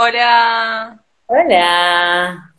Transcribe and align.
Hola. 0.00 1.04
Hola. 1.26 2.54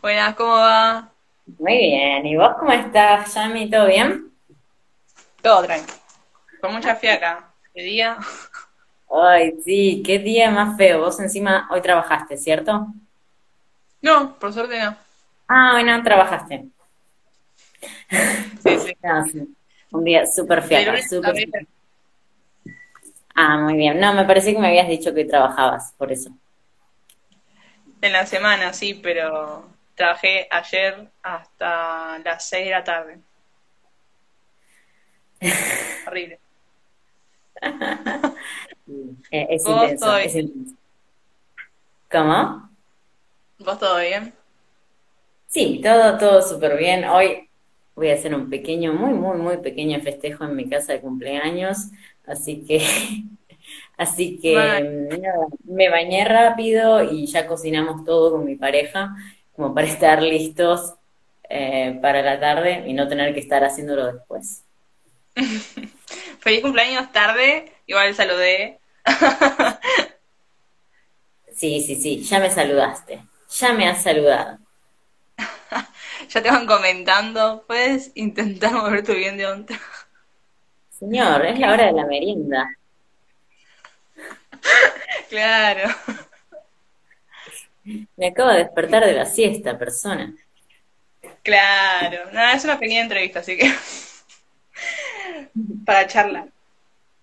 Buenas, 0.00 0.34
¿cómo 0.34 0.52
va? 0.52 1.12
Muy 1.58 1.76
bien. 1.76 2.24
¿Y 2.24 2.36
vos 2.38 2.52
cómo 2.58 2.72
estás, 2.72 3.34
Yami? 3.34 3.68
¿Todo 3.68 3.86
bien? 3.86 4.32
Todo 5.42 5.64
tranquilo. 5.64 5.98
Con 6.62 6.72
mucha 6.72 6.96
fiaca. 6.96 7.52
¿Qué 7.74 7.82
día? 7.82 8.16
Ay, 9.10 9.60
sí, 9.62 10.02
qué 10.06 10.20
día 10.20 10.50
más 10.50 10.74
feo. 10.78 11.00
Vos 11.00 11.20
encima 11.20 11.68
hoy 11.70 11.82
trabajaste, 11.82 12.38
¿cierto? 12.38 12.94
No, 14.00 14.38
por 14.38 14.50
suerte 14.50 14.80
no. 14.82 14.96
Ah, 15.48 15.74
hoy 15.76 15.84
no 15.84 16.02
trabajaste. 16.02 16.64
Sí, 18.62 18.78
sí. 18.86 18.96
No, 19.02 19.26
sí. 19.26 19.54
Un 19.92 20.02
día 20.02 20.24
súper 20.24 20.62
fiaca, 20.62 20.96
súper. 21.02 21.68
Ah, 23.40 23.56
muy 23.56 23.76
bien. 23.76 24.00
No, 24.00 24.12
me 24.14 24.24
parecía 24.24 24.52
que 24.52 24.58
me 24.58 24.66
habías 24.66 24.88
dicho 24.88 25.14
que 25.14 25.24
trabajabas, 25.24 25.94
por 25.96 26.10
eso. 26.10 26.30
En 28.02 28.12
la 28.12 28.26
semana, 28.26 28.72
sí, 28.72 28.94
pero 28.94 29.64
trabajé 29.94 30.48
ayer 30.50 31.08
hasta 31.22 32.18
las 32.18 32.48
6 32.48 32.64
de 32.64 32.70
la 32.72 32.82
tarde. 32.82 33.18
Horrible. 36.06 36.40
Eh, 39.30 39.46
es 39.50 39.64
¿Vos 39.64 39.82
intenso, 39.82 40.06
todo 40.06 40.16
es 40.16 40.34
intenso. 40.34 40.74
¿Cómo? 42.10 42.70
¿Vos 43.58 43.78
todo 43.78 43.98
bien? 43.98 44.32
Sí, 45.46 45.82
todo, 45.84 46.16
todo 46.16 46.40
súper 46.40 46.78
bien. 46.78 47.04
Hoy 47.04 47.50
voy 47.94 48.10
a 48.10 48.14
hacer 48.14 48.34
un 48.34 48.48
pequeño, 48.48 48.94
muy, 48.94 49.12
muy, 49.12 49.36
muy 49.36 49.58
pequeño 49.58 50.00
festejo 50.00 50.44
en 50.44 50.56
mi 50.56 50.70
casa 50.70 50.94
de 50.94 51.00
cumpleaños, 51.00 51.90
así 52.28 52.64
que, 52.66 52.84
así 53.96 54.38
que 54.38 54.54
nada, 54.54 55.46
me 55.64 55.88
bañé 55.88 56.24
rápido 56.24 57.02
y 57.02 57.26
ya 57.26 57.46
cocinamos 57.46 58.04
todo 58.04 58.32
con 58.32 58.44
mi 58.44 58.56
pareja, 58.56 59.16
como 59.54 59.74
para 59.74 59.86
estar 59.88 60.22
listos 60.22 60.94
eh, 61.48 61.98
para 62.02 62.22
la 62.22 62.38
tarde 62.38 62.84
y 62.86 62.92
no 62.92 63.08
tener 63.08 63.34
que 63.34 63.40
estar 63.40 63.64
haciéndolo 63.64 64.12
después. 64.12 64.62
feliz 66.40 66.62
cumpleaños 66.62 67.12
tarde. 67.12 67.72
Igual 67.86 68.14
saludé. 68.14 68.78
Sí, 71.54 71.80
sí, 71.80 71.96
sí, 71.96 72.22
ya 72.22 72.38
me 72.38 72.50
saludaste, 72.50 73.20
ya 73.48 73.72
me 73.72 73.88
has 73.88 74.02
saludado. 74.02 74.58
Ya 76.28 76.42
te 76.42 76.50
van 76.50 76.66
comentando. 76.66 77.64
¿Puedes 77.66 78.12
intentar 78.14 78.72
moverte 78.72 79.14
bien 79.14 79.36
de 79.36 79.46
onda? 79.46 79.80
Señor, 80.98 81.46
es 81.46 81.58
la 81.58 81.72
hora 81.72 81.86
de 81.86 81.92
la 81.92 82.06
merienda. 82.06 82.68
Claro. 85.28 85.88
Me 88.16 88.28
acabo 88.28 88.50
de 88.50 88.58
despertar 88.64 89.04
de 89.04 89.12
la 89.12 89.26
siesta, 89.26 89.78
persona. 89.78 90.34
Claro. 91.42 92.30
No, 92.32 92.40
es 92.50 92.64
una 92.64 92.78
pequeña 92.78 93.02
entrevista, 93.02 93.40
así 93.40 93.56
que 93.56 93.70
para 95.86 96.06
charlar. 96.06 96.48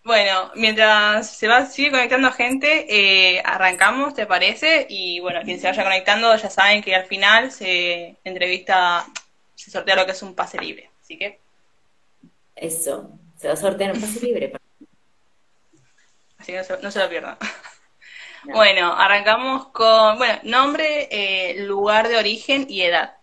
Bueno, 0.04 0.52
mientras 0.56 1.36
se 1.36 1.48
va, 1.48 1.66
sigue 1.66 1.90
conectando 1.92 2.32
gente, 2.32 2.86
eh, 2.90 3.42
arrancamos, 3.44 4.14
¿te 4.14 4.28
parece? 4.28 4.86
Y 4.88 5.20
bueno, 5.20 5.42
quien 5.44 5.60
se 5.60 5.68
vaya 5.68 5.84
conectando 5.84 6.36
ya 6.36 6.50
saben 6.50 6.84
que 6.84 6.96
al 6.96 7.06
final 7.06 7.52
se 7.52 8.18
entrevista, 8.24 9.06
se 9.56 9.72
sortea 9.72 9.96
lo 9.96 10.06
que 10.06 10.12
es 10.12 10.22
un 10.22 10.36
pase 10.36 10.60
libre. 10.60 10.92
Así 11.02 11.18
que, 11.18 11.40
Eso, 12.56 13.20
se 13.38 13.48
va 13.48 13.54
a 13.54 13.58
sortear 13.58 13.94
un 13.94 14.02
pase 14.02 14.20
libre. 14.26 14.54
así 16.38 16.52
que 16.52 16.58
no 16.58 16.64
se, 16.64 16.82
no 16.82 16.92
se 16.92 17.00
lo 17.00 17.10
pierdan. 17.10 17.38
No. 18.46 18.54
Bueno, 18.54 18.94
arrancamos 18.94 19.70
con, 19.70 20.20
bueno, 20.20 20.36
nombre, 20.44 21.08
eh, 21.10 21.64
lugar 21.66 22.08
de 22.08 22.18
origen 22.18 22.68
y 22.70 22.84
edad. 22.84 23.16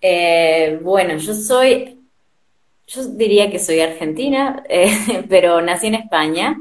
Eh, 0.00 0.78
bueno, 0.82 1.16
yo 1.16 1.32
soy, 1.32 2.00
yo 2.88 3.04
diría 3.06 3.50
que 3.50 3.58
soy 3.58 3.80
argentina, 3.80 4.64
eh, 4.70 5.24
pero 5.28 5.60
nací 5.62 5.88
en 5.88 5.94
España, 5.96 6.60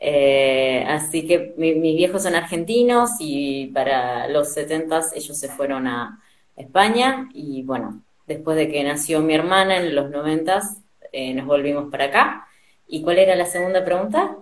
eh, 0.00 0.84
así 0.88 1.26
que 1.26 1.54
mi- 1.56 1.74
mis 1.74 1.96
viejos 1.96 2.22
son 2.24 2.34
argentinos 2.34 3.10
y 3.20 3.66
para 3.68 4.28
los 4.28 4.52
setentas 4.52 5.12
ellos 5.14 5.38
se 5.38 5.48
fueron 5.48 5.86
a 5.86 6.20
España 6.56 7.28
y 7.34 7.62
bueno, 7.62 8.02
después 8.26 8.56
de 8.56 8.68
que 8.70 8.84
nació 8.84 9.20
mi 9.20 9.34
hermana 9.34 9.78
en 9.78 9.94
los 9.94 10.10
noventas 10.10 10.78
eh, 11.12 11.34
nos 11.34 11.46
volvimos 11.46 11.90
para 11.90 12.06
acá. 12.06 12.48
¿Y 12.86 13.02
cuál 13.02 13.18
era 13.18 13.34
la 13.36 13.46
segunda 13.46 13.84
pregunta? 13.84 14.36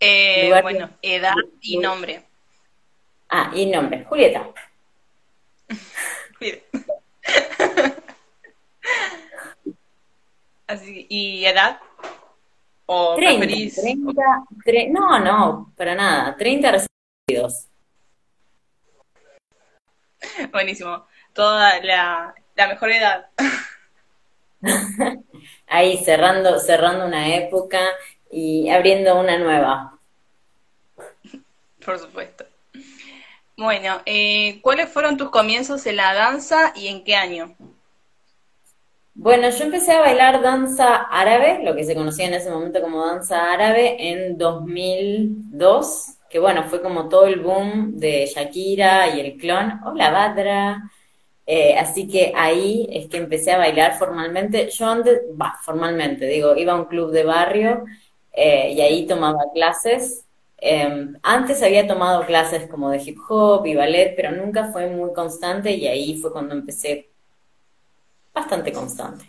Eh, 0.00 0.50
bueno, 0.62 0.90
edad 1.02 1.34
y 1.60 1.78
nombre. 1.78 2.24
Ah, 3.28 3.50
y 3.54 3.66
nombre, 3.66 4.04
Julieta. 4.04 4.48
Así, 10.66 11.06
¿y 11.08 11.44
edad? 11.44 11.80
¿O 12.86 13.14
30, 13.16 13.40
preferís? 13.46 13.74
30, 13.76 14.22
tre- 14.64 14.90
no, 14.90 15.18
no, 15.18 15.72
para 15.76 15.94
nada, 15.94 16.36
30 16.36 16.72
recién 16.72 16.88
cumplidos. 17.26 17.66
Buenísimo. 20.52 21.06
Toda 21.32 21.80
la, 21.82 22.34
la 22.54 22.68
mejor 22.68 22.90
edad. 22.90 23.28
Ahí 25.66 25.98
cerrando, 26.04 26.58
cerrando 26.58 27.06
una 27.06 27.34
época 27.36 27.80
y 28.30 28.68
abriendo 28.68 29.18
una 29.18 29.38
nueva. 29.38 29.98
Por 31.84 31.98
supuesto. 31.98 32.44
Bueno, 33.56 34.00
eh, 34.06 34.60
¿cuáles 34.62 34.88
fueron 34.88 35.16
tus 35.16 35.30
comienzos 35.30 35.84
en 35.86 35.96
la 35.96 36.14
danza 36.14 36.72
y 36.74 36.88
en 36.88 37.04
qué 37.04 37.14
año? 37.14 37.56
Bueno, 39.14 39.50
yo 39.50 39.64
empecé 39.64 39.92
a 39.92 40.00
bailar 40.00 40.40
danza 40.40 40.96
árabe, 41.10 41.60
lo 41.62 41.74
que 41.74 41.84
se 41.84 41.94
conocía 41.94 42.26
en 42.26 42.34
ese 42.34 42.50
momento 42.50 42.80
como 42.80 43.04
danza 43.04 43.52
árabe, 43.52 43.96
en 43.98 44.38
2002, 44.38 46.16
que 46.30 46.38
bueno, 46.38 46.64
fue 46.64 46.80
como 46.80 47.08
todo 47.08 47.26
el 47.26 47.40
boom 47.40 47.98
de 47.98 48.24
Shakira 48.24 49.14
y 49.14 49.20
el 49.20 49.36
clon. 49.36 49.80
Hola, 49.84 50.10
Badra. 50.10 50.90
Eh, 51.52 51.76
así 51.76 52.06
que 52.06 52.32
ahí 52.36 52.86
es 52.92 53.08
que 53.08 53.16
empecé 53.16 53.50
a 53.50 53.58
bailar 53.58 53.98
formalmente. 53.98 54.70
Yo 54.70 54.86
antes, 54.86 55.22
va, 55.30 55.58
formalmente, 55.60 56.24
digo, 56.26 56.54
iba 56.54 56.74
a 56.74 56.76
un 56.76 56.84
club 56.84 57.10
de 57.10 57.24
barrio 57.24 57.86
eh, 58.32 58.72
y 58.72 58.80
ahí 58.80 59.04
tomaba 59.04 59.40
clases. 59.52 60.24
Eh, 60.58 61.08
antes 61.24 61.60
había 61.64 61.88
tomado 61.88 62.24
clases 62.24 62.70
como 62.70 62.88
de 62.90 63.02
hip 63.02 63.18
hop 63.28 63.66
y 63.66 63.74
ballet, 63.74 64.14
pero 64.14 64.30
nunca 64.30 64.70
fue 64.70 64.86
muy 64.86 65.12
constante 65.12 65.72
y 65.72 65.88
ahí 65.88 66.20
fue 66.20 66.30
cuando 66.30 66.54
empecé 66.54 67.08
bastante 68.32 68.72
constante. 68.72 69.24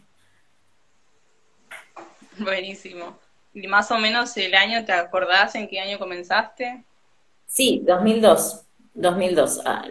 Buenísimo. 2.37 3.17
¿Y 3.51 3.65
más 3.65 3.89
o 3.89 3.97
menos 3.97 4.37
el 4.37 4.53
año, 4.53 4.85
te 4.85 4.91
acordás 4.91 5.55
en 5.55 5.67
qué 5.67 5.79
año 5.79 5.97
comenzaste? 5.97 6.83
Sí, 7.47 7.81
2002, 7.83 8.61
2002, 8.93 9.61
ah, 9.65 9.85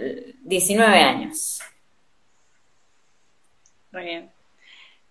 19 0.44 0.96
años. 0.96 1.60
Muy 3.92 4.04
bien. 4.04 4.30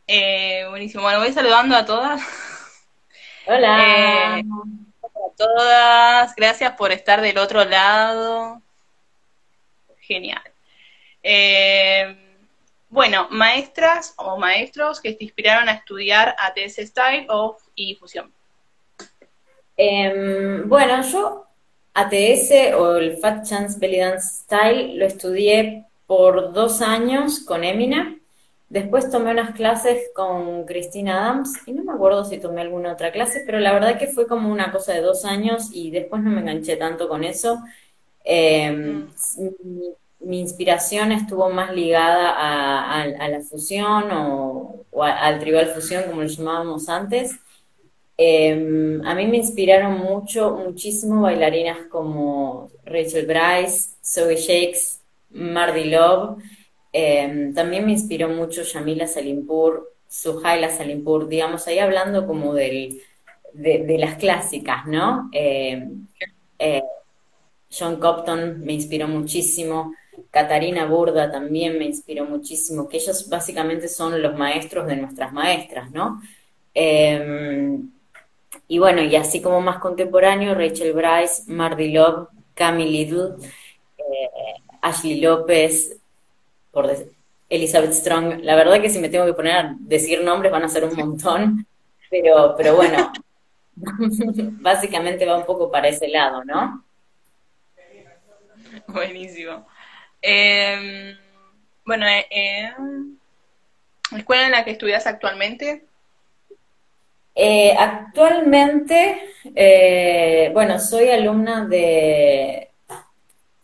Eh, 0.08 0.66
buenísimo. 0.70 1.04
Bueno, 1.04 1.20
voy 1.20 1.34
saludando 1.34 1.76
a 1.76 1.86
todas. 1.86 2.22
Hola. 3.46 4.40
Eh, 4.42 4.44
a 5.04 5.36
todas. 5.38 6.36
Gracias 6.36 6.74
por 6.74 6.92
estar 6.92 7.22
del 7.22 7.38
otro 7.38 7.64
lado. 7.66 8.62
Genial. 10.00 10.42
Eh, 11.22 12.16
bueno, 12.90 13.28
maestras 13.30 14.14
o 14.18 14.38
maestros 14.38 15.00
que 15.02 15.14
te 15.14 15.26
inspiraron 15.26 15.70
a 15.70 15.74
estudiar 15.74 16.36
ATS 16.40 16.78
Style 16.88 17.28
o, 17.30 17.58
y 17.76 17.96
Fusión. 17.96 18.32
Em, 19.78 20.68
bueno, 20.68 21.02
yo 21.04 21.46
ATS 21.94 22.74
o 22.78 22.96
el 22.96 23.18
Fat 23.18 23.46
Chance 23.46 23.78
Belly 23.80 24.00
Dance 24.00 24.44
Style 24.44 24.96
lo 24.98 25.06
estudié 25.06 25.86
por 26.08 26.54
dos 26.54 26.82
años 26.82 27.42
con 27.42 27.64
Emina. 27.64 28.19
Después 28.70 29.10
tomé 29.12 29.32
unas 29.32 29.56
clases 29.56 30.10
con 30.16 30.66
Christina 30.66 31.26
Adams 31.26 31.54
y 31.68 31.74
no 31.74 31.84
me 31.84 31.94
acuerdo 31.94 32.24
si 32.26 32.40
tomé 32.40 32.62
alguna 32.62 32.94
otra 32.94 33.12
clase, 33.12 33.42
pero 33.46 33.60
la 33.60 33.74
verdad 33.74 33.98
que 34.00 34.08
fue 34.08 34.28
como 34.28 34.52
una 34.52 34.72
cosa 34.72 34.94
de 34.94 35.02
dos 35.02 35.26
años 35.26 35.70
y 35.74 35.90
después 35.92 36.22
no 36.24 36.30
me 36.32 36.42
enganché 36.42 36.78
tanto 36.78 37.10
con 37.10 37.24
eso. 37.24 37.60
Eh, 38.26 38.72
Mm, 38.86 39.10
mi, 39.64 39.96
mi 40.22 40.40
inspiración 40.42 41.12
estuvo 41.12 41.50
más 41.50 41.74
ligada 41.74 42.32
a, 42.32 43.02
a- 43.02 43.26
a 43.26 43.30
la 43.30 43.42
fusión 43.42 44.12
o, 44.12 44.86
o 44.92 45.04
a- 45.04 45.12
al 45.28 45.40
tribal 45.40 45.68
fusión, 45.68 46.04
como 46.08 46.22
lo 46.22 46.28
llamábamos 46.28 46.90
antes. 46.90 47.36
Eh, 48.18 49.00
a 49.06 49.16
mí 49.16 49.28
me 49.28 49.38
inspiraron 49.38 50.00
mucho, 50.00 50.52
muchísimo 50.58 51.22
bailarinas 51.22 51.88
como 51.90 52.70
Rachel 52.86 53.26
Bryce, 53.26 53.92
Zoe 54.04 54.36
Shakes, 54.36 55.02
Mardi 55.32 55.86
Love. 55.86 56.38
Eh, 56.92 57.52
también 57.54 57.86
me 57.86 57.92
inspiró 57.92 58.30
mucho 58.30 58.64
Yamila 58.64 59.08
Salimpur, 59.08 59.94
Suhaila 60.08 60.70
Salimpur, 60.70 61.28
digamos, 61.28 61.68
ahí 61.68 61.80
hablando 61.80 62.26
como 62.26 62.54
de, 62.54 63.02
de 63.54 63.98
las 63.98 64.16
clásicas, 64.16 64.86
¿no? 64.88 65.30
Eh, 65.34 65.88
eh, 66.60 66.84
John 67.72 68.00
Copton 68.00 68.62
me 68.62 68.74
inspiró 68.74 69.08
muchísimo, 69.08 69.94
Catarina 70.32 70.86
Burda 70.86 71.32
también 71.32 71.78
me 71.78 71.86
inspiró 71.86 72.26
muchísimo, 72.26 72.90
que 72.90 72.98
ellos 72.98 73.30
básicamente 73.30 73.88
son 73.88 74.22
los 74.22 74.38
maestros 74.38 74.88
de 74.88 74.98
nuestras 74.98 75.32
maestras, 75.34 75.92
¿no? 75.92 76.22
Em, 76.74 77.90
y 78.68 78.80
bueno, 78.80 79.02
y 79.04 79.16
así 79.16 79.42
como 79.42 79.62
más 79.62 79.80
contemporáneo, 79.80 80.56
Rachel 80.56 80.94
Bryce, 80.94 81.44
Mardy 81.48 81.92
Love, 81.92 82.30
Cami 82.54 82.86
Little, 82.90 83.36
eh, 83.98 84.30
Ashley 84.82 85.20
López, 85.22 85.99
por 86.72 86.90
Elizabeth 87.50 87.94
Strong. 87.94 88.42
La 88.44 88.56
verdad 88.56 88.82
que 88.82 88.90
si 88.90 89.00
me 89.00 89.10
tengo 89.10 89.26
que 89.26 89.34
poner 89.34 89.54
a 89.54 89.76
decir 89.80 90.24
nombres 90.24 90.52
van 90.52 90.64
a 90.64 90.70
ser 90.70 90.84
un 90.84 90.96
montón, 90.96 91.66
pero, 92.10 92.56
pero 92.58 92.76
bueno, 92.76 93.12
básicamente 93.76 95.26
va 95.26 95.38
un 95.38 95.46
poco 95.46 95.72
para 95.72 95.88
ese 95.88 96.08
lado, 96.08 96.44
¿no? 96.44 96.84
Buenísimo. 98.88 99.68
Em, 100.22 101.18
bueno, 101.86 102.06
eh, 102.08 102.74
¿la 104.12 104.18
escuela 104.18 104.46
en 104.46 104.52
la 104.52 104.66
que 104.66 104.72
estudias 104.72 105.08
actualmente? 105.08 105.86
Eh, 107.36 107.74
actualmente, 107.78 109.34
eh, 109.56 110.50
bueno, 110.54 110.80
soy 110.80 111.10
alumna 111.10 111.66
de, 111.66 112.69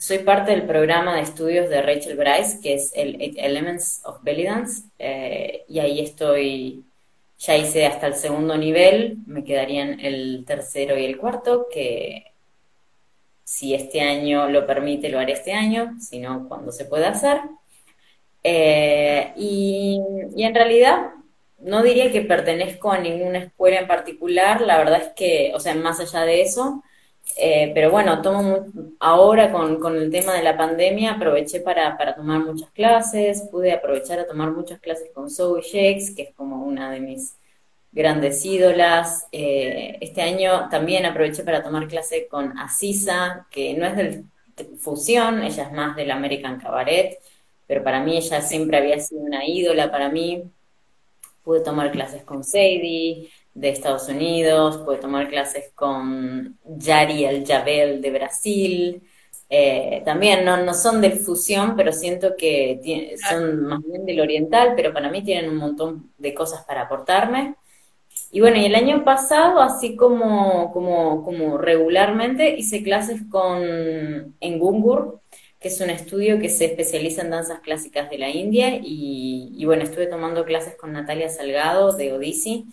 soy 0.06 0.20
parte 0.20 0.52
del 0.52 0.68
programa 0.68 1.16
de 1.16 1.24
estudios 1.24 1.68
de 1.68 1.82
Rachel 1.82 2.16
Bryce, 2.16 2.60
que 2.62 2.76
es 2.76 2.92
el 2.94 3.34
Elements 3.38 4.02
of 4.06 4.22
Belly 4.22 4.44
Dance, 4.44 4.84
y 5.68 5.80
ahí 5.80 6.00
estoy, 6.00 6.86
ya 7.40 7.58
hice 7.58 7.88
hasta 7.88 8.06
el 8.06 8.14
segundo 8.14 8.56
nivel, 8.56 9.18
me 9.26 9.44
quedarían 9.44 10.00
el 10.00 10.44
tercero 10.46 10.96
y 10.96 11.06
el 11.06 11.18
cuarto, 11.18 11.66
que 11.74 12.34
si 13.44 13.74
este 13.74 14.02
año 14.02 14.48
lo 14.48 14.68
permite, 14.68 15.10
lo 15.10 15.18
haré 15.18 15.34
este 15.34 15.54
año, 15.54 15.96
si 16.00 16.20
no, 16.20 16.48
cuando 16.48 16.72
se 16.72 16.86
pueda 16.86 17.10
hacer. 17.10 17.42
Eh, 18.44 19.34
y, 19.38 20.00
en 20.38 20.54
realidad 20.54 21.14
no 21.58 21.82
diría 21.82 22.12
que 22.12 22.22
pertenezco 22.22 22.92
a 22.92 23.00
ninguna 23.00 23.40
escuela 23.40 23.80
en 23.80 23.88
particular, 23.88 24.62
la 24.62 24.78
verdad 24.78 25.02
es 25.02 25.14
que, 25.16 25.52
o 25.56 25.60
sea, 25.60 25.74
más 25.74 26.00
allá 26.00 26.26
de 26.26 26.44
eso, 26.44 26.84
eh, 27.38 27.72
pero 27.74 27.92
bueno, 27.92 28.22
tomo 28.22 28.68
ahora 29.00 29.52
con, 29.52 29.96
el 29.98 30.12
tema 30.12 30.34
de 30.34 30.44
la 30.44 30.58
pandemia, 30.58 31.14
aproveché 31.14 31.60
para, 31.60 31.98
para, 31.98 32.16
tomar 32.16 32.40
muchas 32.40 32.70
clases, 32.72 33.42
pude 33.52 33.74
aprovechar 33.74 34.20
a 34.20 34.28
tomar 34.28 34.52
muchas 34.52 34.80
clases 34.80 35.10
con 35.14 35.30
Zoe 35.30 35.62
Shakes, 35.62 36.16
que 36.16 36.22
es 36.24 36.36
como 36.36 36.64
una 36.64 36.92
de 36.92 37.02
mis 37.02 37.36
grandes 37.92 38.46
ídolas. 38.46 39.28
Eh, 39.32 39.98
este 40.02 40.22
año 40.22 40.70
también 40.70 41.06
aproveché 41.06 41.44
para 41.44 41.64
tomar 41.64 41.88
clase 41.88 42.28
con 42.28 42.58
Asisa, 42.58 43.48
que 43.52 43.74
no 43.74 43.86
es 43.86 43.98
del 43.98 44.26
fusión, 44.78 45.44
ella 45.44 45.64
es 45.64 45.72
más 45.74 45.96
del 45.98 46.12
American 46.12 46.60
Cabaret, 46.60 47.20
pero 47.68 47.84
para 47.84 48.02
mí 48.02 48.16
ella 48.18 48.42
siempre 48.42 48.78
había 48.78 49.00
sido 49.00 49.22
una 49.22 49.46
ídola 49.46 49.92
para 49.92 50.10
mí. 50.10 50.44
Pude 51.44 51.62
tomar 51.62 51.92
clases 51.92 52.24
con 52.24 52.44
Sadie 52.44 53.30
de 53.56 53.70
Estados 53.70 54.08
Unidos, 54.10 54.78
pude 54.80 54.98
tomar 54.98 55.28
clases 55.28 55.72
con 55.74 56.60
Yari 56.64 57.26
El 57.26 57.48
Jabel 57.48 58.02
de 58.02 58.12
Brasil. 58.12 59.02
Eh, 59.50 60.02
también 60.06 60.46
no, 60.46 60.58
no 60.58 60.74
son 60.74 61.02
del 61.02 61.14
fusión, 61.14 61.76
pero 61.76 61.92
siento 61.92 62.36
que 62.38 63.16
son 63.28 63.64
más 63.64 63.82
bien 63.84 64.06
del 64.06 64.22
oriental, 64.22 64.74
pero 64.76 64.94
para 64.94 65.10
mí 65.10 65.24
tienen 65.24 65.50
un 65.50 65.58
montón 65.58 66.12
de 66.18 66.34
cosas 66.34 66.64
para 66.66 66.84
aportarme. 66.84 67.56
Y 68.32 68.42
bueno, 68.42 68.58
y 68.58 68.66
el 68.66 68.76
año 68.76 69.04
pasado, 69.06 69.62
así 69.62 69.96
como, 69.96 70.72
como, 70.74 71.24
como 71.24 71.58
regularmente, 71.58 72.56
hice 72.58 72.84
clases 72.84 73.22
con 73.32 73.62
en 74.40 74.60
Gungur, 74.60 75.22
que 75.60 75.70
es 75.70 75.80
un 75.80 75.90
estudio 75.90 76.40
que 76.40 76.50
se 76.50 76.66
especializa 76.66 77.22
en 77.22 77.30
danzas 77.32 77.62
clásicas 77.62 78.10
de 78.10 78.18
la 78.18 78.30
India, 78.30 78.80
y, 78.82 79.64
bueno, 79.66 79.84
estuve 79.84 80.08
tomando 80.08 80.44
clases 80.46 80.76
con 80.76 80.92
Natalia 80.92 81.30
Salgado 81.30 81.94
de 81.94 82.14
Odissi, 82.14 82.66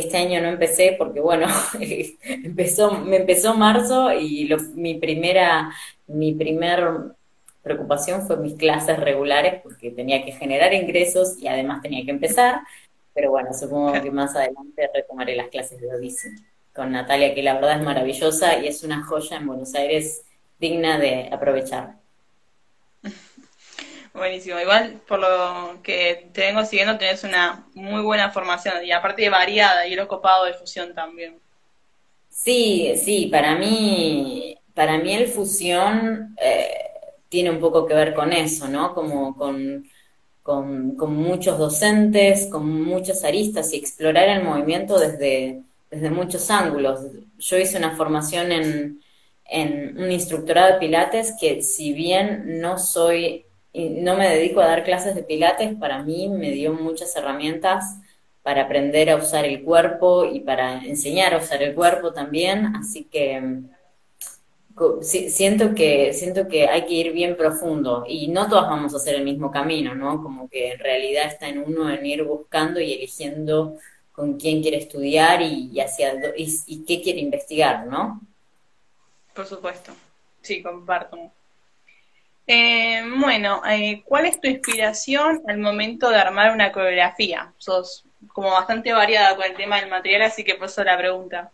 que 0.00 0.06
este 0.06 0.18
año 0.18 0.40
no 0.40 0.48
empecé 0.48 0.94
porque, 0.98 1.20
bueno, 1.20 1.46
empezó, 2.28 2.92
me 2.92 3.16
empezó 3.16 3.54
marzo 3.54 4.12
y 4.12 4.48
mi 4.74 4.94
primera, 4.94 5.70
mi 6.06 6.34
primer 6.34 7.14
preocupación 7.62 8.26
fue 8.26 8.36
mis 8.38 8.54
clases 8.54 8.98
regulares 8.98 9.60
porque 9.62 9.90
tenía 9.90 10.24
que 10.24 10.32
generar 10.32 10.72
ingresos 10.72 11.38
y 11.38 11.48
además 11.48 11.82
tenía 11.82 12.04
que 12.04 12.10
empezar. 12.10 12.60
Pero 13.14 13.30
bueno, 13.30 13.52
supongo 13.52 13.92
que 13.92 14.10
más 14.10 14.36
adelante 14.36 14.88
retomaré 14.94 15.34
las 15.34 15.48
clases 15.48 15.80
de 15.80 15.92
Odissi 15.92 16.28
con 16.72 16.92
Natalia, 16.92 17.34
que 17.34 17.42
la 17.42 17.54
verdad 17.54 17.78
es 17.78 17.84
maravillosa 17.84 18.58
y 18.58 18.68
es 18.68 18.84
una 18.84 19.04
joya 19.04 19.38
en 19.38 19.46
Buenos 19.46 19.74
Aires 19.74 20.24
digna 20.60 20.98
de 20.98 21.28
aprovechar. 21.32 21.96
Buenísimo. 24.18 24.60
Igual, 24.60 25.00
por 25.06 25.20
lo 25.20 25.82
que 25.82 26.28
te 26.32 26.42
vengo 26.42 26.64
siguiendo, 26.64 26.98
tenés 26.98 27.24
una 27.24 27.66
muy 27.74 28.02
buena 28.02 28.30
formación 28.30 28.84
y 28.84 28.92
aparte 28.92 29.30
variada 29.30 29.86
y 29.86 29.94
lo 29.94 30.06
copado 30.08 30.44
de 30.44 30.54
fusión 30.54 30.94
también. 30.94 31.38
Sí, 32.28 32.94
sí, 32.96 33.26
para 33.26 33.54
mí, 33.54 34.58
para 34.74 34.98
mí 34.98 35.14
el 35.14 35.28
fusión 35.28 36.36
eh, 36.40 36.68
tiene 37.28 37.50
un 37.50 37.60
poco 37.60 37.86
que 37.86 37.94
ver 37.94 38.14
con 38.14 38.32
eso, 38.32 38.68
¿no? 38.68 38.94
Como 38.94 39.34
con 39.36 39.84
con, 40.48 41.14
muchos 41.14 41.58
docentes, 41.58 42.46
con 42.46 42.82
muchas 42.82 43.22
aristas 43.22 43.74
y 43.74 43.76
explorar 43.76 44.30
el 44.30 44.42
movimiento 44.42 44.98
desde, 44.98 45.60
desde 45.90 46.08
muchos 46.08 46.50
ángulos. 46.50 47.00
Yo 47.38 47.58
hice 47.58 47.76
una 47.76 47.94
formación 47.94 48.50
en, 48.50 49.00
en 49.44 49.98
un 49.98 50.10
instructorado 50.10 50.72
de 50.72 50.78
pilates 50.78 51.34
que 51.38 51.60
si 51.60 51.92
bien 51.92 52.60
no 52.62 52.78
soy, 52.78 53.44
no 53.74 54.16
me 54.16 54.28
dedico 54.28 54.60
a 54.60 54.66
dar 54.66 54.84
clases 54.84 55.14
de 55.14 55.22
pilates, 55.22 55.74
para 55.74 56.02
mí 56.02 56.28
me 56.28 56.50
dio 56.50 56.72
muchas 56.72 57.14
herramientas 57.16 57.98
para 58.42 58.62
aprender 58.62 59.10
a 59.10 59.16
usar 59.16 59.44
el 59.44 59.62
cuerpo 59.62 60.24
y 60.24 60.40
para 60.40 60.84
enseñar 60.84 61.34
a 61.34 61.38
usar 61.38 61.62
el 61.62 61.74
cuerpo 61.74 62.12
también, 62.12 62.74
así 62.76 63.04
que 63.04 63.62
siento 65.02 65.74
que, 65.74 66.12
siento 66.12 66.48
que 66.48 66.68
hay 66.68 66.86
que 66.86 66.94
ir 66.94 67.12
bien 67.12 67.36
profundo 67.36 68.04
y 68.06 68.28
no 68.28 68.48
todas 68.48 68.68
vamos 68.68 68.94
a 68.94 68.98
hacer 68.98 69.16
el 69.16 69.24
mismo 69.24 69.50
camino, 69.50 69.94
¿no? 69.94 70.22
Como 70.22 70.48
que 70.48 70.72
en 70.72 70.78
realidad 70.78 71.26
está 71.26 71.48
en 71.48 71.58
uno 71.58 71.90
en 71.90 72.04
ir 72.06 72.24
buscando 72.24 72.80
y 72.80 72.92
eligiendo 72.92 73.76
con 74.12 74.38
quién 74.38 74.62
quiere 74.62 74.78
estudiar 74.78 75.42
y, 75.42 75.78
hacia 75.80 76.14
y, 76.36 76.84
qué 76.84 77.00
quiere 77.02 77.20
investigar, 77.20 77.86
¿no? 77.86 78.20
Por 79.34 79.46
supuesto, 79.46 79.92
sí, 80.42 80.62
comparto. 80.62 81.16
Eh, 82.50 83.02
bueno, 83.18 83.60
eh, 83.70 84.02
¿cuál 84.06 84.24
es 84.24 84.40
tu 84.40 84.48
inspiración 84.48 85.42
al 85.46 85.58
momento 85.58 86.08
de 86.08 86.16
armar 86.16 86.54
una 86.54 86.72
coreografía? 86.72 87.52
Sos 87.58 88.06
como 88.28 88.52
bastante 88.52 88.90
variada 88.90 89.36
con 89.36 89.44
el 89.44 89.54
tema 89.54 89.78
del 89.78 89.90
material, 89.90 90.22
así 90.22 90.44
que 90.44 90.54
por 90.54 90.68
eso 90.68 90.82
la 90.82 90.96
pregunta. 90.96 91.52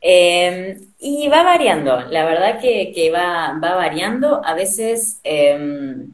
Em, 0.00 0.80
y 0.98 1.28
va 1.28 1.42
variando, 1.42 2.00
la 2.00 2.24
verdad 2.24 2.58
que, 2.58 3.12
va, 3.14 3.58
variando. 3.60 4.40
A 4.42 4.54
veces 4.54 5.20
em, 5.24 6.10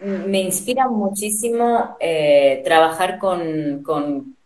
me 0.00 0.40
inspira 0.40 0.88
muchísimo 0.88 1.96
eh, 2.00 2.60
trabajar 2.64 3.18
con, 3.18 4.36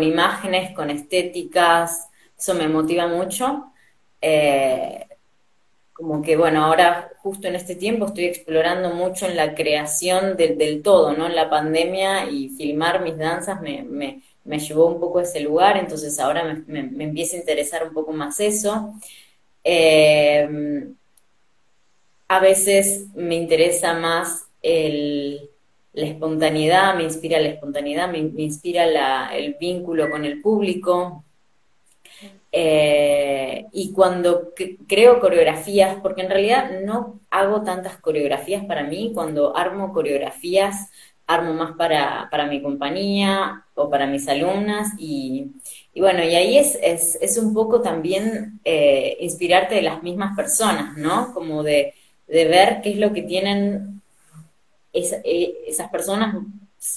imágenes, 0.00 0.74
con 0.74 0.90
estéticas, 0.90 2.08
eso 2.36 2.54
me 2.54 2.66
motiva 2.66 3.06
mucho. 3.06 3.70
Como 5.94 6.20
que, 6.20 6.36
bueno, 6.36 6.64
ahora 6.64 7.12
justo 7.22 7.48
en 7.48 7.54
este 7.54 7.76
tiempo 7.76 8.06
estoy 8.06 8.26
explorando 8.26 8.90
mucho 8.90 9.26
en 9.26 9.36
la 9.36 9.54
creación 9.54 10.36
del 10.36 10.82
todo, 10.82 11.14
¿no? 11.14 11.26
En 11.26 11.34
la 11.34 11.48
pandemia 11.48 12.28
y 12.30 12.50
filmar 12.50 13.02
mis 13.02 13.16
danzas 13.16 13.62
me 13.62 14.20
me 14.44 14.58
llevó 14.58 14.86
un 14.86 15.00
poco 15.00 15.18
a 15.18 15.22
ese 15.22 15.40
lugar, 15.40 15.76
entonces 15.78 16.18
ahora 16.20 16.62
me, 16.66 16.80
empieza 16.80 17.36
a 17.36 17.40
interesar 17.40 17.86
un 17.86 17.94
poco 17.94 18.12
más 18.12 18.38
eso. 18.40 18.94
Eh, 19.64 20.92
a 22.28 22.40
veces 22.40 23.06
me 23.14 23.36
interesa 23.36 23.94
más 23.94 24.46
la 24.62 26.06
espontaneidad, 26.06 26.94
me 26.94 27.04
inspira 27.04 27.40
la 27.40 27.48
espontaneidad, 27.48 28.10
me, 28.10 28.18
inspira 28.18 29.34
el 29.34 29.54
vínculo 29.54 30.10
con 30.10 30.24
el 30.24 30.42
público. 30.42 31.23
Eh, 32.56 33.66
y 33.72 33.92
cuando 33.92 34.52
creo 34.86 35.18
coreografías, 35.18 35.96
porque 36.00 36.22
en 36.22 36.30
realidad 36.30 36.70
no 36.84 37.18
hago 37.28 37.62
tantas 37.62 37.96
coreografías 37.98 38.64
para 38.64 38.84
mí, 38.84 39.10
cuando 39.12 39.56
armo 39.56 39.92
coreografías 39.92 40.88
armo 41.26 41.54
más 41.54 41.72
para, 41.76 42.28
para 42.30 42.46
mi 42.46 42.62
compañía 42.62 43.64
o 43.74 43.90
para 43.90 44.06
mis 44.06 44.28
alumnas 44.28 44.92
y, 44.98 45.46
bueno, 45.96 46.22
y 46.22 46.36
ahí 46.36 46.58
es, 46.58 46.78
es, 46.80 47.38
un 47.38 47.52
poco 47.54 47.80
también 47.80 48.60
eh, 48.64 49.16
inspirarte 49.20 49.74
de 49.74 49.82
las 49.82 50.02
mismas 50.04 50.36
personas, 50.36 50.96
¿no? 50.96 51.32
Como 51.34 51.64
de, 51.64 51.94
ver 52.28 52.82
qué 52.82 52.92
es 52.92 52.98
lo 52.98 53.12
que 53.12 53.22
tienen 53.22 54.00
eh, 54.92 55.54
esas 55.66 55.90
personas 55.90 56.36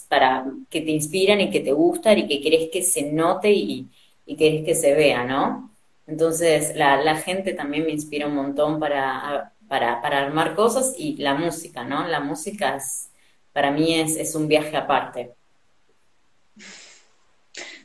para 0.07 0.45
que 0.69 0.81
te 0.81 0.91
inspiran 0.91 1.41
y 1.41 1.49
que 1.49 1.61
te 1.61 1.71
gustan 1.71 2.19
y 2.19 2.27
que 2.27 2.41
querés 2.41 2.69
que 2.71 2.83
se 2.83 3.11
note 3.11 3.51
y, 3.51 3.87
y 4.27 4.35
querés 4.35 4.63
que 4.65 4.75
se 4.75 4.93
vea, 4.93 5.23
¿no? 5.23 5.71
Entonces, 6.05 6.75
la, 6.75 6.97
la 7.01 7.15
gente 7.15 7.53
también 7.53 7.85
me 7.85 7.91
inspira 7.91 8.27
un 8.27 8.35
montón 8.35 8.79
para, 8.79 9.53
para, 9.67 10.01
para, 10.01 10.19
armar 10.19 10.55
cosas 10.55 10.93
y 10.97 11.17
la 11.17 11.33
música, 11.33 11.83
¿no? 11.83 12.07
La 12.07 12.19
música 12.19 12.75
es, 12.75 13.09
para 13.53 13.71
mí 13.71 13.99
es, 13.99 14.15
es 14.17 14.35
un 14.35 14.47
viaje 14.47 14.77
aparte. 14.77 15.33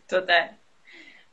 Total. 0.06 0.58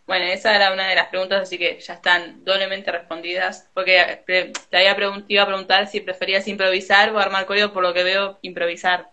Bueno, 0.08 0.26
esa 0.26 0.56
era 0.56 0.74
una 0.74 0.88
de 0.88 0.96
las 0.96 1.10
preguntas, 1.10 1.44
así 1.44 1.60
que 1.60 1.80
ya 1.80 1.94
están 1.94 2.44
doblemente 2.44 2.92
respondidas, 2.92 3.70
porque 3.76 4.24
te 4.26 4.78
había 4.78 4.96
iba 5.28 5.44
a 5.44 5.46
preguntar 5.46 5.88
si 5.88 6.00
preferías 6.00 6.48
improvisar 6.48 7.14
o 7.14 7.20
armar 7.20 7.46
coreo, 7.46 7.72
por 7.72 7.84
lo 7.84 7.94
que 7.94 8.04
veo, 8.04 8.40
improvisar. 8.42 9.10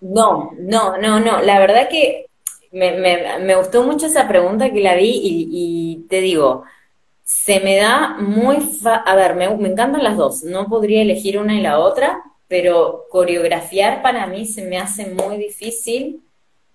No, 0.00 0.50
no, 0.58 0.96
no, 0.96 1.20
no. 1.20 1.40
La 1.40 1.60
verdad 1.60 1.88
que 1.88 2.26
me, 2.74 3.38
me, 3.40 3.56
gustó 3.56 3.84
mucho 3.84 4.06
esa 4.06 4.26
pregunta 4.28 4.70
que 4.70 4.80
la 4.80 4.96
vi 4.96 5.20
y, 5.22 6.06
te 6.08 6.20
digo, 6.20 6.64
se 7.22 7.60
me 7.60 7.76
da 7.76 8.16
muy... 8.18 8.58
a 8.84 9.14
ver, 9.14 9.36
me, 9.36 9.48
me 9.56 9.68
encantan 9.68 10.02
las 10.02 10.16
dos, 10.16 10.42
no 10.42 10.68
podría 10.68 11.02
elegir 11.02 11.38
una 11.38 11.54
y 11.54 11.60
la 11.60 11.78
otra, 11.78 12.22
pero 12.48 13.06
coreografiar 13.10 14.02
para 14.02 14.26
mí 14.26 14.44
se 14.44 14.62
me 14.62 14.78
hace 14.78 15.06
muy 15.06 15.38
difícil 15.38 16.20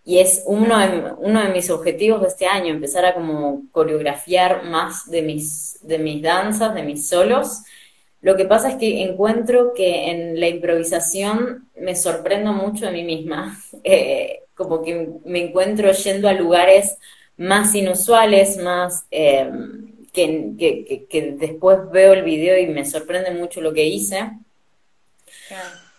y 0.05 0.19
es 0.19 0.43
uno 0.45 0.79
de, 0.79 1.13
uno 1.19 1.43
de 1.43 1.49
mis 1.49 1.69
objetivos 1.69 2.21
de 2.21 2.27
este 2.29 2.47
año, 2.47 2.73
empezar 2.73 3.05
a 3.05 3.13
como 3.13 3.63
coreografiar 3.71 4.63
más 4.63 5.09
de 5.11 5.21
mis, 5.21 5.77
de 5.81 5.99
mis 5.99 6.21
danzas, 6.21 6.73
de 6.73 6.83
mis 6.83 7.07
solos. 7.07 7.61
Lo 8.21 8.35
que 8.35 8.45
pasa 8.45 8.69
es 8.69 8.75
que 8.75 9.03
encuentro 9.03 9.73
que 9.73 10.11
en 10.11 10.39
la 10.39 10.47
improvisación 10.47 11.69
me 11.79 11.95
sorprendo 11.95 12.51
mucho 12.51 12.85
de 12.85 12.91
mí 12.91 13.03
misma, 13.03 13.57
eh, 13.83 14.43
como 14.55 14.83
que 14.83 15.09
me 15.25 15.45
encuentro 15.45 15.91
yendo 15.91 16.27
a 16.27 16.33
lugares 16.33 16.97
más 17.37 17.73
inusuales, 17.73 18.57
más 18.57 19.05
eh, 19.11 19.49
que, 20.11 20.53
que, 20.57 21.05
que, 21.09 21.31
después 21.39 21.79
veo 21.91 22.13
el 22.13 22.23
video 22.23 22.57
y 22.57 22.67
me 22.67 22.83
sorprende 22.85 23.31
mucho 23.31 23.61
lo 23.61 23.71
que 23.73 23.85
hice. 23.85 24.31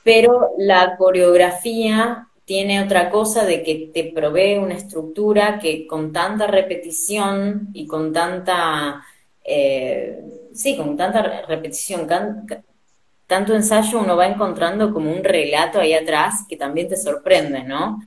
Pero 0.02 0.50
la 0.58 0.96
coreografía 0.98 2.28
tiene 2.44 2.82
otra 2.82 3.10
cosa 3.10 3.44
de 3.44 3.62
que 3.62 3.90
te 3.94 4.12
provee 4.12 4.58
una 4.58 4.74
estructura 4.74 5.58
que 5.58 5.86
con 5.86 6.12
tanta 6.12 6.46
repetición 6.46 7.68
y 7.72 7.86
con 7.86 8.12
tanta, 8.12 9.04
eh, 9.44 10.20
sí, 10.52 10.76
con 10.76 10.96
tanta 10.96 11.44
repetición, 11.46 12.06
tanto 13.26 13.54
ensayo 13.54 14.00
uno 14.00 14.16
va 14.16 14.26
encontrando 14.26 14.92
como 14.92 15.12
un 15.12 15.22
relato 15.22 15.78
ahí 15.78 15.92
atrás 15.92 16.44
que 16.48 16.56
también 16.56 16.88
te 16.88 16.96
sorprende, 16.96 17.62
¿no? 17.62 18.00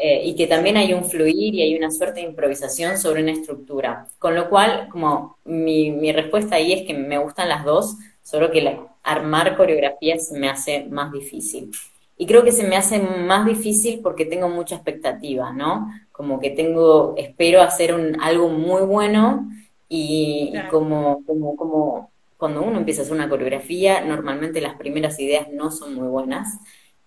Eh, 0.00 0.22
y 0.26 0.36
que 0.36 0.46
también 0.46 0.76
hay 0.76 0.94
un 0.94 1.04
fluir 1.04 1.56
y 1.56 1.62
hay 1.62 1.76
una 1.76 1.90
suerte 1.90 2.20
de 2.20 2.26
improvisación 2.26 2.96
sobre 2.96 3.22
una 3.22 3.32
estructura. 3.32 4.06
Con 4.20 4.36
lo 4.36 4.48
cual, 4.48 4.88
como 4.90 5.38
mi, 5.44 5.90
mi 5.90 6.12
respuesta 6.12 6.54
ahí 6.54 6.72
es 6.72 6.86
que 6.86 6.94
me 6.94 7.18
gustan 7.18 7.48
las 7.48 7.64
dos, 7.64 7.96
solo 8.22 8.52
que 8.52 8.78
armar 9.02 9.56
coreografías 9.56 10.30
me 10.30 10.48
hace 10.48 10.84
más 10.84 11.10
difícil. 11.10 11.72
Y 12.16 12.26
creo 12.26 12.44
que 12.44 12.52
se 12.52 12.64
me 12.64 12.76
hace 12.76 13.00
más 13.00 13.46
difícil 13.46 14.00
porque 14.00 14.24
tengo 14.24 14.48
mucha 14.48 14.76
expectativa, 14.76 15.52
¿no? 15.52 15.92
Como 16.12 16.38
que 16.38 16.50
tengo, 16.50 17.14
espero 17.16 17.62
hacer 17.62 17.94
un, 17.94 18.20
algo 18.20 18.48
muy 18.48 18.82
bueno 18.82 19.48
y, 19.88 20.52
como, 20.70 21.24
como, 21.24 21.56
como 21.56 22.10
cuando 22.36 22.62
uno 22.62 22.78
empieza 22.78 23.02
a 23.02 23.04
hacer 23.04 23.16
una 23.16 23.28
coreografía, 23.28 24.00
normalmente 24.02 24.60
las 24.60 24.76
primeras 24.76 25.18
ideas 25.18 25.48
no 25.50 25.70
son 25.70 25.94
muy 25.94 26.08
buenas, 26.08 26.58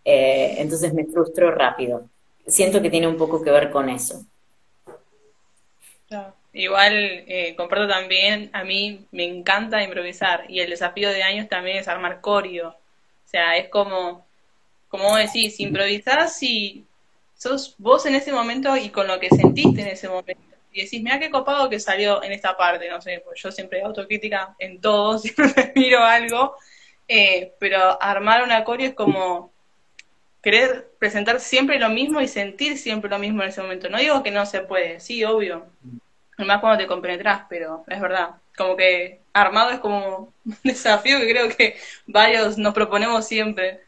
eh, 0.03 0.55
entonces 0.57 0.93
me 0.93 1.05
frustro 1.05 1.51
rápido. 1.51 2.09
Siento 2.45 2.81
que 2.81 2.89
tiene 2.89 3.07
un 3.07 3.17
poco 3.17 3.41
que 3.43 3.51
ver 3.51 3.69
con 3.69 3.89
eso. 3.89 4.25
Igual, 6.53 6.93
eh, 7.27 7.55
comparto 7.55 7.87
también, 7.87 8.49
a 8.51 8.63
mí 8.63 9.05
me 9.11 9.23
encanta 9.23 9.83
improvisar 9.83 10.43
y 10.49 10.59
el 10.59 10.69
desafío 10.69 11.09
de 11.09 11.23
años 11.23 11.47
también 11.47 11.77
es 11.77 11.87
armar 11.87 12.19
coreo. 12.19 12.69
O 12.69 13.29
sea, 13.31 13.55
es 13.55 13.69
como 13.69 14.25
como 14.91 15.15
decís, 15.15 15.57
improvisás 15.61 16.43
y 16.43 16.85
sos 17.33 17.75
vos 17.77 18.05
en 18.05 18.13
ese 18.13 18.33
momento 18.33 18.75
y 18.75 18.89
con 18.89 19.07
lo 19.07 19.19
que 19.21 19.29
sentiste 19.29 19.81
en 19.81 19.87
ese 19.87 20.09
momento. 20.09 20.50
Y 20.71 20.83
decís, 20.83 21.01
mira 21.03 21.19
qué 21.19 21.29
copado 21.29 21.69
que 21.69 21.79
salió 21.79 22.23
en 22.23 22.31
esta 22.31 22.55
parte, 22.55 22.89
no 22.89 23.01
sé, 23.01 23.21
pues 23.25 23.41
yo 23.41 23.51
siempre 23.51 23.81
autocrítica 23.81 24.55
en 24.59 24.79
todo, 24.79 25.17
siempre 25.19 25.73
miro 25.75 26.03
algo, 26.03 26.55
eh, 27.07 27.53
pero 27.59 28.01
armar 28.01 28.43
una 28.43 28.63
coreo 28.63 28.87
es 28.87 28.93
como 28.95 29.51
querer 30.41 30.89
presentar 30.99 31.39
siempre 31.39 31.79
lo 31.79 31.89
mismo 31.89 32.21
y 32.21 32.27
sentir 32.27 32.77
siempre 32.77 33.09
lo 33.09 33.19
mismo 33.19 33.43
en 33.43 33.49
ese 33.49 33.61
momento. 33.61 33.89
No 33.89 33.99
digo 33.99 34.23
que 34.23 34.31
no 34.31 34.45
se 34.45 34.61
puede, 34.61 34.99
sí, 34.99 35.23
obvio, 35.23 35.67
más 36.37 36.59
cuando 36.59 36.79
te 36.79 36.87
compenetras, 36.87 37.43
pero 37.49 37.83
es 37.87 38.01
verdad, 38.01 38.31
como 38.57 38.75
que 38.75 39.21
armado 39.33 39.71
es 39.71 39.79
como 39.79 40.33
un 40.45 40.57
desafío 40.63 41.19
que 41.19 41.29
creo 41.29 41.49
que 41.49 41.75
varios 42.07 42.57
nos 42.57 42.73
proponemos 42.73 43.27
siempre. 43.27 43.81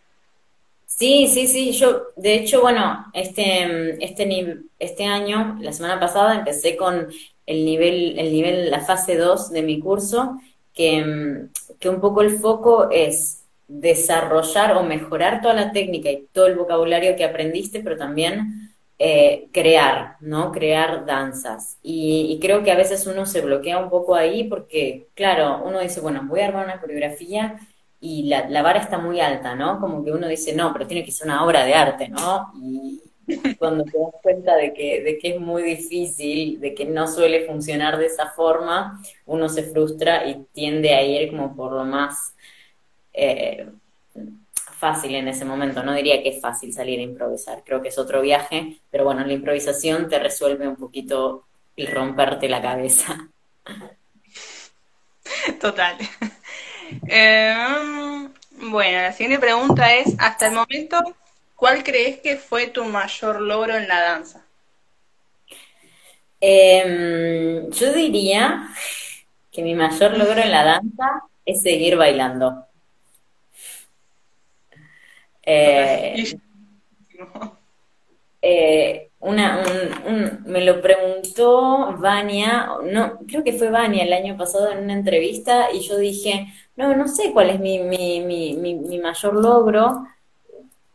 Sí, 0.95 1.27
sí, 1.27 1.47
sí, 1.47 1.71
yo, 1.73 2.03
de 2.15 2.35
hecho, 2.35 2.61
bueno, 2.61 3.05
este, 3.13 4.03
este, 4.03 4.57
este 4.79 5.05
año, 5.05 5.57
la 5.59 5.73
semana 5.73 5.99
pasada, 5.99 6.35
empecé 6.35 6.77
con 6.77 7.07
el 7.47 7.65
nivel, 7.65 8.17
el 8.19 8.31
nivel, 8.31 8.69
la 8.69 8.79
fase 8.81 9.17
2 9.17 9.51
de 9.51 9.63
mi 9.63 9.79
curso, 9.79 10.37
que, 10.73 11.47
que 11.79 11.89
un 11.89 11.99
poco 11.99 12.21
el 12.21 12.37
foco 12.37 12.89
es 12.91 13.43
desarrollar 13.67 14.77
o 14.77 14.83
mejorar 14.83 15.41
toda 15.41 15.55
la 15.55 15.71
técnica 15.71 16.11
y 16.11 16.27
todo 16.31 16.45
el 16.47 16.55
vocabulario 16.55 17.15
que 17.15 17.25
aprendiste, 17.25 17.81
pero 17.81 17.97
también 17.97 18.71
eh, 18.99 19.49
crear, 19.51 20.17
¿no? 20.21 20.51
Crear 20.51 21.05
danzas. 21.05 21.77
Y, 21.81 22.27
y, 22.29 22.39
creo 22.39 22.63
que 22.63 22.71
a 22.71 22.75
veces 22.77 23.07
uno 23.07 23.25
se 23.25 23.41
bloquea 23.41 23.79
un 23.79 23.89
poco 23.89 24.15
ahí 24.15 24.43
porque, 24.45 25.07
claro, 25.15 25.63
uno 25.65 25.79
dice, 25.81 26.01
bueno, 26.01 26.21
voy 26.27 26.41
a 26.41 26.47
armar 26.47 26.65
una 26.65 26.79
coreografía 26.79 27.59
y 28.03 28.23
la, 28.23 28.49
la, 28.49 28.61
vara 28.61 28.81
está 28.81 28.97
muy 28.97 29.21
alta, 29.21 29.55
¿no? 29.55 29.79
Como 29.79 30.03
que 30.03 30.11
uno 30.11 30.27
dice, 30.27 30.53
no, 30.53 30.73
pero 30.73 30.85
tiene 30.85 31.05
que 31.05 31.11
ser 31.11 31.25
una 31.25 31.45
obra 31.45 31.63
de 31.63 31.73
arte, 31.73 32.09
¿no? 32.09 32.51
Y 32.61 33.01
cuando 33.57 33.85
te 33.85 33.97
das 33.97 34.13
cuenta 34.21 34.57
de 34.57 34.73
que, 34.73 35.01
de 35.01 35.17
que 35.17 35.35
es 35.35 35.39
muy 35.39 35.63
difícil, 35.63 36.59
de 36.59 36.75
que 36.75 36.83
no 36.83 37.07
suele 37.07 37.45
funcionar 37.45 37.97
de 37.97 38.07
esa 38.07 38.29
forma, 38.31 39.01
uno 39.25 39.47
se 39.47 39.63
frustra 39.63 40.27
y 40.27 40.45
tiende 40.51 40.93
a 40.93 41.01
ir 41.01 41.31
como 41.31 41.55
por 41.55 41.71
lo 41.71 41.85
más 41.85 42.35
eh, 43.13 43.69
fácil 44.77 45.15
en 45.15 45.29
ese 45.29 45.45
momento. 45.45 45.81
No 45.81 45.93
diría 45.93 46.21
que 46.21 46.27
es 46.27 46.41
fácil 46.41 46.73
salir 46.73 46.99
a 46.99 47.03
improvisar, 47.03 47.63
creo 47.63 47.81
que 47.81 47.87
es 47.87 47.97
otro 47.97 48.19
viaje, 48.19 48.81
pero 48.91 49.05
bueno, 49.05 49.25
la 49.25 49.31
improvisación 49.31 50.09
te 50.09 50.19
resuelve 50.19 50.67
un 50.67 50.75
poquito 50.75 51.45
y 51.77 51.85
romperte 51.85 52.49
la 52.49 52.61
cabeza. 52.61 53.29
Total. 55.61 55.95
Eh, 57.07 58.29
bueno, 58.51 59.01
la 59.01 59.11
siguiente 59.11 59.39
pregunta 59.39 59.93
es, 59.95 60.15
hasta 60.19 60.47
el 60.47 60.53
momento, 60.53 60.99
¿cuál 61.55 61.83
crees 61.83 62.19
que 62.19 62.37
fue 62.37 62.67
tu 62.67 62.85
mayor 62.85 63.41
logro 63.41 63.75
en 63.75 63.87
la 63.87 64.01
danza? 64.01 64.45
Em, 66.39 67.69
yo 67.71 67.93
diría 67.93 68.69
que 69.51 69.61
mi 69.61 69.75
mayor 69.75 70.17
logro 70.17 70.41
en 70.41 70.51
la 70.51 70.63
danza 70.63 71.23
es 71.45 71.61
seguir 71.61 71.95
bailando. 71.95 72.65
Eh, 75.43 76.37
eh, 78.45 79.11
una, 79.21 79.63
un, 80.05 80.43
me 80.51 80.65
lo 80.65 80.81
preguntó 80.81 81.95
Vania, 81.97 82.67
no, 82.83 83.19
creo 83.25 83.41
que 83.41 83.53
fue 83.53 83.69
Vania 83.69 84.03
el 84.03 84.11
año 84.11 84.35
pasado 84.37 84.69
en 84.69 84.83
una 84.83 84.93
entrevista 84.93 85.69
y 85.73 85.79
yo 85.79 85.97
dije, 85.97 86.47
no, 86.75 86.93
no 86.93 87.07
sé 87.07 87.31
cuál 87.31 87.51
es 87.51 87.59
mi, 87.61 87.79
mi, 87.79 88.19
mi, 88.19 88.53
mi, 88.53 88.99
mayor 88.99 89.35
logro. 89.35 90.03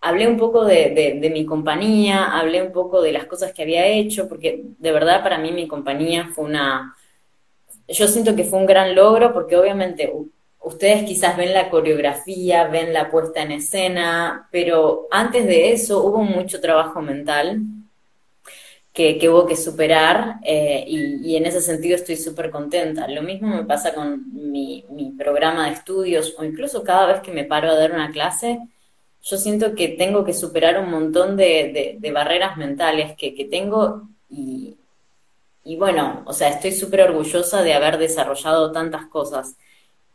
Hablé 0.03 0.29
un 0.29 0.37
poco 0.37 0.67
de, 0.67 1.19
de, 1.21 1.31
mi 1.31 1.47
compañía, 1.47 2.39
hablé 2.39 2.63
un 2.63 2.71
poco 2.73 3.01
de 3.01 3.13
las 3.13 3.25
cosas 3.25 3.53
que 3.55 3.63
había 3.63 3.87
hecho, 3.87 4.29
porque 4.29 4.63
de 4.79 4.93
verdad 4.93 5.23
para 5.23 5.39
mí 5.39 5.51
mi 5.51 5.67
compañía 5.67 6.29
fue 6.35 6.45
una... 6.45 6.95
Yo 7.89 8.07
siento 8.09 8.37
que 8.37 8.45
fue 8.45 8.59
un 8.59 8.67
gran 8.67 8.95
logro 8.95 9.33
porque 9.33 9.57
obviamente 9.57 10.13
ustedes 10.63 11.05
quizás 11.05 11.37
ven 11.37 11.55
la 11.55 11.71
coreografía, 11.71 12.69
ven 12.69 12.93
la 12.93 13.11
puesta 13.11 13.43
en 13.43 13.53
escena, 13.53 14.49
pero 14.51 15.09
antes 15.11 15.47
de 15.47 15.73
eso 15.73 16.05
hubo 16.05 16.23
mucho 16.23 16.61
trabajo 16.61 17.01
mental 17.01 17.63
que, 18.93 19.29
hubo 19.29 19.47
que 19.47 19.57
superar 19.57 20.41
eh, 20.43 20.85
y, 20.87 21.37
en 21.37 21.47
ese 21.47 21.61
sentido 21.61 21.95
estoy 21.95 22.17
súper 22.17 22.51
contenta. 22.51 23.07
Lo 23.07 23.23
mismo 23.23 23.55
me 23.55 23.65
pasa 23.65 23.95
con 23.95 24.25
mi, 24.51 24.85
programa 25.17 25.67
de 25.67 25.75
estudios 25.75 26.35
o 26.39 26.45
incluso 26.45 26.83
cada 26.83 27.07
vez 27.07 27.21
que 27.21 27.33
me 27.33 27.45
paro 27.45 27.71
a 27.71 27.75
dar 27.75 27.93
una 27.93 28.11
clase, 28.11 28.61
yo 29.23 29.37
siento 29.37 29.75
que 29.75 29.89
tengo 29.89 30.25
que 30.25 30.33
superar 30.33 30.81
un 30.81 30.91
montón 30.91 31.37
de, 31.37 31.99
barreras 32.13 32.57
mentales 32.57 33.17
que, 33.17 33.49
tengo 33.51 34.09
y, 34.31 34.77
y, 35.65 35.77
bueno, 35.77 36.23
o 36.27 36.33
sea, 36.33 36.49
estoy 36.49 36.73
súper 36.73 37.03
orgullosa 37.03 37.63
de 37.63 37.75
haber 37.75 37.99
desarrollado 37.99 38.73
tantas 38.73 39.07
cosas. 39.07 39.57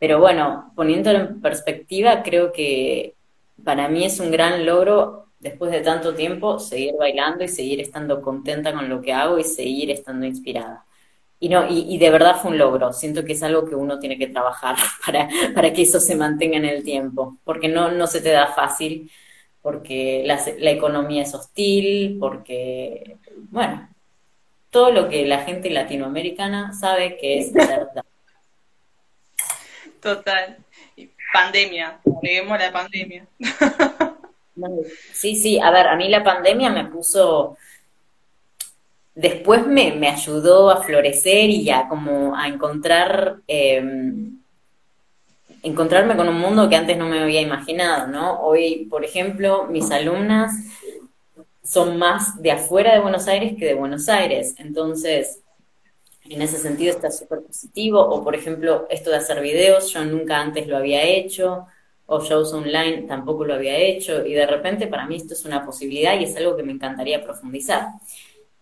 Pero 0.04 0.20
bueno, 0.20 0.74
poniéndolo 0.76 1.20
en 1.20 1.40
perspectiva, 1.42 2.24
creo 2.24 2.52
que 2.52 3.16
para 3.64 3.88
mí 3.88 4.04
es 4.04 4.20
un 4.20 4.32
gran 4.32 4.66
logro 4.66 5.28
después 5.40 5.72
de 5.72 5.80
tanto 5.80 6.14
tiempo, 6.14 6.60
seguir 6.60 6.96
bailando 7.00 7.46
y 7.46 7.48
seguir 7.48 7.80
estando 7.80 8.22
contenta 8.22 8.74
con 8.74 8.90
lo 8.90 9.02
que 9.02 9.14
hago 9.14 9.40
y 9.40 9.46
seguir 9.46 9.90
estando 9.92 10.26
inspirada. 10.26 10.84
y 11.40 11.48
no, 11.48 11.66
y, 11.70 11.98
de 11.98 12.10
verdad 12.10 12.36
fue 12.42 12.52
un 12.52 12.58
logro. 12.58 12.92
Siento 12.92 13.24
que 13.24 13.32
es 13.32 13.44
algo 13.44 13.66
que 13.66 13.76
uno 13.76 13.98
tiene 13.98 14.18
que 14.18 14.28
trabajar 14.28 14.76
para, 15.06 15.30
para 15.56 15.72
que 15.72 15.84
eso 15.84 16.02
se 16.02 16.16
mantenga 16.18 16.58
en 16.58 16.66
el 16.66 16.84
tiempo, 16.84 17.38
porque 17.46 17.70
no, 17.70 17.90
no 17.90 18.06
se 18.08 18.20
te 18.20 18.32
da 18.32 18.48
fácil, 18.48 19.10
porque 19.62 20.24
la, 20.26 20.38
la 20.60 20.72
economía 20.72 21.24
es 21.24 21.34
hostil, 21.34 22.18
porque, 22.20 23.20
bueno, 23.52 23.88
todo 24.70 24.92
lo 24.92 25.08
que 25.08 25.26
la 25.26 25.46
gente 25.46 25.70
latinoamericana 25.70 26.74
sabe 26.74 27.16
que 27.18 27.40
es 27.40 27.54
verdad. 27.54 28.04
Total. 30.04 30.58
Pandemia, 31.34 32.00
a 32.04 32.58
la 32.58 32.72
pandemia. 32.72 33.26
Sí, 35.14 35.36
sí, 35.36 35.60
a 35.60 35.72
ver, 35.72 35.88
a 35.88 35.96
mí 35.96 36.10
la 36.10 36.24
pandemia 36.24 36.70
me 36.70 36.86
puso 36.86 37.58
después 39.16 39.66
me, 39.66 39.94
me, 39.94 40.10
ayudó 40.10 40.70
a 40.70 40.84
florecer 40.84 41.50
y 41.50 41.70
a 41.70 41.88
como 41.88 42.36
a 42.36 42.48
encontrar, 42.48 43.38
em, 43.48 44.40
encontrarme 45.62 46.16
con 46.16 46.28
un 46.28 46.40
mundo 46.40 46.68
que 46.68 46.76
antes 46.76 46.98
no 46.98 47.08
me 47.08 47.20
había 47.20 47.42
imaginado, 47.42 48.08
¿no? 48.08 48.40
Hoy, 48.42 48.88
por 48.90 49.06
ejemplo, 49.06 49.68
mis 49.68 49.92
alumnas 49.92 50.52
son 51.64 51.98
más 51.98 52.42
de 52.42 52.52
afuera 52.52 52.94
de 52.94 53.00
Buenos 53.00 53.28
Aires 53.28 53.56
que 53.58 53.66
de 53.66 53.74
Buenos 53.74 54.10
Aires, 54.10 54.56
entonces, 54.58 55.43
en 56.30 56.42
ese 56.42 56.58
sentido 56.58 56.92
está 56.92 57.12
súper 57.12 57.42
positivo, 57.42 58.00
o 58.00 58.24
por 58.24 58.36
ejemplo, 58.36 58.88
esto 58.90 59.10
de 59.10 59.18
hacer 59.18 59.42
videos, 59.42 59.92
yo 59.92 60.04
nunca 60.06 60.40
antes 60.40 60.68
lo 60.68 60.78
había 60.78 61.04
hecho, 61.04 61.68
o 62.06 62.22
shows 62.22 62.54
online 62.54 63.04
tampoco 63.08 63.46
lo 63.46 63.54
había 63.56 63.78
hecho, 63.78 64.26
y 64.26 64.34
de 64.34 64.46
repente 64.48 64.88
para 64.88 65.06
mí 65.08 65.18
esto 65.18 65.34
es 65.34 65.46
una 65.46 65.66
posibilidad 65.66 66.20
y 66.20 66.24
es 66.26 66.36
algo 66.36 66.56
que 66.56 66.64
me 66.64 66.72
encantaría 66.72 67.24
profundizar. 67.24 67.88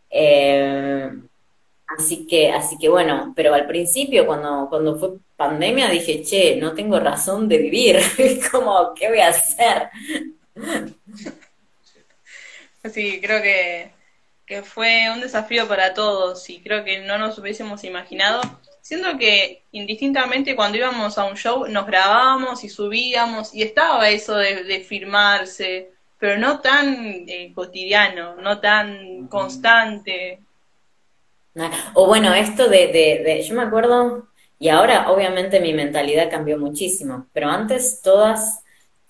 Eh, 0.09 1.09
así 1.97 2.27
que, 2.27 2.51
así 2.51 2.77
que 2.77 2.89
bueno, 2.89 3.33
pero 3.35 3.53
al 3.53 3.67
principio 3.67 4.25
cuando, 4.25 4.67
cuando 4.69 4.97
fue 4.97 5.11
pandemia 5.35 5.89
dije, 5.89 6.21
che, 6.23 6.57
no 6.57 6.73
tengo 6.73 6.99
razón 6.99 7.47
de 7.47 7.57
vivir, 7.57 7.99
como, 8.51 8.93
¿qué 8.95 9.09
voy 9.09 9.19
a 9.19 9.29
hacer? 9.29 9.89
Sí, 12.91 13.19
creo 13.21 13.41
que, 13.41 13.91
que 14.51 14.63
fue 14.63 15.09
un 15.09 15.21
desafío 15.21 15.65
para 15.65 15.93
todos 15.93 16.49
y 16.49 16.59
creo 16.59 16.83
que 16.83 16.99
no 16.99 17.17
nos 17.17 17.37
hubiésemos 17.37 17.85
imaginado, 17.85 18.41
siendo 18.81 19.17
que 19.17 19.63
indistintamente 19.71 20.57
cuando 20.57 20.77
íbamos 20.77 21.17
a 21.17 21.23
un 21.23 21.37
show 21.37 21.67
nos 21.69 21.87
grabábamos 21.87 22.61
y 22.65 22.67
subíamos 22.67 23.55
y 23.55 23.61
estaba 23.61 24.09
eso 24.09 24.35
de, 24.35 24.65
de 24.65 24.81
firmarse, 24.81 25.91
pero 26.19 26.37
no 26.37 26.59
tan 26.59 27.23
eh, 27.29 27.53
cotidiano, 27.55 28.35
no 28.41 28.59
tan 28.59 29.29
constante. 29.29 30.41
O 31.93 32.07
bueno, 32.07 32.33
esto 32.33 32.67
de, 32.67 32.87
de, 32.87 33.41
yo 33.43 33.55
me 33.55 33.63
acuerdo, 33.63 34.27
y 34.59 34.67
ahora 34.67 35.09
obviamente 35.09 35.61
mi 35.61 35.73
mentalidad 35.73 36.29
cambió 36.29 36.57
muchísimo, 36.57 37.25
pero 37.31 37.47
antes 37.47 38.01
todas 38.01 38.60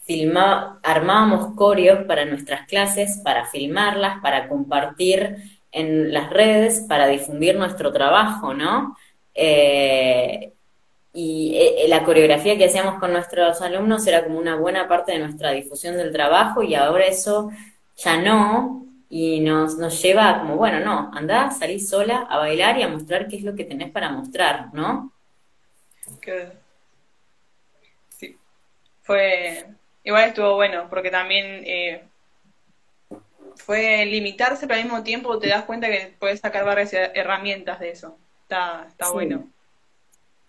filmá, 0.01 0.79
armábamos 0.83 1.55
coreos 1.55 2.05
para 2.05 2.25
nuestras 2.25 2.67
clases, 2.67 3.21
para 3.23 3.45
filmarlas, 3.45 4.19
para 4.21 4.47
compartir 4.47 5.37
en 5.71 6.11
las 6.11 6.29
redes, 6.29 6.85
para 6.87 7.07
difundir 7.07 7.55
nuestro 7.55 7.91
trabajo, 7.91 8.53
¿no? 8.53 8.97
Eh, 9.33 10.51
y 11.13 11.55
eh, 11.57 11.85
la 11.87 12.03
coreografía 12.03 12.57
que 12.57 12.65
hacíamos 12.65 12.99
con 12.99 13.11
nuestros 13.11 13.61
alumnos 13.61 14.05
era 14.07 14.23
como 14.23 14.39
una 14.39 14.55
buena 14.55 14.87
parte 14.87 15.13
de 15.13 15.19
nuestra 15.19 15.51
difusión 15.51 15.97
del 15.97 16.11
trabajo 16.11 16.63
y 16.63 16.75
ahora 16.75 17.05
eso 17.05 17.51
ya 17.97 18.17
no, 18.17 18.85
y 19.09 19.41
nos, 19.41 19.77
nos 19.77 20.01
lleva 20.01 20.39
como, 20.39 20.55
bueno, 20.55 20.79
no, 20.79 21.11
anda, 21.13 21.51
salí 21.51 21.79
sola 21.79 22.27
a 22.29 22.37
bailar 22.37 22.77
y 22.77 22.83
a 22.83 22.87
mostrar 22.87 23.27
qué 23.27 23.35
es 23.35 23.43
lo 23.43 23.55
que 23.55 23.65
tenés 23.65 23.91
para 23.91 24.09
mostrar, 24.09 24.73
¿no? 24.73 25.11
Sí, 28.09 28.37
fue, 29.01 29.65
igual 30.03 30.29
estuvo 30.29 30.55
bueno, 30.55 30.87
porque 30.89 31.11
también 31.11 31.63
eh, 31.65 32.03
fue 33.55 34.05
limitarse, 34.05 34.67
pero 34.67 34.79
al 34.79 34.85
mismo 34.85 35.03
tiempo 35.03 35.37
te 35.39 35.49
das 35.49 35.63
cuenta 35.65 35.87
que 35.87 36.15
puedes 36.19 36.39
sacar 36.39 36.65
varias 36.65 36.93
herramientas 36.93 37.79
de 37.79 37.91
eso. 37.91 38.17
Está, 38.43 38.85
está 38.87 39.11
bueno. 39.11 39.47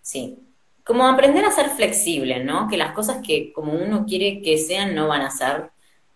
Sí, 0.01 0.37
como 0.83 1.07
aprender 1.07 1.45
a 1.45 1.51
ser 1.51 1.69
flexible, 1.69 2.43
¿no? 2.43 2.67
Que 2.67 2.77
las 2.77 2.91
cosas 2.93 3.25
que 3.25 3.53
como 3.53 3.73
uno 3.73 4.05
quiere 4.05 4.41
que 4.41 4.57
sean 4.57 4.93
no 4.93 5.07
van 5.07 5.21
a 5.21 5.31
ser. 5.31 5.69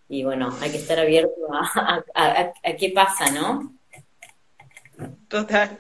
Y 0.09 0.23
bueno, 0.23 0.55
hay 0.61 0.71
que 0.71 0.77
estar 0.77 0.99
abierto 0.99 1.33
a, 1.53 2.03
a, 2.13 2.73
qué 2.77 2.89
pasa, 2.89 3.29
¿no? 3.31 3.73
Total. 5.27 5.77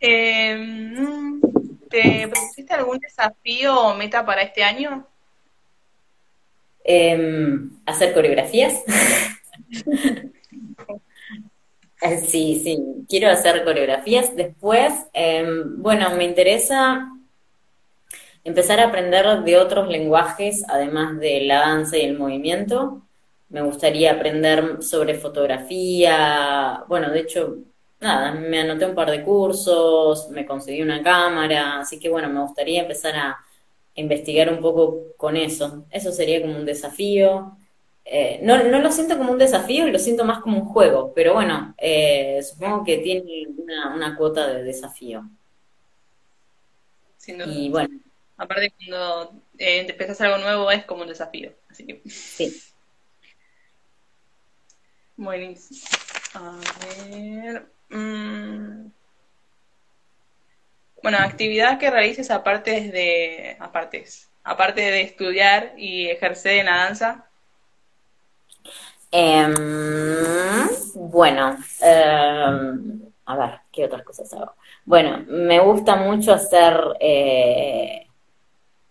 Em, 0.00 1.40
¿Te 1.88 2.28
propusiste 2.28 2.74
algún 2.74 2.98
desafío 2.98 3.78
o 3.78 3.94
meta 3.94 4.24
para 4.24 4.42
este 4.42 4.64
año? 4.64 5.06
Em, 6.84 7.70
hacer 7.86 8.12
coreografías. 8.12 8.82
Eh, 12.04 12.18
sí, 12.18 12.60
sí, 12.64 13.04
quiero 13.08 13.30
hacer 13.30 13.62
coreografías. 13.62 14.34
Después, 14.34 14.92
em, 15.12 15.80
bueno, 15.80 16.10
me 16.16 16.24
interesa 16.24 17.12
empezar 18.44 18.80
a 18.80 18.88
aprender 18.88 19.44
de 19.44 19.56
otros 19.56 19.88
lenguajes, 19.88 20.64
además 20.68 21.18
de 21.20 21.42
la 21.42 21.60
danza 21.60 21.96
y 21.96 22.02
el 22.02 22.18
movimiento. 22.18 23.02
Me 23.48 23.62
gustaría 23.62 24.12
aprender 24.12 24.82
sobre 24.82 25.14
fotografía. 25.14 26.82
Bueno, 26.88 27.10
de 27.10 27.20
hecho, 27.20 27.58
nada, 28.00 28.32
me 28.32 28.60
anoté 28.60 28.86
un 28.86 28.94
par 28.94 29.10
de 29.10 29.22
cursos, 29.22 30.28
me 30.30 30.44
conseguí 30.44 30.82
una 30.82 31.02
cámara, 31.02 31.78
así 31.80 31.98
que 32.00 32.08
bueno, 32.08 32.28
me 32.28 32.40
gustaría 32.40 32.82
empezar 32.82 33.14
a 33.16 33.38
investigar 33.94 34.52
un 34.52 34.60
poco 34.60 35.14
con 35.16 35.36
eso. 35.36 35.86
Eso 35.90 36.12
sería 36.12 36.40
como 36.40 36.56
un 36.56 36.64
desafío. 36.64 37.56
Eh, 38.04 38.40
no, 38.42 38.62
no, 38.64 38.80
lo 38.80 38.90
siento 38.90 39.16
como 39.16 39.32
un 39.32 39.38
desafío, 39.38 39.86
lo 39.86 39.98
siento 39.98 40.24
más 40.24 40.40
como 40.40 40.58
un 40.58 40.66
juego, 40.66 41.12
pero 41.14 41.34
bueno, 41.34 41.74
eh, 41.78 42.42
supongo 42.42 42.84
que 42.84 42.98
tiene 42.98 43.46
una, 43.56 44.16
cuota 44.16 44.48
de 44.48 44.64
desafío. 44.64 45.24
Y 47.46 47.70
bueno. 47.70 48.00
Aparte, 48.36 48.72
cuando 48.76 49.40
eh, 49.58 49.86
empezás 49.88 50.20
algo 50.22 50.38
nuevo 50.38 50.70
es 50.70 50.84
como 50.84 51.02
un 51.02 51.08
desafío. 51.08 51.52
Así 51.68 51.86
que. 51.86 52.02
Sí. 52.08 52.60
Buenísimo. 55.16 55.80
A 56.34 56.58
ver. 57.08 57.66
Mm. 57.90 58.90
Bueno, 61.02 61.18
actividad 61.18 61.78
que 61.78 61.90
realices 61.90 62.30
aparte 62.30 62.90
de. 62.90 63.56
Aparte, 63.58 64.04
aparte 64.44 64.80
de 64.80 65.00
estudiar 65.02 65.72
y 65.76 66.08
ejercer 66.08 66.58
en 66.58 66.66
la 66.66 66.76
danza. 66.76 67.26
Em, 69.10 69.54
bueno, 70.94 71.56
em, 71.80 73.02
a 73.26 73.36
ver, 73.36 73.60
¿qué 73.70 73.84
otras 73.84 74.02
cosas 74.04 74.32
hago? 74.32 74.54
Bueno, 74.84 75.24
me 75.28 75.58
gusta 75.60 75.96
mucho 75.96 76.32
hacer, 76.32 76.74
eh, 76.98 78.06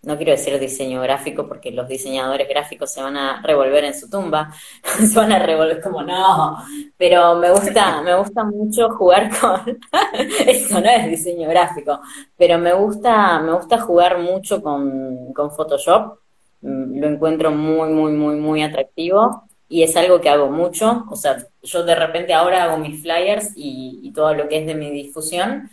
no 0.02 0.16
quiero 0.16 0.32
decir 0.32 0.58
diseño 0.58 1.00
gráfico 1.00 1.46
porque 1.46 1.70
los 1.70 1.86
diseñadores 1.86 2.48
gráficos 2.48 2.92
se 2.92 3.02
van 3.02 3.16
a 3.16 3.40
revolver 3.42 3.84
en 3.84 3.94
su 3.94 4.10
tumba, 4.10 4.52
se 4.82 5.14
van 5.14 5.32
a 5.32 5.38
revolver 5.38 5.80
como 5.80 6.02
no, 6.02 6.58
pero 6.96 7.36
me 7.36 7.50
gusta, 7.52 8.02
me 8.02 8.14
gusta 8.16 8.44
mucho 8.44 8.90
jugar 8.90 9.30
con, 9.38 9.80
eso 10.46 10.80
no 10.80 10.90
es 10.90 11.08
diseño 11.08 11.48
gráfico, 11.48 12.00
pero 12.36 12.58
me 12.58 12.72
gusta, 12.72 13.38
me 13.40 13.52
gusta 13.52 13.78
jugar 13.78 14.18
mucho 14.18 14.60
con, 14.60 15.32
con 15.32 15.52
Photoshop, 15.52 16.18
mm, 16.62 16.98
lo 17.00 17.06
encuentro 17.06 17.52
muy, 17.52 17.90
muy, 17.90 18.12
muy, 18.12 18.36
muy 18.36 18.62
atractivo 18.62 19.44
y 19.68 19.84
es 19.84 19.96
algo 19.96 20.20
que 20.20 20.28
hago 20.28 20.50
mucho, 20.50 21.06
o 21.10 21.16
sea, 21.16 21.36
yo 21.62 21.84
de 21.84 21.94
repente 21.94 22.34
ahora 22.34 22.64
hago 22.64 22.76
mis 22.76 23.00
flyers 23.00 23.52
y, 23.54 24.12
todo 24.14 24.34
lo 24.34 24.46
que 24.46 24.58
es 24.58 24.66
de 24.66 24.74
mi 24.74 24.90
difusión, 24.90 25.70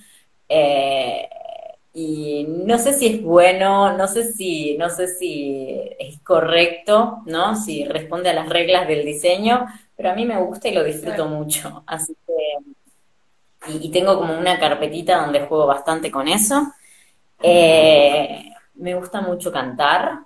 eh, 0.47 1.27
y 2.01 2.45
no 2.47 2.77
sé 2.77 2.93
si 2.93 3.07
es 3.07 3.21
bueno, 3.21 3.97
no 3.97 4.07
sé 4.07 4.31
si, 4.31 4.77
no 4.77 4.89
sé 4.89 5.07
si 5.07 5.77
es 5.99 6.19
correcto, 6.21 7.23
¿no? 7.25 7.55
Si 7.57 7.83
responde 7.83 8.29
a 8.29 8.33
las 8.33 8.47
reglas 8.47 8.87
del 8.87 9.05
diseño, 9.05 9.65
pero 9.97 10.11
a 10.11 10.15
mí 10.15 10.25
me 10.25 10.41
gusta 10.41 10.69
y 10.69 10.73
lo 10.73 10.83
disfruto 10.83 11.25
mucho, 11.27 11.83
así 11.87 12.15
que, 12.25 13.73
y, 13.73 13.91
tengo 13.91 14.17
como 14.17 14.37
una 14.37 14.57
carpetita 14.57 15.21
donde 15.21 15.41
juego 15.41 15.67
bastante 15.67 16.09
con 16.09 16.29
eso. 16.29 16.71
Eh, 17.41 18.49
me 18.75 18.95
gusta 18.95 19.19
mucho 19.19 19.51
cantar. 19.51 20.19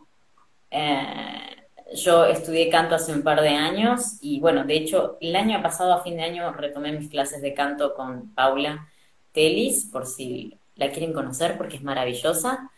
Eh, 0.69 1.65
yo 1.95 2.25
estudié 2.25 2.69
canto 2.69 2.95
hace 2.95 3.13
un 3.13 3.23
par 3.23 3.41
de 3.41 3.49
años 3.49 4.17
y 4.21 4.39
bueno, 4.39 4.63
de 4.63 4.75
hecho, 4.75 5.17
el 5.21 5.35
año 5.35 5.61
pasado, 5.63 5.93
a 5.93 6.03
fin 6.03 6.17
de 6.17 6.23
año, 6.23 6.51
retomé 6.53 6.91
mis 6.91 7.09
clases 7.09 7.41
de 7.41 7.55
canto 7.55 7.95
con 7.95 8.31
Paula 8.35 8.87
Telis, 9.31 9.85
por 9.91 10.05
si 10.05 10.57
la 10.75 10.89
quieren 10.91 11.13
conocer, 11.13 11.57
porque 11.57 11.77
es 11.77 11.83
maravillosa. 11.83 12.69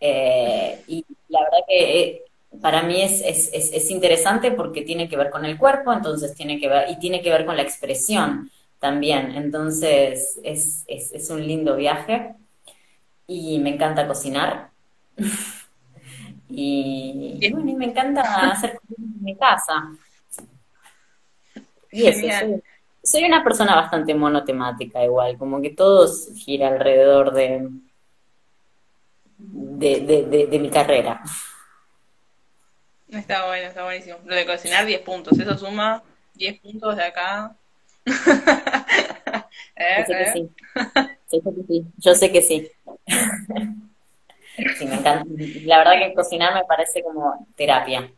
Eh, 0.00 0.82
y 0.86 1.04
la 1.28 1.40
verdad 1.40 1.58
que 1.68 2.00
eh, 2.00 2.22
para 2.60 2.82
mí 2.82 3.00
es, 3.00 3.20
es, 3.22 3.50
es, 3.52 3.90
interesante 3.90 4.50
porque 4.50 4.82
tiene 4.82 5.08
que 5.08 5.16
ver 5.16 5.30
con 5.30 5.44
el 5.44 5.56
cuerpo, 5.56 5.92
entonces 5.92 6.34
tiene 6.34 6.58
que 6.58 6.68
ver, 6.68 6.90
y 6.90 6.98
tiene 6.98 7.22
que 7.22 7.30
ver 7.30 7.46
con 7.46 7.56
la 7.56 7.62
expresión 7.62 8.50
también. 8.78 9.32
Entonces 9.32 10.38
es, 10.42 10.84
es, 10.86 11.30
un 11.30 11.46
lindo 11.46 11.76
viaje 11.76 12.34
y 13.26 13.58
me 13.58 13.70
encanta 13.70 14.06
cocinar. 14.06 14.70
y, 16.48 17.50
bueno, 17.50 17.74
me 17.76 17.86
encanta 17.86 18.50
hacer 18.50 18.78
en 18.98 19.24
mi 19.24 19.36
casa. 19.36 19.90
Y 21.90 22.06
eso, 22.06 22.26
soy, 22.40 22.62
una 23.26 23.44
persona 23.44 23.76
bastante 23.76 24.14
monotemática 24.14 25.04
igual, 25.04 25.36
como 25.36 25.60
que 25.60 25.70
todo 25.70 26.10
gira 26.36 26.68
alrededor 26.68 27.32
de, 27.32 27.68
de, 29.38 30.46
de 30.50 30.58
mi 30.58 30.70
carrera. 30.70 31.22
Está 33.08 33.46
bueno, 33.46 33.68
está 33.68 33.84
buenísimo. 33.84 34.18
Lo 34.24 34.34
de 34.34 34.46
cocinar 34.46 34.86
10 34.86 35.02
puntos, 35.02 35.38
eso 35.38 35.56
suma 35.56 36.02
10 36.34 36.60
puntos 36.60 36.96
de 36.96 37.04
acá 37.04 37.54
¿Eh? 39.76 39.98
Yo 39.98 40.04
sé 40.04 40.18
que 40.18 41.64
sí. 41.66 41.84
Yo 41.98 42.14
sé 42.14 42.32
que 42.32 42.42
sí. 42.42 42.70
sí, 44.78 44.86
me 44.86 44.94
encanta. 44.94 45.24
La 45.64 45.78
verdad 45.78 45.92
que 45.98 46.14
cocinar 46.14 46.54
me 46.54 46.64
parece 46.64 47.02
como 47.02 47.46
terapia. 47.56 48.10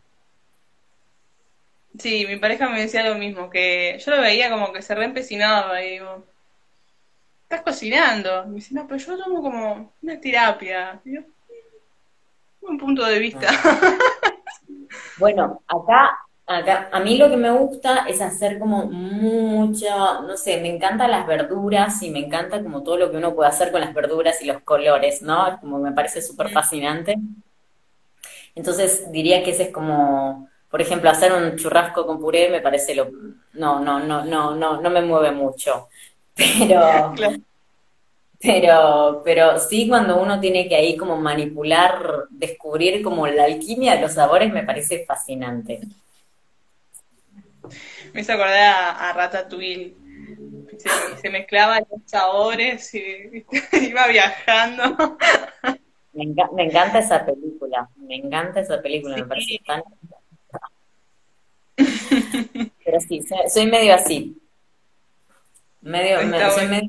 Sí, 1.98 2.26
mi 2.26 2.36
pareja 2.36 2.68
me 2.68 2.80
decía 2.80 3.08
lo 3.08 3.16
mismo, 3.16 3.50
que 3.50 3.98
yo 4.04 4.10
lo 4.10 4.20
veía 4.20 4.50
como 4.50 4.72
que 4.72 4.82
se 4.82 4.94
reempecinaba 4.94 5.82
y 5.82 5.92
digo, 5.92 6.24
estás 7.42 7.62
cocinando. 7.62 8.46
Me 8.46 8.56
dice, 8.56 8.74
no, 8.74 8.86
pero 8.86 8.98
yo 8.98 9.22
tomo 9.22 9.42
como 9.42 9.92
una 10.02 10.20
terapia. 10.20 11.00
Yo, 11.04 11.20
un 12.62 12.78
punto 12.78 13.04
de 13.04 13.18
vista. 13.18 13.48
Ah. 13.50 13.98
Bueno, 15.18 15.62
acá 15.66 16.26
Acá, 16.48 16.88
a 16.92 17.00
mí 17.00 17.18
lo 17.18 17.28
que 17.28 17.36
me 17.36 17.50
gusta 17.50 18.06
es 18.06 18.20
hacer 18.20 18.60
como 18.60 18.86
mucho, 18.86 20.22
no 20.22 20.36
sé, 20.36 20.60
me 20.60 20.68
encantan 20.68 21.10
las 21.10 21.26
verduras 21.26 22.00
y 22.04 22.10
me 22.10 22.20
encanta 22.20 22.62
como 22.62 22.84
todo 22.84 22.96
lo 22.98 23.10
que 23.10 23.16
uno 23.16 23.34
puede 23.34 23.48
hacer 23.48 23.72
con 23.72 23.80
las 23.80 23.92
verduras 23.92 24.40
y 24.42 24.46
los 24.46 24.62
colores, 24.62 25.22
¿no? 25.22 25.58
Como 25.60 25.78
me 25.80 25.90
parece 25.90 26.22
súper 26.22 26.50
fascinante. 26.50 27.16
Entonces 28.54 29.10
diría 29.10 29.42
que 29.42 29.50
ese 29.50 29.64
es 29.64 29.70
como, 29.72 30.48
por 30.76 30.82
ejemplo, 30.82 31.08
hacer 31.08 31.32
un 31.32 31.56
churrasco 31.56 32.04
con 32.04 32.20
puré 32.20 32.50
me 32.50 32.60
parece 32.60 32.94
lo, 32.94 33.08
no, 33.54 33.80
no, 33.80 33.98
no, 33.98 34.26
no, 34.26 34.54
no, 34.54 34.78
no 34.78 34.90
me 34.90 35.00
mueve 35.00 35.30
mucho. 35.30 35.88
Pero, 36.36 37.14
pero, 38.38 39.22
pero 39.24 39.58
sí 39.58 39.88
cuando 39.88 40.20
uno 40.20 40.38
tiene 40.38 40.68
que 40.68 40.76
ahí 40.76 40.94
como 40.94 41.16
manipular, 41.16 42.24
descubrir 42.28 43.02
como 43.02 43.26
la 43.26 43.44
alquimia 43.44 43.94
de 43.94 44.02
los 44.02 44.12
sabores 44.12 44.52
me 44.52 44.62
parece 44.62 45.06
fascinante. 45.06 45.80
Me 48.12 48.20
hizo 48.20 48.34
acordar 48.34 48.96
a, 48.98 49.12
Ratatouille. 49.14 49.94
Se, 51.22 51.30
mezclaban 51.30 51.86
los 51.90 52.02
sabores 52.04 52.94
y, 52.94 53.46
iba 53.80 54.06
viajando. 54.08 55.16
Me, 56.12 56.64
encanta 56.64 56.98
esa 56.98 57.24
película, 57.24 57.88
me 57.96 58.16
encanta 58.16 58.60
esa 58.60 58.82
película, 58.82 59.16
me 59.16 59.24
parece 59.24 59.58
tan... 59.66 59.82
Pero 62.84 63.00
sí, 63.00 63.22
soy, 63.48 63.66
medio 63.66 63.94
así. 63.94 64.36
Medio, 65.82 66.18
soy 66.50 66.66
medio, 66.66 66.88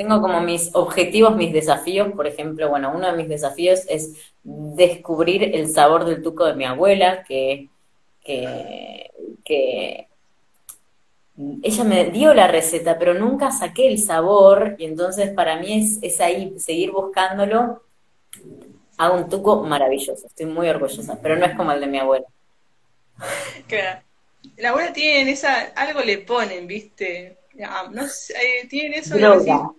tengo 0.00 0.22
como 0.22 0.40
mis 0.40 0.70
objetivos, 0.74 1.36
mis 1.36 1.52
desafíos. 1.52 2.08
Por 2.12 2.26
ejemplo, 2.26 2.70
bueno, 2.70 2.90
uno 2.94 3.06
de 3.08 3.16
mis 3.18 3.28
desafíos 3.28 3.80
es 3.86 4.32
descubrir 4.42 5.54
el 5.54 5.68
sabor 5.68 6.06
del 6.06 6.22
tuco 6.22 6.46
de 6.46 6.54
mi 6.54 6.64
abuela, 6.64 7.22
que, 7.22 7.68
que, 8.24 9.10
que 9.44 10.08
ella 11.62 11.84
me 11.84 12.06
dio 12.06 12.32
la 12.32 12.48
receta, 12.48 12.98
pero 12.98 13.12
nunca 13.12 13.50
saqué 13.50 13.88
el 13.88 13.98
sabor, 13.98 14.74
y 14.78 14.86
entonces 14.86 15.34
para 15.34 15.58
mí 15.58 15.80
es, 15.80 15.98
es 16.00 16.18
ahí 16.22 16.58
seguir 16.58 16.92
buscándolo. 16.92 17.82
Hago 18.96 19.16
un 19.16 19.28
tuco 19.28 19.62
maravilloso, 19.64 20.26
estoy 20.26 20.46
muy 20.46 20.68
orgullosa, 20.68 21.18
pero 21.22 21.36
no 21.36 21.44
es 21.44 21.54
como 21.54 21.72
el 21.72 21.80
de 21.80 21.86
mi 21.86 21.98
abuela. 21.98 22.26
Claro. 23.68 24.02
La 24.56 24.70
abuela 24.70 24.92
tiene 24.92 25.32
esa, 25.32 25.72
algo 25.76 26.00
le 26.00 26.18
ponen, 26.18 26.66
¿viste? 26.66 27.38
No 27.90 28.08
sé, 28.08 28.34
eh, 28.34 28.66
tienen 28.66 28.94
eso. 28.94 29.16
Droga. 29.16 29.70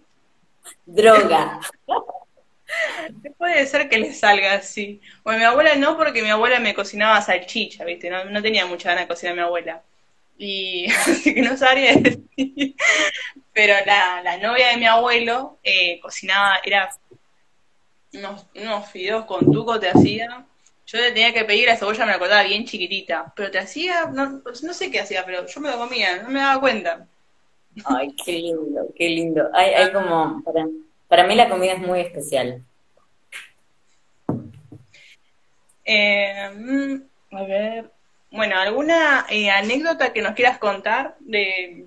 Droga. 0.86 1.60
Puede 3.38 3.66
ser 3.66 3.90
que 3.90 3.98
le 3.98 4.14
salga 4.14 4.54
así. 4.54 5.02
Bueno, 5.24 5.40
mi 5.40 5.46
abuela 5.46 5.76
no, 5.76 5.98
porque 5.98 6.22
mi 6.22 6.30
abuela 6.30 6.60
me 6.60 6.74
cocinaba 6.74 7.22
salchicha, 7.22 7.84
¿viste? 7.84 8.10
No, 8.10 8.26
no 8.26 8.42
tenía 8.42 8.66
mucha 8.66 8.90
ganas 8.90 9.06
de 9.06 9.08
cocinar 9.08 9.34
a 9.34 9.36
mi 9.36 9.42
abuela 9.42 9.84
y 10.42 10.88
así 10.92 11.36
que 11.36 11.42
no 11.42 11.56
sabría 11.56 11.94
decir. 11.94 12.76
Pero 13.54 13.74
la, 13.86 14.22
la 14.24 14.38
novia 14.38 14.70
de 14.70 14.78
mi 14.78 14.86
abuelo 14.88 15.60
eh, 15.64 16.00
cocinaba, 16.00 16.60
era 16.64 16.90
unos, 18.14 18.48
unos 18.56 18.90
fideos 18.90 19.26
con 19.26 19.52
tuco 19.52 19.80
te 19.80 19.90
hacía. 19.90 20.46
Yo 20.92 21.00
le 21.00 21.12
tenía 21.14 21.34
que 21.34 21.46
pedir 21.46 21.68
la 21.68 21.78
cebolla, 21.78 22.06
me 22.06 22.12
la 22.12 22.20
cortaba 22.20 22.44
bien 22.44 22.66
chiquitita, 22.66 23.32
pero 23.34 23.50
te 23.50 23.60
hacía, 23.60 24.08
no, 24.08 24.42
no 24.44 24.74
sé 24.74 24.92
qué 24.92 25.00
hacía, 25.00 25.26
pero 25.26 25.46
yo 25.46 25.62
me 25.62 25.72
lo 25.72 25.78
comía, 25.78 26.22
no 26.22 26.30
me 26.30 26.42
daba 26.42 26.60
cuenta. 26.60 27.08
Ay, 27.86 28.14
qué 28.26 28.34
lindo, 28.34 28.88
qué 28.94 29.08
lindo. 29.08 29.50
Hay, 29.54 29.74
hay 29.74 29.94
como, 29.94 30.44
para, 30.44 30.68
para 31.08 31.24
mí 31.26 31.36
la 31.36 31.48
comida 31.48 31.74
es 31.74 31.80
muy 31.80 32.02
especial. 32.02 32.62
Eh, 35.86 36.50
mm, 36.56 37.36
a 37.36 37.44
ver, 37.44 37.92
bueno, 38.30 38.60
¿alguna 38.60 39.26
eh, 39.30 39.50
anécdota 39.50 40.12
que 40.12 40.22
nos 40.22 40.36
quieras 40.36 40.58
contar 40.58 41.16
de 41.22 41.86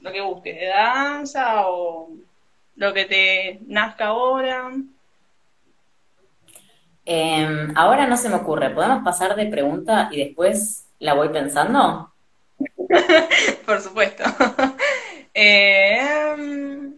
lo 0.00 0.10
que 0.10 0.20
busques, 0.20 0.56
de 0.56 0.66
danza 0.66 1.68
o 1.68 2.10
lo 2.74 2.92
que 2.92 3.04
te 3.04 3.60
nazca 3.68 4.06
ahora? 4.06 4.72
Em, 7.12 7.72
ahora 7.76 8.06
no 8.06 8.16
se 8.16 8.28
me 8.28 8.36
ocurre. 8.36 8.70
¿Podemos 8.70 9.02
pasar 9.02 9.34
de 9.34 9.46
pregunta 9.46 10.08
y 10.12 10.24
después 10.24 10.86
la 11.00 11.14
voy 11.14 11.30
pensando? 11.30 12.12
Por 13.66 13.80
supuesto. 13.80 14.22
Em, 15.34 16.94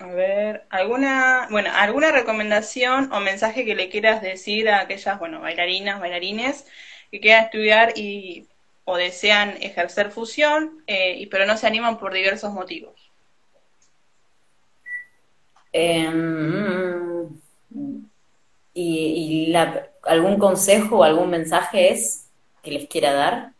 a 0.00 0.06
ver, 0.06 0.66
alguna, 0.70 1.46
bueno, 1.50 1.70
alguna 1.74 2.10
recomendación 2.10 3.12
o 3.12 3.20
mensaje 3.20 3.64
que 3.64 3.76
le 3.76 3.88
quieras 3.88 4.20
decir 4.20 4.68
a 4.68 4.80
aquellas, 4.80 5.18
bueno, 5.18 5.40
bailarinas, 5.40 6.00
bailarines 6.00 6.66
que 7.12 7.20
quieran 7.20 7.44
estudiar 7.44 7.92
y, 7.96 8.48
o 8.84 8.96
desean 8.96 9.56
ejercer 9.60 10.10
fusión, 10.10 10.82
eh, 10.88 11.16
y, 11.18 11.26
pero 11.26 11.46
no 11.46 11.56
se 11.56 11.66
animan 11.68 11.98
por 11.98 12.12
diversos 12.12 12.52
motivos. 12.52 13.12
Em, 15.72 17.28
¿Y, 18.78 19.54
algún 20.02 20.38
consejo 20.38 20.98
o 20.98 21.02
algún 21.02 21.30
mensaje 21.30 21.92
es 21.92 22.26
que 22.62 22.72
les 22.72 22.86
quiera 22.86 23.14
dar? 23.14 23.52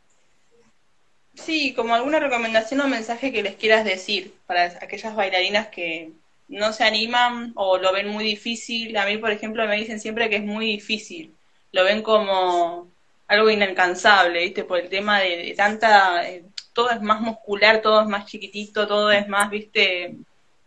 Sí, 1.33 1.73
como 1.73 1.95
alguna 1.95 2.21
recomendación 2.21 2.83
o 2.83 2.89
mensaje 2.89 3.33
que 3.33 3.43
les 3.43 3.57
quieras 3.57 3.87
decir 3.87 4.35
para 4.47 4.65
aquellas 4.65 5.17
bailarinas 5.17 5.69
que 5.69 6.13
no 6.49 6.71
se 6.75 6.85
animan 6.85 7.53
o 7.55 7.79
lo 7.79 7.95
ven 7.95 8.09
muy 8.09 8.25
difícil. 8.25 8.95
A 8.99 9.07
mí, 9.07 9.17
por 9.17 9.31
ejemplo, 9.31 9.67
me 9.67 9.77
dicen 9.77 10.01
siempre 10.01 10.29
que 10.29 10.37
es 10.37 10.45
muy 10.45 10.67
difícil. 10.67 11.35
Lo 11.73 11.83
ven 11.85 12.03
como 12.03 12.87
algo 13.27 13.49
inalcanzable, 13.49 14.43
¿viste? 14.43 14.65
Por 14.65 14.81
el 14.81 14.91
tema 14.91 15.21
de, 15.21 15.55
tanta, 15.57 16.29
eh, 16.29 16.45
todo 16.75 16.91
es 16.91 17.01
más 17.01 17.23
muscular, 17.23 17.81
todo 17.81 18.03
es 18.03 18.07
más 18.07 18.27
chiquitito, 18.27 18.87
todo 18.87 19.11
es 19.11 19.27
más, 19.29 19.49
¿viste? 19.49 20.15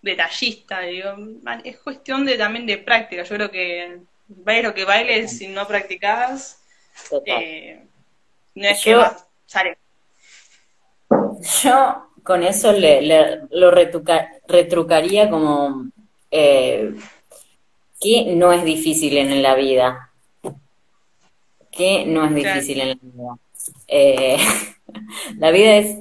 Detallista, 0.02 0.80
digo, 0.82 1.16
es 1.64 1.78
cuestión 1.78 2.26
de 2.26 2.36
también 2.36 2.66
de 2.66 2.80
práctica. 2.80 3.24
Yo 3.24 3.36
creo 3.36 3.52
que 3.52 4.00
bailes 4.30 4.63
lo 4.63 4.74
que 4.74 4.86
bailes, 4.86 5.38
si 5.38 5.48
no 5.48 5.68
practicabas, 5.68 6.62
eh, 7.26 7.86
no 8.56 8.68
es 8.68 8.84
que 8.84 8.96
sale. 9.46 9.78
Yo 11.63 12.10
con 12.24 12.44
eso 12.44 12.72
le, 12.72 13.48
lo 13.52 13.72
retrucaría 13.72 15.30
como 15.30 15.89
eh, 16.32 16.94
que 18.00 18.36
no 18.36 18.54
es 18.54 18.63
difícil 18.63 19.18
en 19.18 19.42
la 19.42 19.56
vida 19.56 20.10
que 21.80 22.06
no 22.06 22.26
es 22.26 22.36
difícil 22.36 22.82
en 22.82 22.89
la 22.89 22.96
vida. 23.02 23.38
Eh, 23.88 24.38
la 25.38 25.52
vida 25.52 25.78
es, 25.78 25.98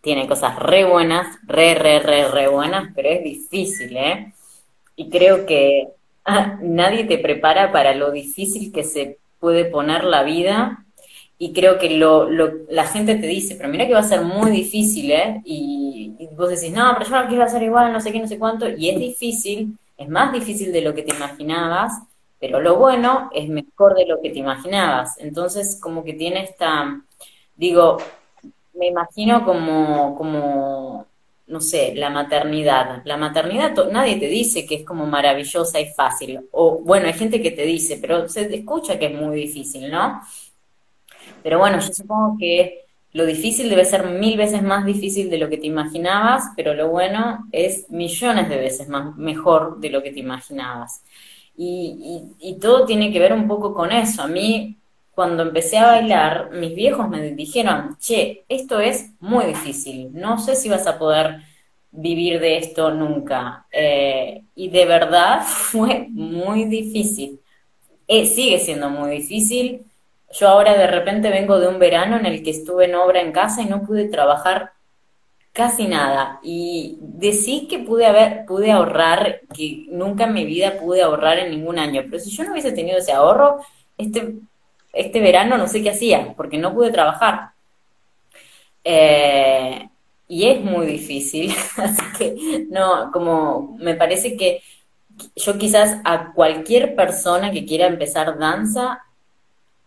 tiene 0.00 0.26
cosas 0.26 0.58
re 0.58 0.84
buenas, 0.84 1.38
re, 1.42 1.74
re, 1.74 1.98
re, 1.98 2.28
re 2.28 2.48
buenas, 2.48 2.92
pero 2.94 3.10
es 3.10 3.22
difícil, 3.22 3.94
¿eh? 3.96 4.32
Y 4.96 5.10
creo 5.10 5.44
que 5.44 5.88
nadie 6.62 7.04
te 7.04 7.18
prepara 7.18 7.72
para 7.72 7.94
lo 7.94 8.10
difícil 8.10 8.72
que 8.72 8.84
se 8.84 9.18
puede 9.40 9.64
poner 9.66 10.04
la 10.04 10.22
vida. 10.22 10.84
Y 11.38 11.52
creo 11.52 11.78
que 11.78 11.90
lo, 11.90 12.30
lo, 12.30 12.50
la 12.70 12.86
gente 12.86 13.14
te 13.16 13.26
dice, 13.26 13.56
pero 13.56 13.68
mira 13.68 13.86
que 13.86 13.92
va 13.92 14.00
a 14.00 14.02
ser 14.02 14.22
muy 14.22 14.50
difícil, 14.50 15.10
¿eh? 15.10 15.42
Y, 15.44 16.14
y 16.18 16.28
vos 16.34 16.48
decís, 16.48 16.72
no, 16.72 16.94
pero 16.96 17.10
yo 17.10 17.22
no 17.22 17.28
quiero 17.28 17.44
hacer 17.44 17.62
igual, 17.62 17.92
no 17.92 18.00
sé 18.00 18.10
qué, 18.10 18.18
no 18.18 18.26
sé 18.26 18.38
cuánto. 18.38 18.66
Y 18.68 18.88
es 18.88 18.98
difícil, 18.98 19.76
es 19.98 20.08
más 20.08 20.32
difícil 20.32 20.72
de 20.72 20.80
lo 20.80 20.94
que 20.94 21.02
te 21.02 21.14
imaginabas 21.14 21.92
pero 22.38 22.60
lo 22.60 22.76
bueno 22.76 23.30
es 23.34 23.48
mejor 23.48 23.94
de 23.94 24.06
lo 24.06 24.20
que 24.20 24.30
te 24.30 24.38
imaginabas. 24.38 25.18
Entonces, 25.18 25.78
como 25.80 26.04
que 26.04 26.12
tiene 26.12 26.42
esta, 26.44 27.02
digo, 27.56 27.98
me 28.74 28.88
imagino 28.88 29.44
como, 29.44 30.14
como 30.16 31.06
no 31.48 31.60
sé, 31.60 31.94
la 31.94 32.10
maternidad. 32.10 33.02
La 33.04 33.16
maternidad 33.16 33.72
nadie 33.90 34.16
te 34.16 34.26
dice 34.26 34.66
que 34.66 34.76
es 34.76 34.84
como 34.84 35.06
maravillosa 35.06 35.80
y 35.80 35.86
fácil. 35.92 36.40
O 36.52 36.78
bueno, 36.78 37.06
hay 37.06 37.12
gente 37.12 37.40
que 37.40 37.52
te 37.52 37.62
dice, 37.62 37.98
pero 38.00 38.28
se 38.28 38.52
escucha 38.54 38.98
que 38.98 39.06
es 39.06 39.14
muy 39.14 39.36
difícil, 39.36 39.90
¿no? 39.90 40.20
Pero 41.42 41.58
bueno, 41.58 41.78
yo 41.80 41.92
supongo 41.92 42.36
que 42.38 42.84
lo 43.12 43.24
difícil 43.24 43.70
debe 43.70 43.84
ser 43.84 44.06
mil 44.08 44.36
veces 44.36 44.62
más 44.62 44.84
difícil 44.84 45.30
de 45.30 45.38
lo 45.38 45.48
que 45.48 45.58
te 45.58 45.66
imaginabas, 45.66 46.50
pero 46.56 46.74
lo 46.74 46.88
bueno 46.88 47.46
es 47.52 47.88
millones 47.90 48.48
de 48.48 48.56
veces 48.56 48.88
más 48.88 49.16
mejor 49.16 49.78
de 49.80 49.90
lo 49.90 50.02
que 50.02 50.10
te 50.10 50.20
imaginabas. 50.20 51.02
Y 51.56 52.58
todo 52.60 52.84
tiene 52.84 53.12
que 53.12 53.20
ver 53.20 53.32
un 53.32 53.48
poco 53.48 53.72
con 53.72 53.90
eso. 53.92 54.22
A 54.22 54.26
mí 54.26 54.76
cuando 55.16 55.44
empecé 55.44 55.78
a 55.78 55.86
bailar, 55.86 56.50
mis 56.52 56.74
viejos 56.74 57.08
me 57.08 57.32
dijeron, 57.32 57.96
che, 57.98 58.44
esto 58.50 58.80
es 58.80 59.12
muy 59.18 59.46
difícil, 59.46 60.10
no 60.12 60.38
sé 60.38 60.54
si 60.54 60.68
vas 60.68 60.86
a 60.86 60.98
poder 60.98 61.38
vivir 61.90 62.38
de 62.38 62.58
esto 62.58 62.90
nunca. 62.90 63.66
Eh, 63.72 64.44
y 64.54 64.68
de 64.68 64.84
verdad 64.84 65.42
fue 65.46 66.08
muy 66.10 66.66
difícil. 66.66 67.40
Eh, 68.06 68.26
sigue 68.26 68.58
siendo 68.58 68.90
muy 68.90 69.10
difícil. 69.10 69.86
Yo 70.32 70.48
ahora 70.48 70.76
de 70.76 70.86
repente 70.86 71.30
vengo 71.30 71.58
de 71.58 71.68
un 71.68 71.78
verano 71.78 72.18
en 72.18 72.26
el 72.26 72.42
que 72.42 72.50
estuve 72.50 72.84
en 72.84 72.94
obra 72.96 73.22
en 73.22 73.32
casa 73.32 73.62
y 73.62 73.66
no 73.66 73.84
pude 73.84 74.08
trabajar 74.08 74.72
casi 75.54 75.88
nada. 75.88 76.40
Y 76.42 76.98
decí 77.00 77.68
que 77.68 77.78
pude 77.78 78.04
haber, 78.04 78.44
pude 78.44 78.70
ahorrar, 78.70 79.40
que 79.56 79.86
nunca 79.88 80.24
en 80.24 80.34
mi 80.34 80.44
vida 80.44 80.78
pude 80.78 81.00
ahorrar 81.00 81.38
en 81.38 81.52
ningún 81.52 81.78
año. 81.78 82.02
Pero 82.04 82.22
si 82.22 82.28
yo 82.36 82.44
no 82.44 82.52
hubiese 82.52 82.72
tenido 82.72 82.98
ese 82.98 83.12
ahorro, 83.12 83.60
este 83.96 84.34
este 84.96 85.20
verano 85.20 85.58
no 85.58 85.68
sé 85.68 85.82
qué 85.82 85.90
hacía, 85.90 86.34
porque 86.36 86.58
no 86.58 86.74
pude 86.74 86.90
trabajar. 86.90 87.50
Eh, 88.84 89.88
y 90.28 90.48
es 90.48 90.60
muy 90.60 90.86
difícil, 90.86 91.54
así 91.76 92.02
que 92.18 92.66
no, 92.70 93.10
como 93.12 93.76
me 93.78 93.94
parece 93.94 94.36
que 94.36 94.62
yo 95.34 95.56
quizás 95.58 96.00
a 96.04 96.32
cualquier 96.32 96.94
persona 96.94 97.50
que 97.50 97.64
quiera 97.64 97.86
empezar 97.86 98.38
danza 98.38 99.02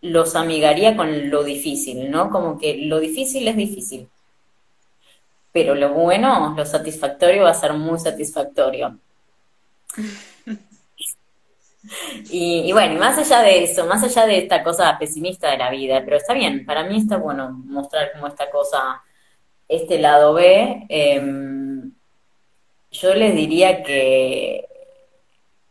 los 0.02 0.34
amigaría 0.34 0.96
con 0.96 1.30
lo 1.30 1.44
difícil, 1.44 2.10
¿no? 2.10 2.30
Como 2.30 2.58
que 2.58 2.78
lo 2.86 3.00
difícil 3.00 3.46
es 3.48 3.56
difícil, 3.56 4.08
pero 5.52 5.74
lo 5.74 5.92
bueno, 5.92 6.54
lo 6.56 6.64
satisfactorio 6.64 7.44
va 7.44 7.50
a 7.50 7.54
ser 7.54 7.74
muy 7.74 7.98
satisfactorio. 7.98 8.98
Y, 12.30 12.72
bueno, 12.72 12.98
más 12.98 13.18
allá 13.18 13.42
de 13.42 13.64
eso, 13.64 13.86
más 13.86 14.02
allá 14.02 14.26
de 14.26 14.38
esta 14.38 14.62
cosa 14.62 14.96
pesimista 14.98 15.50
de 15.50 15.58
la 15.58 15.70
vida, 15.70 16.02
pero 16.04 16.16
está 16.16 16.34
bien, 16.34 16.64
para 16.64 16.84
mí 16.84 16.98
está 16.98 17.16
bueno 17.16 17.50
mostrar 17.50 18.12
como 18.12 18.26
esta 18.28 18.50
cosa, 18.50 19.02
este 19.68 19.98
lado 19.98 20.34
B, 20.34 20.86
em, 20.88 21.92
yo 22.90 23.14
les 23.14 23.34
diría 23.34 23.82
que, 23.82 24.66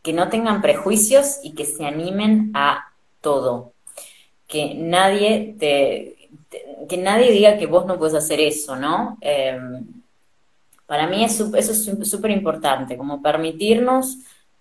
que 0.02 0.12
no 0.12 0.28
tengan 0.28 0.62
prejuicios 0.62 1.38
y 1.42 1.54
que 1.54 1.64
se 1.64 1.84
animen 1.86 2.50
a 2.54 2.92
todo, 3.20 3.72
que 4.46 4.74
nadie 4.74 5.54
te, 5.58 6.16
que 6.88 6.96
nadie 6.96 7.30
diga 7.30 7.58
que 7.58 7.66
vos 7.66 7.86
no 7.86 7.98
puedes 7.98 8.14
hacer 8.14 8.40
eso, 8.40 8.76
¿no? 8.76 9.18
Em, 9.20 9.86
para 10.86 11.06
mí 11.06 11.22
eso, 11.24 11.54
eso 11.54 11.72
es 11.72 12.10
súper 12.10 12.30
importante, 12.32 12.96
como 12.96 13.22
permitirnos 13.22 14.18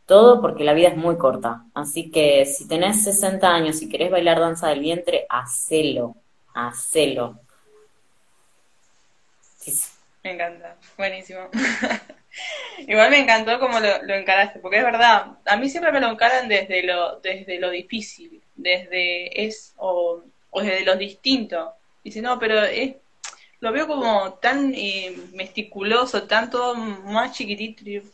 todo 0.09 0.41
porque 0.41 0.63
la 0.63 0.73
vida 0.73 0.89
es 0.89 0.97
muy 0.97 1.17
corta. 1.17 1.65
Así 1.75 2.09
que 2.09 2.43
si 2.45 2.67
tenés 2.67 3.03
60 3.03 3.47
años 3.47 3.79
y 3.81 3.87
querés 3.87 4.09
bailar 4.09 4.39
danza 4.39 4.67
del 4.67 4.79
vientre, 4.79 5.27
hacelo, 5.29 6.15
hacelo. 6.55 7.39
Me 10.23 10.31
encanta, 10.31 10.75
buenísimo. 10.97 11.41
Igual 12.87 13.11
me 13.11 13.19
encantó 13.19 13.59
como 13.59 13.79
lo, 13.79 13.87
encaraste, 14.13 14.59
porque 14.59 14.79
es 14.79 14.83
verdad, 14.83 15.37
a 15.45 15.57
mí 15.57 15.69
siempre 15.69 15.91
me 15.91 16.01
lo 16.01 16.09
encaran 16.09 16.47
desde 16.47 16.81
lo, 16.81 17.19
desde 17.19 17.59
lo 17.59 17.69
difícil, 17.69 18.41
desde 18.55 19.45
es, 19.45 19.73
o, 19.77 20.23
desde 20.55 20.85
lo 20.85 20.95
distinto. 20.95 21.73
Dice, 22.03 22.19
no, 22.21 22.39
pero 22.39 22.63
es, 22.63 22.95
lo 23.59 23.71
veo 23.71 23.85
como 23.85 24.33
tan 24.33 24.73
eh, 24.73 25.15
mesticuloso, 25.33 26.23
tanto 26.23 26.73
más 26.73 27.33
chiquitito. 27.33 28.09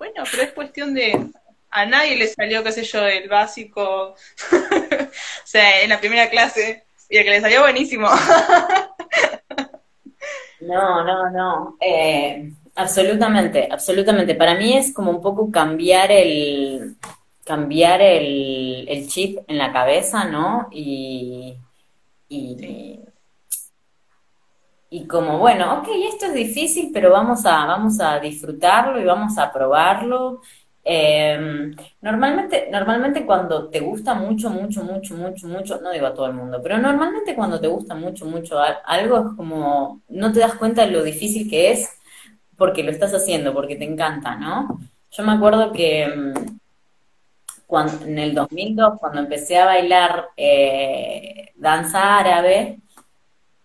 Bueno, 0.00 0.24
pero 0.30 0.44
es 0.44 0.52
cuestión 0.52 0.94
de. 0.94 1.30
A 1.70 1.84
nadie 1.84 2.16
le 2.16 2.26
salió, 2.26 2.64
qué 2.64 2.72
sé 2.72 2.84
yo, 2.84 3.06
el 3.06 3.28
básico. 3.28 4.14
o 4.52 5.44
sea, 5.44 5.82
en 5.82 5.90
la 5.90 6.00
primera 6.00 6.30
clase. 6.30 6.84
Y 7.10 7.18
el 7.18 7.24
que 7.24 7.30
le 7.30 7.40
salió 7.42 7.60
buenísimo. 7.60 8.08
no, 10.62 11.04
no, 11.04 11.30
no. 11.30 11.76
Eh, 11.82 12.50
absolutamente, 12.74 13.68
absolutamente. 13.70 14.34
Para 14.34 14.54
mí 14.54 14.74
es 14.74 14.94
como 14.94 15.10
un 15.10 15.20
poco 15.20 15.50
cambiar 15.50 16.10
el 16.10 16.96
cambiar 17.44 18.00
el, 18.00 18.88
el 18.88 19.06
chip 19.06 19.40
en 19.48 19.58
la 19.58 19.70
cabeza, 19.70 20.24
¿no? 20.24 20.68
Y, 20.70 21.58
y, 22.30 23.00
y 24.90 25.06
como, 25.06 25.38
bueno, 25.38 25.78
ok, 25.78 25.88
esto 26.12 26.26
es 26.26 26.34
difícil, 26.34 26.90
pero 26.92 27.12
vamos 27.12 27.46
a, 27.46 27.64
vamos 27.66 28.00
a 28.00 28.18
disfrutarlo 28.18 29.00
y 29.00 29.04
vamos 29.04 29.38
a 29.38 29.52
probarlo. 29.52 30.40
Em, 30.82 31.74
normalmente, 32.00 32.68
normalmente 32.72 33.24
cuando 33.24 33.68
te 33.68 33.78
gusta 33.80 34.14
mucho, 34.14 34.50
mucho, 34.50 34.82
mucho, 34.82 35.14
mucho, 35.14 35.46
mucho, 35.46 35.80
no 35.80 35.92
digo 35.92 36.06
a 36.06 36.14
todo 36.14 36.26
el 36.26 36.34
mundo, 36.34 36.60
pero 36.62 36.78
normalmente 36.78 37.36
cuando 37.36 37.60
te 37.60 37.68
gusta 37.68 37.94
mucho, 37.94 38.26
mucho 38.26 38.58
algo 38.84 39.18
es 39.18 39.36
como, 39.36 40.00
no 40.08 40.32
te 40.32 40.40
das 40.40 40.54
cuenta 40.54 40.84
de 40.84 40.90
lo 40.92 41.02
difícil 41.04 41.48
que 41.48 41.70
es 41.72 41.88
porque 42.56 42.82
lo 42.82 42.90
estás 42.90 43.14
haciendo, 43.14 43.54
porque 43.54 43.76
te 43.76 43.84
encanta, 43.84 44.36
¿no? 44.36 44.80
Yo 45.12 45.22
me 45.24 45.32
acuerdo 45.32 45.72
que 45.72 46.02
em, 46.02 46.34
cuando, 47.66 48.04
en 48.04 48.18
el 48.18 48.34
2002, 48.34 48.98
cuando 48.98 49.20
empecé 49.20 49.58
a 49.58 49.66
bailar 49.66 50.30
eh, 50.36 51.50
danza 51.56 52.18
árabe, 52.18 52.80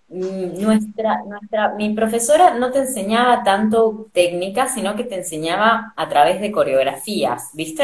nuestra, 0.10 1.24
nuestra, 1.26 1.74
mi 1.76 1.94
profesora 1.94 2.54
no 2.54 2.72
te 2.72 2.80
enseñaba 2.80 3.44
tanto 3.44 4.08
técnica, 4.14 4.68
sino 4.68 4.96
que 4.96 5.04
te 5.04 5.16
enseñaba 5.16 5.94
a 5.96 6.10
través 6.10 6.40
de 6.42 6.52
coreografías, 6.52 7.50
¿viste? 7.54 7.84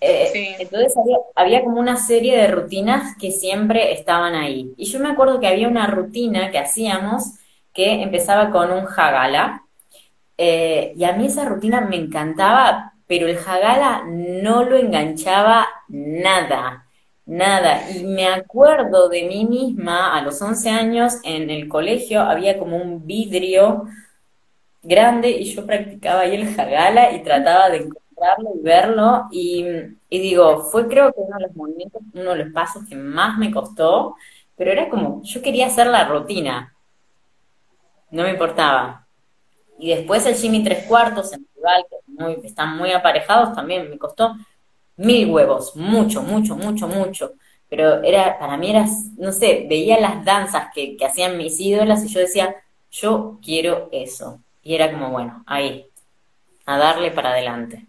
Eh, 0.00 0.56
entonces 0.58 0.94
había, 0.96 1.16
había, 1.34 1.64
como 1.64 1.80
una 1.80 1.96
serie 1.96 2.36
de 2.36 2.46
rutinas 2.48 3.16
que 3.16 3.32
siempre 3.32 3.92
estaban 3.92 4.34
ahí. 4.34 4.72
Y 4.76 4.84
yo 4.84 5.00
me 5.00 5.08
acuerdo 5.08 5.40
que 5.40 5.48
había 5.48 5.68
una 5.68 5.86
rutina 5.86 6.50
que 6.50 6.58
hacíamos 6.58 7.38
que 7.72 8.02
empezaba 8.02 8.50
con 8.50 8.70
un 8.70 8.84
jagala. 8.84 9.64
Eh, 10.38 10.94
y 10.96 11.04
a 11.04 11.12
mí 11.12 11.26
esa 11.26 11.44
rutina 11.44 11.80
me 11.80 11.96
encantaba, 11.96 12.94
pero 13.06 13.26
el 13.26 13.36
jagala 13.36 14.04
no 14.06 14.64
lo 14.64 14.76
enganchaba 14.76 15.66
nada. 15.88 16.83
Nada, 17.26 17.90
y 17.90 18.04
me 18.04 18.26
acuerdo 18.28 19.08
de 19.08 19.22
mí 19.24 19.46
misma 19.46 20.14
a 20.14 20.20
los 20.22 20.42
11 20.42 20.68
años 20.68 21.14
en 21.24 21.48
el 21.48 21.68
colegio, 21.68 22.20
había 22.20 22.58
como 22.58 22.76
un 22.76 23.06
vidrio 23.06 23.84
grande 24.82 25.30
y 25.30 25.44
yo 25.54 25.64
practicaba 25.66 26.20
ahí 26.20 26.34
el 26.34 26.54
jagala 26.54 27.12
y 27.12 27.22
trataba 27.22 27.70
de 27.70 27.78
encontrarlo 27.78 28.50
y 28.54 28.60
verlo. 28.60 29.28
Y, 29.32 29.64
digo, 30.10 30.64
fue 30.70 30.86
creo 30.86 31.12
que 31.12 31.20
uno 31.20 31.36
de 31.38 31.46
los 31.46 31.56
movimientos, 31.56 32.02
uno 32.12 32.30
de 32.32 32.44
los 32.44 32.52
pasos 32.52 32.84
que 32.86 32.94
más 32.94 33.38
me 33.38 33.50
costó, 33.50 34.16
pero 34.56 34.70
era 34.70 34.90
como, 34.90 35.22
yo 35.22 35.42
quería 35.42 35.66
hacer 35.68 35.86
la 35.86 36.04
rutina, 36.06 36.74
no 38.10 38.22
me 38.24 38.30
importaba. 38.30 39.06
Y 39.78 39.88
después 39.94 40.26
el 40.26 40.34
Jimmy 40.34 40.62
tres 40.62 40.86
cuartos 40.86 41.32
en 41.32 41.46
rival, 41.56 41.86
que 42.40 42.46
están 42.46 42.76
muy 42.76 42.92
aparejados, 42.92 43.54
también 43.54 43.90
me 43.90 43.98
costó 43.98 44.34
mil 44.96 45.30
huevos, 45.30 45.74
mucho, 45.76 46.22
mucho, 46.22 46.56
mucho, 46.56 46.88
mucho. 46.88 47.32
Pero 47.68 48.02
era, 48.02 48.38
para 48.38 48.56
mí 48.56 48.70
era, 48.70 48.86
no 49.16 49.32
sé, 49.32 49.66
veía 49.68 49.98
las 49.98 50.24
danzas 50.24 50.68
que, 50.74 50.96
que 50.96 51.06
hacían 51.06 51.36
mis 51.36 51.58
ídolas 51.58 52.04
y 52.04 52.08
yo 52.08 52.20
decía, 52.20 52.54
yo 52.90 53.38
quiero 53.42 53.88
eso. 53.92 54.40
Y 54.62 54.74
era 54.74 54.90
como, 54.90 55.10
bueno, 55.10 55.42
ahí, 55.46 55.86
a 56.66 56.78
darle 56.78 57.10
para 57.10 57.30
adelante. 57.30 57.86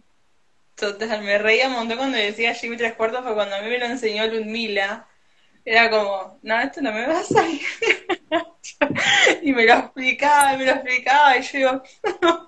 Total, 0.75 1.21
me 1.21 1.37
reía 1.37 1.67
un 1.67 1.73
montón 1.73 1.97
cuando 1.97 2.17
decía 2.17 2.53
Jimmy 2.53 2.75
Tres 2.77 2.95
Cuartos, 2.95 3.23
fue 3.23 3.33
cuando 3.33 3.55
a 3.55 3.61
mí 3.61 3.69
me 3.69 3.79
lo 3.79 3.85
enseñó 3.85 4.25
Ludmila. 4.27 5.07
Era 5.63 5.89
como, 5.89 6.39
no, 6.43 6.59
esto 6.59 6.81
no 6.81 6.91
me 6.91 7.07
va 7.07 7.19
a 7.19 7.23
salir. 7.23 7.61
y 9.41 9.53
me 9.53 9.65
lo 9.65 9.73
explicaba, 9.73 10.53
y 10.53 10.57
me 10.57 10.65
lo 10.65 10.71
explicaba, 10.71 11.37
y 11.37 11.41
yo 11.43 11.49
digo, 11.53 11.83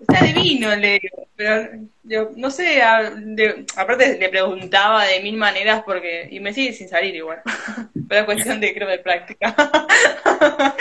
Está 0.00 0.24
divino, 0.24 0.74
le 0.74 0.98
digo, 1.00 1.28
pero 1.36 1.70
yo 2.06 2.30
no 2.36 2.50
sé, 2.50 2.82
aparte 2.82 4.18
le 4.18 4.28
preguntaba 4.28 5.04
de 5.04 5.20
mil 5.20 5.36
maneras 5.36 5.82
porque, 5.84 6.28
y 6.30 6.40
me 6.40 6.52
sigue 6.52 6.72
sin 6.72 6.88
salir 6.88 7.14
igual, 7.14 7.42
pero 8.08 8.20
es 8.20 8.26
cuestión 8.26 8.60
de, 8.60 8.72
creo, 8.74 8.88
de 8.88 8.98
práctica. 8.98 9.54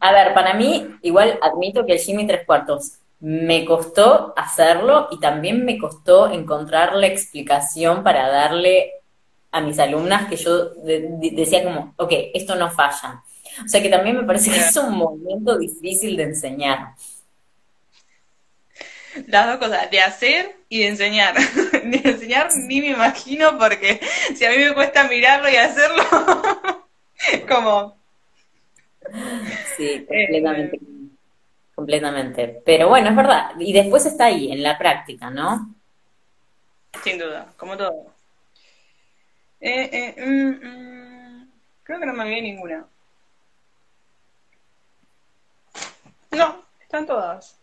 A 0.00 0.12
ver, 0.12 0.34
para 0.34 0.54
mí, 0.54 0.88
igual 1.02 1.38
admito 1.40 1.86
que 1.86 1.92
el 1.92 2.00
Jimmy 2.00 2.26
tres 2.26 2.44
cuartos 2.44 2.94
me 3.20 3.64
costó 3.64 4.34
hacerlo 4.36 5.06
y 5.12 5.20
también 5.20 5.64
me 5.64 5.78
costó 5.78 6.32
encontrar 6.32 6.96
la 6.96 7.06
explicación 7.06 8.02
para 8.02 8.28
darle 8.28 8.94
a 9.52 9.60
mis 9.60 9.78
alumnas 9.78 10.28
que 10.28 10.34
yo 10.34 10.70
decía 10.74 11.62
como, 11.62 11.94
ok, 11.98 12.12
esto 12.34 12.56
no 12.56 12.68
falla. 12.70 13.22
O 13.64 13.68
sea 13.68 13.80
que 13.80 13.90
también 13.90 14.16
me 14.16 14.24
parece 14.24 14.50
que 14.50 14.56
es 14.56 14.76
un 14.76 14.96
movimiento 14.96 15.56
difícil 15.56 16.16
de 16.16 16.24
enseñar. 16.24 16.94
Las 19.26 19.46
dos 19.46 19.58
cosas, 19.58 19.90
de 19.90 20.00
hacer 20.00 20.56
y 20.68 20.80
de 20.80 20.88
enseñar. 20.88 21.34
De 21.82 22.00
enseñar 22.04 22.48
ni 22.54 22.80
me 22.80 22.88
imagino 22.88 23.58
porque 23.58 24.00
si 24.34 24.44
a 24.44 24.50
mí 24.50 24.58
me 24.58 24.74
cuesta 24.74 25.04
mirarlo 25.04 25.48
y 25.50 25.56
hacerlo, 25.56 26.02
como... 27.48 27.96
Sí, 29.76 30.06
completamente. 30.06 30.80
completamente. 31.74 32.62
Pero 32.64 32.88
bueno, 32.88 33.10
es 33.10 33.16
verdad. 33.16 33.50
Y 33.58 33.72
después 33.72 34.06
está 34.06 34.26
ahí, 34.26 34.52
en 34.52 34.62
la 34.62 34.78
práctica, 34.78 35.28
¿no? 35.28 35.74
Sin 37.02 37.18
duda, 37.18 37.52
como 37.56 37.76
todo. 37.76 38.12
Eh, 39.60 39.90
eh, 39.92 40.26
mm, 40.26 40.66
mm, 40.66 41.50
creo 41.82 42.00
que 42.00 42.06
no 42.06 42.12
me 42.12 42.22
olvidé 42.22 42.42
ninguna. 42.42 42.86
No, 46.30 46.62
están 46.80 47.06
todas. 47.06 47.61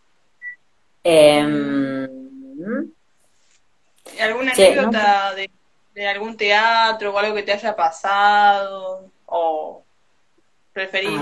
Em, 1.02 2.08
¿Alguna 4.20 4.52
anécdota 4.52 5.34
de, 5.34 5.50
algún 6.06 6.36
teatro 6.36 7.12
o 7.12 7.18
algo 7.18 7.34
que 7.34 7.42
te 7.42 7.52
haya 7.52 7.74
pasado? 7.74 9.10
¿O 9.26 9.82
preferís? 10.72 11.20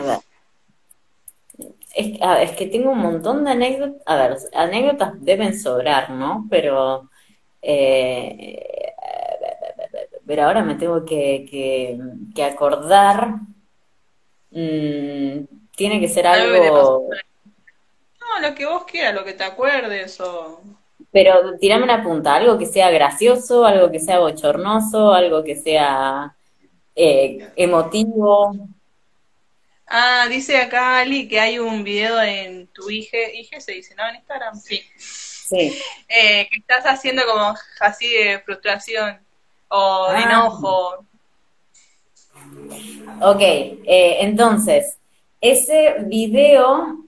Es, 1.95 2.19
es, 2.43 2.53
que 2.53 2.67
tengo 2.67 2.91
un 2.91 2.99
montón 2.99 3.45
de 3.45 3.53
anécdotas. 3.53 4.03
A 4.07 4.17
ver, 4.17 4.37
anécdotas 4.55 5.13
deben 5.23 5.59
sobrar, 5.59 6.11
¿no? 6.11 6.47
Pero. 6.51 7.09
Eh, 7.63 8.95
pero 10.27 10.45
ahora 10.45 10.63
me 10.63 10.75
tengo 10.75 11.05
que, 11.05 11.47
que, 12.35 12.43
acordar. 12.45 13.37
Mm, 14.51 15.45
tiene 15.75 16.01
que 16.01 16.09
ser 16.09 16.27
algo 16.27 17.09
lo 18.41 18.55
que 18.55 18.67
vos 18.67 18.85
quieras, 18.85 19.15
lo 19.15 19.25
que 19.25 19.35
te 19.35 19.45
acuerdes 19.45 20.21
o... 20.21 20.61
Pero 21.11 21.57
tirame 21.59 21.85
una 21.85 22.03
punta, 22.03 22.35
algo 22.35 22.59
que 22.59 22.67
sea 22.67 22.91
gracioso, 22.91 23.65
algo 23.65 23.91
que 23.91 23.99
sea 23.99 24.19
bochornoso, 24.19 25.13
algo 25.13 25.43
que 25.43 25.57
sea 25.57 26.35
eh, 26.95 27.49
emotivo. 27.57 28.55
Ah, 29.87 30.27
dice 30.29 30.59
acá 30.59 30.99
Ali 30.99 31.27
que 31.29 31.41
hay 31.41 31.59
un 31.59 31.83
video 31.83 32.21
en 32.21 32.67
tu 32.69 32.91
hija, 32.91 33.17
hija 33.33 33.59
se 33.61 33.73
dice, 33.73 33.95
¿no? 33.95 34.07
En 34.07 34.17
Instagram, 34.17 34.55
sí. 34.57 34.83
Sí. 34.97 35.81
Eh, 36.09 36.47
que 36.51 36.59
estás 36.59 36.85
haciendo 36.85 37.23
como 37.25 37.55
así 37.81 38.07
de 38.07 38.41
frustración 38.41 39.19
o 39.69 40.09
de 40.11 40.19
ah. 40.19 40.23
enojo. 40.23 41.07
Ok, 43.23 43.41
eh, 43.41 44.19
entonces, 44.21 44.99
ese 45.41 45.97
video, 46.01 46.99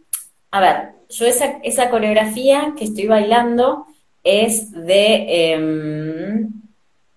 a 0.51 0.61
ver, 0.61 1.00
yo 1.11 1.27
esa, 1.27 1.59
esa 1.63 1.91
coreografía 1.91 2.75
que 2.77 2.85
estoy 2.85 3.07
bailando 3.07 3.87
es 4.23 4.71
de, 4.73 5.53
em, 5.53 6.51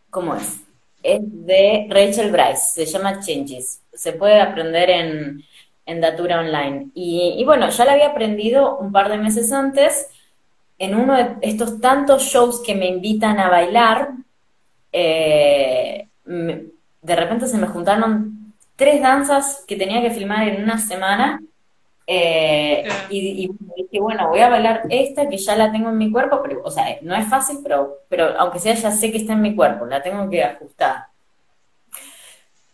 ¿cómo 0.10 0.36
es? 0.36 0.62
Es 1.04 1.20
de 1.22 1.88
Rachel 1.90 2.32
Bryce, 2.32 2.74
se 2.74 2.86
llama 2.86 3.20
Changes. 3.20 3.82
Se 3.94 4.14
puede 4.14 4.42
aprender 4.42 4.90
en, 4.90 5.44
en 5.86 6.02
Datura 6.02 6.40
Online. 6.40 6.90
Y, 6.94 7.44
bueno, 7.46 7.70
ya 7.70 7.86
la 7.86 7.94
había 7.94 8.08
aprendido 8.08 8.78
un 8.78 8.92
par 8.92 9.10
de 9.10 9.18
meses 9.18 9.52
antes 9.52 10.08
en 10.80 10.96
uno 10.96 11.16
de 11.16 11.36
estos 11.42 11.80
tantos 11.80 12.24
shows 12.24 12.62
que 12.62 12.76
me 12.76 12.88
invitan 12.88 13.40
a 13.40 13.50
bailar. 13.50 14.12
Eh, 14.92 16.08
de 16.26 17.16
repente 17.16 17.48
se 17.48 17.58
me 17.58 17.68
juntaron 17.68 18.54
tres 18.76 19.02
danzas 19.02 19.64
que 19.68 19.76
tenía 19.76 20.02
que 20.02 20.12
filmar 20.12 20.48
en 20.48 20.64
una 20.64 20.80
semana 20.80 21.42
eh, 22.06 22.88
y, 23.10 23.48
dije, 23.76 24.00
bueno, 24.00 24.30
voy 24.30 24.40
a 24.40 24.50
bailar 24.50 24.84
esta 24.90 25.30
que 25.30 25.38
ya 25.38 25.56
la 25.56 25.72
tengo 25.72 25.90
en 25.90 25.98
mi 25.98 26.12
cuerpo, 26.12 26.42
pero, 26.44 26.62
o 26.64 26.72
sea, 26.72 26.98
no 27.02 27.16
es 27.16 27.28
fácil, 27.28 27.60
pero, 27.64 28.00
pero 28.10 28.38
aunque 28.38 28.60
sea, 28.60 28.74
ya 28.74 28.92
sé 28.92 29.12
que 29.12 29.20
está 29.20 29.34
en 29.34 29.42
mi 29.42 29.56
cuerpo, 29.56 29.86
la 29.86 30.02
tengo 30.02 30.30
que 30.30 30.44
ajustar. 30.44 31.08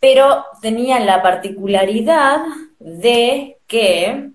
Pero 0.00 0.44
tenía 0.62 0.98
la 1.00 1.22
particularidad 1.22 2.40
de 2.78 3.58
que 3.66 4.30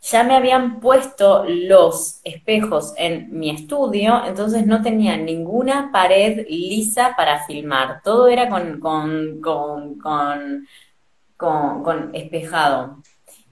ya 0.00 0.24
me 0.24 0.34
habían 0.36 0.80
puesto 0.80 1.44
los 1.46 2.20
espejos 2.24 2.94
en 2.96 3.38
mi 3.38 3.50
estudio, 3.50 4.24
entonces 4.26 4.66
no 4.66 4.82
tenía 4.82 5.16
ninguna 5.16 5.90
pared 5.92 6.46
lisa 6.48 7.14
para 7.16 7.44
filmar, 7.46 8.00
todo 8.02 8.28
era 8.28 8.48
con, 8.48 8.80
con, 8.80 9.40
con, 9.40 9.98
con, 10.00 11.82
con 11.82 12.14
espejado 12.14 13.02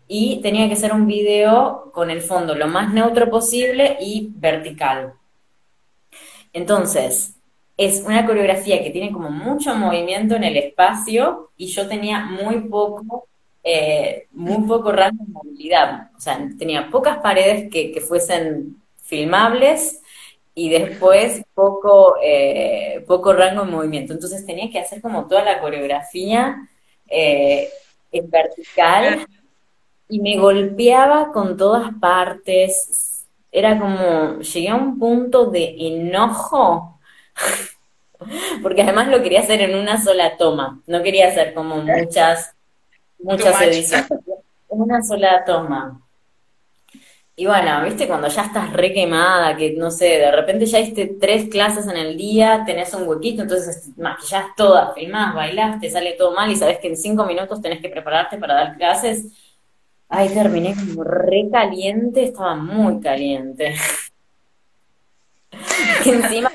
y 0.09 0.41
tenía 0.43 0.69
que 0.69 0.77
ser 0.77 0.93
un 0.93 1.07
video 1.07 1.91
con 1.93 2.11
el 2.11 2.21
fondo 2.21 2.55
lo 2.55 2.69
más 2.69 2.93
neutro 2.93 3.29
posible 3.31 3.97
y 4.01 4.31
vertical. 4.37 5.15
Entonces, 6.53 7.35
es 7.77 8.03
una 8.07 8.25
coreografía 8.25 8.83
que 8.83 8.91
tiene 8.91 9.13
como 9.13 9.31
mucho 9.31 9.75
movimiento 9.75 10.37
en 10.37 10.45
el 10.45 10.57
espacio 10.57 11.51
y 11.57 11.67
yo 11.67 11.87
tenía 11.89 12.21
muy 12.21 12.61
poco, 12.61 13.29
eh, 13.63 14.27
muy 14.33 14.67
poco 14.67 14.93
rango 14.93 15.25
de 15.25 15.33
movilidad. 15.33 16.11
O 16.17 16.21
sea, 16.21 16.39
tenía 16.59 16.89
pocas 16.91 17.19
paredes 17.19 17.71
que, 17.71 18.01
fuesen 18.01 18.81
filmables 19.03 20.01
y 20.55 20.71
después 20.71 21.43
poco, 21.55 22.17
eh, 22.23 23.05
poco 23.07 23.33
rango 23.33 23.65
de 23.65 23.73
movimiento. 23.73 24.15
Entonces 24.15 24.47
tenía 24.47 24.71
que 24.71 24.79
hacer 24.79 25.03
como 25.03 25.27
toda 25.27 25.45
la 25.45 25.61
coreografía 25.61 26.57
eh, 27.09 27.69
en 28.13 28.31
vertical 28.31 29.27
y 30.09 30.21
me 30.21 30.39
golpeaba 30.39 31.33
con 31.33 31.57
todas 31.57 31.93
partes. 32.01 33.25
Era 33.51 33.79
como, 33.79 34.41
llegué 34.41 34.69
a 34.69 34.75
un 34.75 34.99
punto 34.99 35.47
de 35.47 35.75
enojo, 35.79 37.01
porque 38.63 38.83
además 38.83 39.09
lo 39.09 39.23
quería 39.23 39.41
hacer 39.41 39.61
en 39.63 39.77
una 39.77 40.03
sola 40.03 40.37
toma, 40.37 40.81
no 40.87 41.03
quería 41.03 41.29
hacer 41.29 41.55
como 41.55 41.77
muchas, 41.77 42.55
muchas 43.19 43.61
ediciones, 43.63 44.09
una 44.69 45.03
sola 45.03 45.45
toma. 45.45 46.03
Y 47.39 47.45
bueno, 47.45 47.83
viste, 47.85 48.09
cuando 48.09 48.29
ya 48.29 48.45
estás 48.45 48.73
re 48.73 48.95
quemada, 48.95 49.55
que 49.57 49.75
no 49.75 49.91
sé, 49.91 50.07
de 50.07 50.33
repente 50.33 50.65
ya 50.65 50.81
hiciste 50.81 51.17
tres 51.21 51.51
clases 51.51 51.87
en 51.87 51.99
el 51.99 52.17
día, 52.17 52.63
tenés 52.65 52.95
un 52.95 53.07
huequito, 53.07 53.43
entonces 53.43 53.91
maquillás 53.99 54.47
todas, 54.57 54.95
filmás, 54.95 55.35
bailás, 55.35 55.79
te 55.79 55.91
sale 55.91 56.13
todo 56.13 56.33
mal 56.33 56.51
y 56.51 56.57
sabes 56.57 56.79
que 56.79 56.89
en 56.89 56.97
cinco 56.97 57.27
minutos 57.27 57.61
tenés 57.61 57.83
que 57.83 57.91
prepararte 57.91 58.39
para 58.39 58.55
dar 58.55 58.77
clases 58.79 59.27
Ay, 60.09 60.29
terminé 60.29 60.75
como 60.75 61.03
re 61.03 61.49
caliente, 61.51 62.25
estaba 62.25 62.55
muy 62.55 63.01
caliente. 63.01 63.75
encima, 66.05 66.51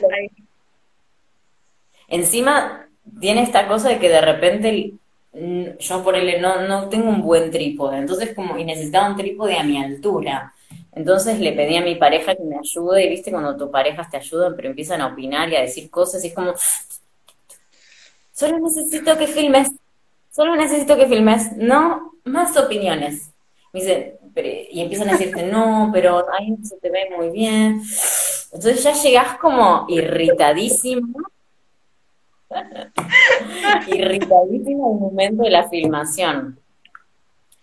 encima 2.07 2.87
tiene 3.19 3.43
esta 3.43 3.67
cosa 3.67 3.89
de 3.89 3.99
que 3.99 4.09
de 4.09 4.21
repente 4.21 4.93
yo 5.33 6.03
por 6.03 6.15
él 6.15 6.41
no, 6.41 6.67
no 6.67 6.89
tengo 6.89 7.09
un 7.09 7.21
buen 7.21 7.51
trípode, 7.51 7.97
entonces 7.97 8.33
como 8.35 8.57
y 8.57 8.65
necesitaba 8.65 9.09
un 9.09 9.15
trípode 9.15 9.57
a 9.57 9.63
mi 9.63 9.81
altura. 9.81 10.53
Entonces 10.93 11.39
le 11.39 11.53
pedí 11.53 11.77
a 11.77 11.81
mi 11.81 11.95
pareja 11.95 12.35
que 12.35 12.43
me 12.43 12.57
ayude, 12.57 13.05
y 13.05 13.09
viste 13.09 13.31
cuando 13.31 13.55
tus 13.55 13.69
parejas 13.69 14.09
te 14.09 14.17
ayudan, 14.17 14.55
pero 14.55 14.69
empiezan 14.69 15.01
a 15.01 15.07
opinar 15.07 15.49
y 15.49 15.55
a 15.55 15.61
decir 15.61 15.89
cosas, 15.89 16.23
y 16.23 16.27
es 16.27 16.33
como, 16.33 16.53
solo 18.33 18.59
necesito 18.59 19.17
que 19.17 19.27
filmes, 19.27 19.71
solo 20.29 20.55
necesito 20.55 20.97
que 20.97 21.07
filmes, 21.07 21.55
no 21.55 22.13
más 22.25 22.57
opiniones. 22.57 23.30
Me 23.73 23.79
dice, 23.79 24.19
y 24.69 24.81
empiezan 24.81 25.09
a 25.09 25.13
decirte, 25.13 25.43
no, 25.43 25.89
pero 25.93 26.25
ahí 26.33 26.51
no 26.51 26.63
se 26.63 26.77
te 26.77 26.89
ve 26.89 27.09
muy 27.15 27.29
bien. 27.29 27.81
Entonces 28.51 28.83
ya 28.83 28.93
llegás 28.93 29.37
como 29.37 29.85
irritadísimo, 29.87 31.19
irritadísimo 33.87 34.89
en 34.89 34.95
el 34.95 34.99
momento 34.99 35.43
de 35.43 35.49
la 35.49 35.69
filmación. 35.69 36.59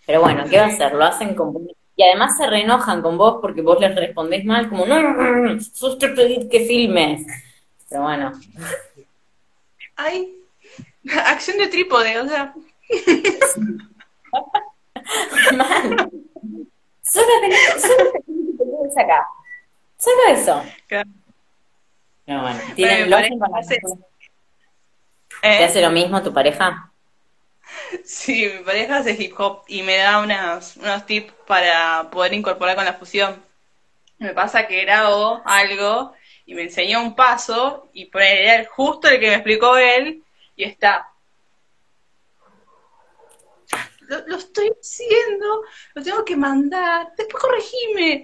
Pero 0.05 0.21
bueno, 0.21 0.45
¿qué 0.49 0.57
va 0.57 0.63
a 0.63 0.67
hacer? 0.67 0.93
Lo 0.93 1.05
hacen 1.05 1.35
con... 1.35 1.67
Y 1.95 2.03
además 2.03 2.37
se 2.37 2.49
reenojan 2.49 3.01
con 3.01 3.17
vos 3.17 3.37
porque 3.41 3.61
vos 3.61 3.79
les 3.79 3.93
respondés 3.93 4.45
mal, 4.45 4.69
como, 4.69 4.85
no, 4.85 5.01
no, 5.01 5.13
no, 5.13 5.53
no 5.53 5.61
sos 5.61 5.97
que 5.97 6.65
filmes. 6.65 7.27
Pero 7.89 8.03
bueno. 8.03 8.31
Ay, 9.95 10.33
acción 11.25 11.57
de 11.57 11.67
trípode, 11.67 12.19
o 12.19 12.27
sea. 12.27 12.55
Mal. 13.57 13.89
Solo 17.01 17.27
tenés, 17.41 17.81
solo 17.81 18.11
tenés 18.11 18.97
acá. 18.97 19.27
Solo 19.97 20.21
eso. 20.29 20.63
No, 22.27 22.41
bueno, 22.41 22.59
¿tienen 22.75 23.09
¿Te 25.41 25.63
hace 25.63 25.81
lo 25.81 25.89
mismo 25.89 26.21
tu 26.21 26.31
pareja? 26.33 26.91
Sí, 28.03 28.47
mi 28.55 28.63
pareja 28.63 28.97
hace 28.97 29.11
hip 29.11 29.33
hop 29.39 29.63
y 29.67 29.81
me 29.81 29.97
da 29.97 30.19
unas, 30.19 30.77
unos 30.77 31.05
tips 31.05 31.33
para 31.47 32.09
poder 32.11 32.33
incorporar 32.33 32.75
con 32.75 32.85
la 32.85 32.93
fusión. 32.93 33.43
Me 34.19 34.33
pasa 34.33 34.67
que 34.67 34.81
grabo 34.81 35.41
algo 35.45 36.13
y 36.45 36.53
me 36.53 36.63
enseñó 36.63 37.01
un 37.01 37.15
paso 37.15 37.89
y 37.93 38.05
por 38.05 38.21
era 38.21 38.67
justo 38.69 39.07
el 39.07 39.19
que 39.19 39.29
me 39.29 39.35
explicó 39.35 39.77
él 39.77 40.23
y 40.55 40.63
está 40.63 41.09
lo, 44.09 44.37
estoy 44.37 44.71
haciendo, 44.79 45.63
lo 45.93 46.03
tengo 46.03 46.25
que 46.25 46.35
mandar, 46.35 47.11
después 47.17 47.43
corregime. 47.43 48.23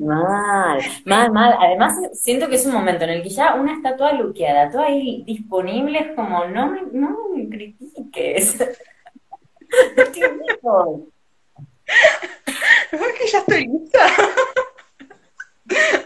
Mal, 0.00 0.82
mal, 1.04 1.32
mal. 1.32 1.56
Además, 1.60 1.94
siento 2.12 2.48
que 2.48 2.56
es 2.56 2.66
un 2.66 2.72
momento 2.72 3.04
en 3.04 3.10
el 3.10 3.22
que 3.22 3.28
ya 3.28 3.54
una 3.54 3.74
está 3.74 3.96
toda 3.96 4.12
luqueada, 4.12 4.70
toda 4.70 4.86
ahí 4.86 5.22
disponible, 5.24 5.98
es 6.00 6.16
como, 6.16 6.44
no 6.46 6.72
me, 6.72 6.82
no 6.92 7.28
me 7.34 7.48
critiques. 7.48 8.60
es 8.60 10.08
que 13.18 13.26
ya 13.30 13.38
estoy 13.38 13.66
lista. 13.68 14.06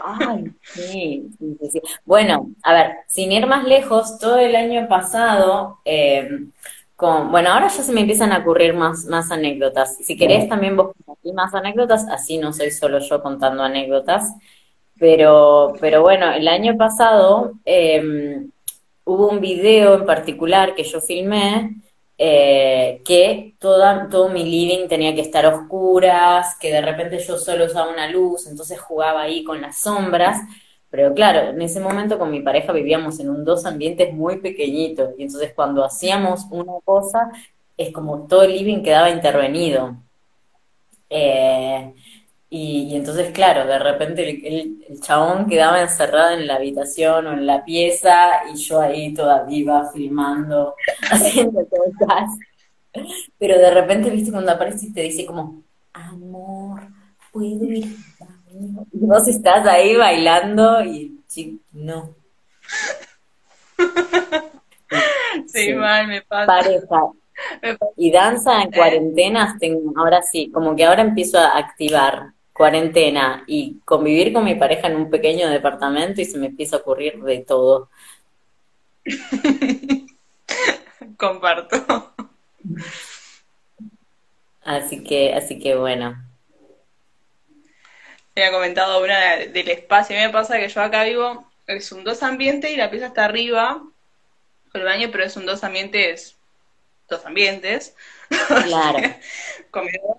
Ay, 0.05 0.53
sí, 0.65 1.31
Bueno, 2.05 2.51
a 2.63 2.73
ver, 2.75 2.97
sin 3.07 3.31
ir 3.33 3.47
más 3.47 3.65
lejos, 3.65 4.19
todo 4.19 4.39
el 4.39 4.57
año 4.57 4.89
pasado, 4.89 5.79
eh, 5.85 6.29
con, 7.03 7.33
bueno, 7.33 7.51
ahora 7.51 7.67
ya 7.67 7.83
se 7.83 7.93
me 7.93 8.03
empiezan 8.03 8.31
a 8.33 8.39
ocurrir 8.39 8.75
más, 8.75 9.07
más 9.07 9.33
anécdotas. 9.33 9.97
Si 9.97 10.17
querés 10.17 10.49
también 10.49 10.77
vos 10.77 10.93
más 11.35 11.53
anécdotas, 11.53 12.07
así 12.09 12.39
no 12.39 12.53
soy 12.53 12.71
solo 12.71 13.01
yo 13.01 13.21
contando 13.21 13.65
anécdotas. 13.65 14.33
Pero, 15.01 15.73
pero 15.81 16.03
bueno, 16.03 16.31
el 16.31 16.47
año 16.47 16.77
pasado 16.77 17.55
eh, 17.65 18.47
hubo 19.05 19.29
un 19.31 19.41
video 19.41 19.95
en 19.97 20.07
particular 20.07 20.77
que 20.77 20.85
yo 20.85 21.01
filmé 21.01 21.83
eh, 22.19 23.03
que 23.05 23.57
toda, 23.59 24.09
todo 24.09 24.29
mi 24.29 24.45
living 24.45 24.87
tenía 24.87 25.13
que 25.13 25.23
estar 25.23 25.45
a 25.45 25.57
oscuras, 25.57 26.57
que 26.61 26.71
de 26.71 26.81
repente 26.81 27.19
yo 27.19 27.37
solo 27.37 27.65
usaba 27.65 27.91
una 27.91 28.09
luz, 28.09 28.47
entonces 28.47 28.79
jugaba 28.79 29.23
ahí 29.23 29.43
con 29.43 29.61
las 29.61 29.81
sombras. 29.81 30.39
Pero 30.93 31.15
claro, 31.15 31.53
en 31.53 31.63
ese 31.63 31.81
momento 31.81 32.19
con 32.19 32.31
mi 32.31 32.41
pareja 32.41 32.71
vivíamos 32.71 33.19
en 33.19 33.31
un 33.31 33.47
dos 33.47 33.65
ambientes 33.65 34.13
muy 34.13 34.41
pequeñitos 34.41 35.15
y 35.17 35.23
entonces 35.23 35.55
cuando 35.55 35.83
hacíamos 35.83 36.47
una 36.51 36.75
cosa 36.85 37.33
es 37.79 37.91
como 37.95 38.27
todo 38.27 38.43
el 38.43 38.53
living 38.53 38.83
quedaba 38.83 39.09
intervenido. 39.09 39.97
Eh, 41.09 41.95
y, 42.51 42.95
entonces, 42.95 43.33
claro, 43.33 43.67
de 43.67 43.79
repente 43.79 44.29
el, 44.29 45.01
chabón 45.01 45.47
quedaba 45.49 45.81
encerrado 45.81 46.33
en 46.37 46.47
la 46.47 46.57
habitación 46.57 47.27
o 47.27 47.33
en 47.33 47.47
la 47.47 47.65
pieza 47.65 48.43
y 48.53 48.57
yo 48.59 48.79
ahí 48.79 49.15
toda 49.15 49.45
viva 49.45 49.91
filmando, 49.91 50.75
haciendo 51.11 51.67
cosas. 51.67 52.31
Pero 53.39 53.59
de 53.59 53.71
repente, 53.71 54.11
viste, 54.11 54.31
cuando 54.31 54.53
aparece 54.53 54.89
y 54.89 54.93
te 54.93 55.01
dice 55.01 55.25
como, 55.25 55.63
amor, 55.95 56.83
puedo 57.33 57.65
ir 57.65 57.97
vos 58.93 59.29
estás 59.29 59.67
ahí 59.67 59.97
bailando 59.97 60.85
y 60.85 61.19
no. 61.73 62.15
Sí, 65.47 65.73
mal, 65.73 66.07
me 66.07 66.21
pasa. 66.21 66.47
Pareja. 66.47 67.13
Y 67.97 68.13
danza 68.13 68.63
en 68.63 68.71
cuarentenas, 68.71 69.59
tengo, 69.59 69.93
ahora 69.97 70.23
sí, 70.23 70.51
como 70.53 70.77
que 70.77 70.85
ahora 70.85 71.03
empiezo 71.03 71.39
a 71.39 71.57
activar 71.57 72.33
cuarentena 72.53 73.43
y 73.47 73.79
convivir 73.85 74.33
con 74.33 74.45
mi 74.45 74.55
pareja 74.55 74.89
en 74.89 74.97
un 74.97 75.11
pequeño 75.11 75.49
departamento 75.49 76.21
y 76.21 76.27
se 76.27 76.39
me 76.39 76.49
empieza 76.49 76.77
a 76.77 76.81
ocurrir 76.81 77.23
de 77.23 77.39
todo. 77.39 77.89
Comparto. 81.17 82.13
Así 84.63 85.03
que, 85.03 85.33
así 85.35 85.59
que 85.59 85.75
bueno. 85.75 86.32
Me 88.35 88.45
ha 88.45 88.53
comentado 88.53 89.03
una 89.03 89.37
del 89.37 89.69
espacio. 89.69 90.17
A 90.17 90.21
mí 90.21 90.27
me 90.27 90.33
pasa 90.33 90.59
que 90.59 90.69
yo 90.69 90.81
acá 90.81 91.05
vivo, 91.05 91.51
es 91.67 91.93
un 91.93 92.05
dos 92.05 92.23
ambientes 92.23 92.71
y 92.71 92.77
la 92.77 92.91
pieza 92.91 93.07
está 93.07 93.25
arriba 93.25 93.83
con 94.71 94.81
el 94.81 94.87
baño, 94.87 95.09
pero 95.13 95.25
es 95.25 95.37
un 95.37 95.47
dos 95.47 95.65
ambientes, 95.65 96.39
dos 97.09 97.25
ambientes. 97.27 97.95
Claro. 98.65 98.99
Comedor, 99.71 100.19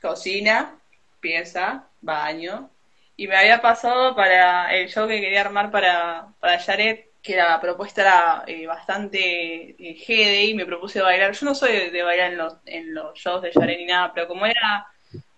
cocina, 0.00 0.78
pieza, 1.20 1.88
baño. 2.02 2.70
Y 3.16 3.26
me 3.28 3.36
había 3.36 3.62
pasado 3.62 4.14
para 4.14 4.74
el 4.74 4.88
show 4.88 5.08
que 5.08 5.20
quería 5.20 5.40
armar 5.40 5.70
para, 5.70 6.28
para 6.40 6.58
Jared, 6.58 7.06
que 7.22 7.36
la 7.36 7.58
propuesta 7.60 8.02
era 8.02 8.44
eh, 8.46 8.66
bastante 8.66 9.76
eh, 9.78 10.44
y 10.44 10.54
me 10.54 10.66
propuse 10.66 11.00
bailar. 11.00 11.32
Yo 11.32 11.46
no 11.46 11.54
soy 11.54 11.90
de, 11.90 12.02
bailar 12.02 12.32
en 12.32 12.38
los, 12.38 12.56
en 12.66 12.92
los 12.92 13.18
shows 13.18 13.40
de 13.40 13.52
Jared 13.52 13.78
ni 13.78 13.86
nada, 13.86 14.12
pero 14.12 14.28
como 14.28 14.44
era 14.44 14.86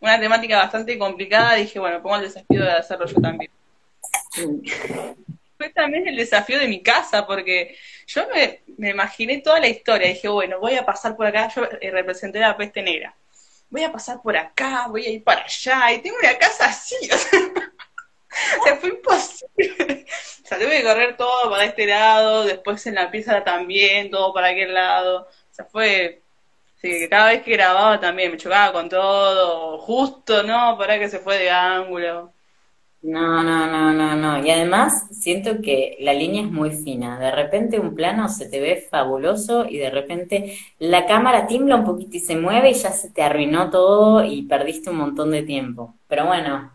una 0.01 0.21
temática 0.21 0.59
bastante 0.59 0.99
complicada, 0.99 1.55
dije, 1.55 1.79
bueno, 1.79 2.03
pongo 2.03 2.17
el 2.17 2.23
desafío 2.23 2.63
de 2.63 2.73
hacerlo 2.73 3.07
yo 3.07 3.21
también. 3.21 3.51
Fue 5.57 5.71
también 5.71 6.07
el 6.07 6.17
desafío 6.17 6.59
de 6.59 6.69
mi 6.69 6.83
casa, 6.83 7.27
porque 7.27 7.77
yo 8.07 8.29
me, 8.33 8.61
me 8.77 8.91
imaginé 8.91 9.39
toda 9.39 9.59
la 9.59 9.69
historia. 9.69 10.09
Dije, 10.09 10.29
bueno, 10.29 10.61
voy 10.61 10.75
a 10.75 10.85
pasar 10.85 11.17
por 11.17 11.27
acá. 11.27 11.49
Yo 11.55 11.65
eh, 11.81 11.91
representé 11.91 12.39
la 12.39 12.57
peste 12.57 12.83
negra 12.83 13.15
voy 13.69 13.85
a 13.85 13.93
pasar 13.93 14.21
por 14.23 14.37
acá, 14.37 14.87
voy 14.89 15.07
a 15.07 15.11
ir 15.11 15.25
para 15.25 15.43
allá, 15.43 15.93
y 15.93 15.99
tengo 15.99 16.17
una 16.19 16.39
casa 16.39 16.67
así, 16.67 16.97
o 17.13 17.17
sea, 17.17 18.77
fue 18.81 18.91
imposible. 18.91 20.07
O 20.45 20.49
sea, 20.49 20.59
tuve 20.59 20.79
que 20.79 20.83
correr 20.85 21.17
todo 21.17 21.51
para 21.51 21.65
este 21.65 21.87
lado, 21.87 22.45
después 22.45 22.87
en 22.87 22.95
la 22.95 23.11
pieza 23.11 23.43
también, 23.43 24.11
todo 24.11 24.33
para 24.33 24.49
aquel 24.49 24.73
lado. 24.75 25.23
O 25.23 25.55
sea, 25.55 25.65
fue, 25.65 26.23
que 26.87 27.09
cada 27.09 27.31
vez 27.31 27.43
que 27.43 27.53
grababa 27.53 28.01
también 28.01 28.33
me 28.33 28.39
chocaba 28.39 28.73
con 28.73 28.89
todo, 28.89 29.79
justo, 29.79 30.43
¿no? 30.43 30.77
Para 30.79 30.99
que 30.99 31.09
se 31.09 31.19
fue 31.19 31.39
de 31.39 31.51
ángulo. 31.51 32.33
No, 33.03 33.43
no, 33.43 33.67
no, 33.69 33.93
no, 33.93 34.17
no. 34.17 34.45
Y 34.45 34.51
además 34.51 35.07
siento 35.13 35.63
que 35.63 35.97
la 36.01 36.13
línea 36.13 36.43
es 36.43 36.51
muy 36.51 36.71
fina. 36.73 37.21
De 37.21 37.31
repente 37.31 37.79
un 37.79 37.95
plano 37.95 38.29
se 38.29 38.49
te 38.49 38.59
ve 38.61 38.87
fabuloso 38.91 39.65
y 39.69 39.77
de 39.79 39.91
repente 39.91 40.59
la 40.81 41.07
cámara 41.07 41.47
timbla 41.47 41.77
un 41.77 41.85
poquito 41.85 42.17
y 42.17 42.21
se 42.21 42.37
mueve 42.37 42.71
y 42.71 42.75
ya 42.75 42.91
se 42.91 43.11
te 43.11 43.23
arruinó 43.23 43.71
todo 43.71 44.25
y 44.25 44.43
perdiste 44.43 44.91
un 44.91 44.97
montón 44.97 45.31
de 45.31 45.43
tiempo. 45.43 45.95
Pero 46.09 46.27
bueno. 46.27 46.73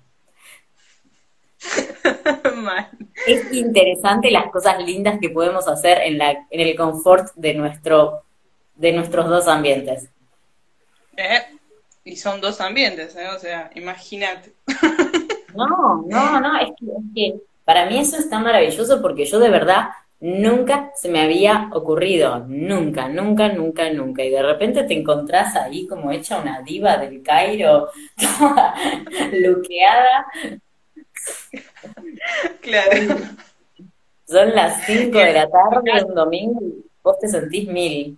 es 3.28 3.54
interesante 3.54 4.32
las 4.32 4.50
cosas 4.52 4.84
lindas 4.84 5.20
que 5.20 5.30
podemos 5.30 5.68
hacer 5.68 6.00
en, 6.04 6.18
la, 6.18 6.32
en 6.50 6.60
el 6.62 6.76
confort 6.76 7.34
de, 7.36 7.54
nuestro, 7.54 8.24
de 8.82 8.92
nuestros 8.92 9.30
dos 9.30 9.48
ambientes. 9.48 10.10
Eh, 11.16 11.42
y 12.04 12.16
son 12.16 12.42
dos 12.42 12.60
ambientes, 12.60 13.16
¿eh? 13.16 13.28
o 13.34 13.40
sea, 13.40 13.70
imagínate. 13.76 14.54
No, 15.54 16.06
no, 16.08 16.40
no, 16.40 16.60
es 16.62 16.70
que, 17.14 17.36
para 17.66 17.86
mí 17.86 18.00
eso 18.00 18.16
está 18.16 18.40
maravilloso 18.40 19.02
porque 19.02 19.26
yo 19.26 19.38
de 19.38 19.50
verdad 19.50 19.90
nunca 20.22 20.94
se 20.96 21.10
me 21.10 21.20
había 21.20 21.70
ocurrido, 21.74 22.40
nunca, 22.48 23.10
nunca, 23.10 23.50
nunca, 23.50 23.92
nunca. 23.92 24.24
Y 24.24 24.30
de 24.30 24.44
repente 24.44 24.84
te 24.84 24.98
encontrás 24.98 25.58
ahí 25.58 25.86
como 25.88 26.10
hecha 26.10 26.40
una 26.40 26.62
diva 26.62 26.96
del 26.96 27.22
Cairo, 27.22 27.90
toda 28.40 28.76
luqueada. 29.34 30.26
Claro. 32.62 33.18
Son 34.26 34.56
las 34.56 34.86
5 34.86 35.18
de 35.18 35.34
la 35.34 35.50
tarde 35.50 36.06
un 36.06 36.16
domingo 36.16 36.62
y 36.62 36.86
vos 37.04 37.20
te 37.20 37.28
sentís 37.28 37.68
mil. 37.68 38.18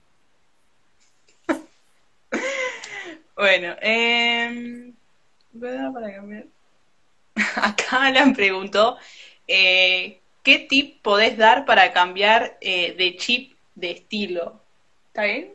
Bueno, 3.43 3.75
eh, 3.81 4.93
para 5.59 6.13
cambiar. 6.13 6.45
acá 7.57 8.05
Alan 8.05 8.33
preguntó, 8.33 8.97
eh, 9.49 10.21
¿qué 10.43 10.59
tip 10.59 11.01
podés 11.01 11.37
dar 11.37 11.65
para 11.65 11.91
cambiar 11.91 12.57
eh, 12.61 12.93
de 12.93 13.17
chip 13.17 13.57
de 13.75 13.91
estilo? 13.91 14.61
¿Está 15.07 15.25
bien? 15.25 15.51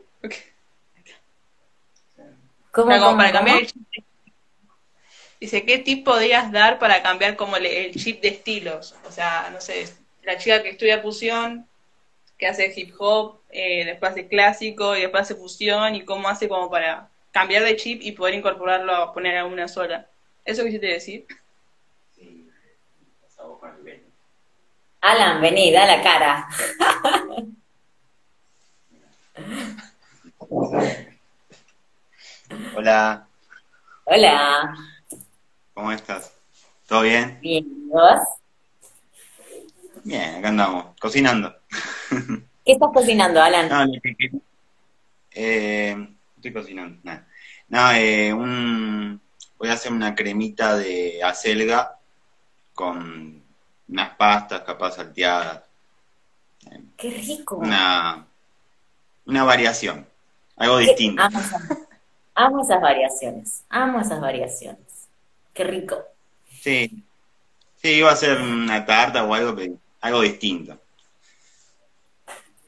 ¿Cómo, 2.69 2.89
para 3.17 3.31
cambiar 3.31 3.57
el 3.57 3.65
chip 3.65 3.81
Dice, 5.39 5.65
¿qué 5.65 5.79
tip 5.79 6.05
podrías 6.05 6.51
dar 6.51 6.77
para 6.77 7.01
cambiar 7.01 7.35
como 7.35 7.57
el, 7.57 7.95
chip 7.95 8.21
de 8.21 8.27
estilos? 8.27 8.93
O 9.07 9.11
sea, 9.11 9.49
no 9.51 9.59
sé, 9.61 9.91
la 10.21 10.37
chica 10.37 10.61
que 10.61 10.69
estudia 10.69 11.01
fusión, 11.01 11.67
que 12.37 12.45
hace 12.45 12.71
hip 12.75 12.93
hop, 12.99 13.39
eh, 13.49 13.83
después 13.85 14.11
hace 14.11 14.27
clásico 14.27 14.95
y 14.95 15.01
después 15.01 15.23
hace 15.23 15.33
fusión 15.33 15.95
y 15.95 16.05
cómo 16.05 16.29
hace 16.29 16.47
como 16.47 16.69
para 16.69 17.08
cambiar 17.31 17.63
de 17.63 17.75
chip 17.75 18.01
y 18.01 18.11
poder 18.11 18.35
incorporarlo 18.35 18.95
a 18.95 19.13
poner 19.13 19.37
a 19.37 19.45
una 19.45 19.67
sola. 19.67 20.07
¿Eso 20.45 20.63
quisiste 20.63 20.87
decir? 20.87 21.25
Alan, 25.01 25.41
vení, 25.41 25.71
da 25.71 25.85
la 25.85 26.03
cara. 26.03 26.47
Hola. 32.75 33.27
Hola. 34.03 34.75
¿Cómo 35.73 35.91
estás? 35.91 36.33
¿Todo 36.87 37.01
bien? 37.01 37.39
Bien, 37.41 37.65
¿vos? 37.89 38.19
Bien, 40.03 40.35
acá 40.35 40.49
andamos, 40.49 40.85
cocinando. 40.99 41.55
¿Qué 42.65 42.73
estás 42.73 42.89
cocinando, 42.93 43.41
Alan? 43.41 43.69
No, 43.69 43.85
eh, 45.31 46.09
estoy 46.39 46.53
cocinando, 46.53 46.99
nada. 47.03 47.27
No, 47.67 47.91
eh, 47.91 48.33
un, 48.33 49.21
voy 49.57 49.69
a 49.69 49.73
hacer 49.73 49.91
una 49.91 50.15
cremita 50.15 50.77
de 50.77 51.21
acelga 51.23 51.97
con 52.73 53.43
unas 53.87 54.09
pastas 54.15 54.61
capaz 54.61 54.95
salteadas. 54.95 55.61
¡Qué 56.97 57.11
rico! 57.11 57.57
Una, 57.57 58.25
una 59.25 59.43
variación. 59.43 60.07
Algo 60.55 60.77
distinto. 60.77 61.21
Amo, 62.35 62.61
esas 62.61 62.81
variaciones, 62.81 63.63
amo 63.69 63.99
esas 63.99 64.21
variaciones. 64.21 65.07
Qué 65.53 65.65
rico. 65.65 65.97
Sí, 66.61 67.03
sí, 67.81 67.89
iba 67.95 68.11
a 68.11 68.15
ser 68.15 68.41
una 68.41 68.85
tarta 68.85 69.25
o 69.25 69.33
algo, 69.33 69.61
algo 69.99 70.21
distinto. 70.21 70.79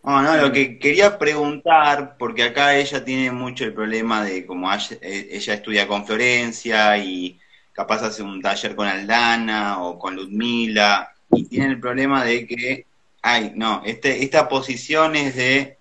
No, 0.04 0.22
no, 0.24 0.36
lo 0.36 0.52
que 0.52 0.80
quería 0.80 1.20
preguntar, 1.20 2.16
porque 2.18 2.44
acá 2.44 2.76
ella 2.76 3.06
tiene 3.06 3.32
mucho 3.32 3.66
el 3.66 3.74
problema 3.74 4.24
de 4.24 4.46
como 4.48 4.72
ella, 4.74 4.98
ella 5.02 5.54
estudia 5.54 5.88
con 5.88 6.08
Florencia 6.08 6.98
y 6.98 7.40
capaz 7.72 8.02
hace 8.04 8.24
un 8.24 8.42
taller 8.42 8.76
con 8.76 8.88
Aldana 8.88 9.82
o 9.84 10.00
con 10.00 10.16
Ludmila, 10.16 11.14
y 11.30 11.46
tiene 11.46 11.68
el 11.68 11.80
problema 11.80 12.24
de 12.26 12.48
que, 12.48 12.86
ay, 13.22 13.54
no, 13.56 13.84
este, 13.86 14.24
esta 14.24 14.50
posición 14.50 15.16
es 15.16 15.36
de, 15.36 15.78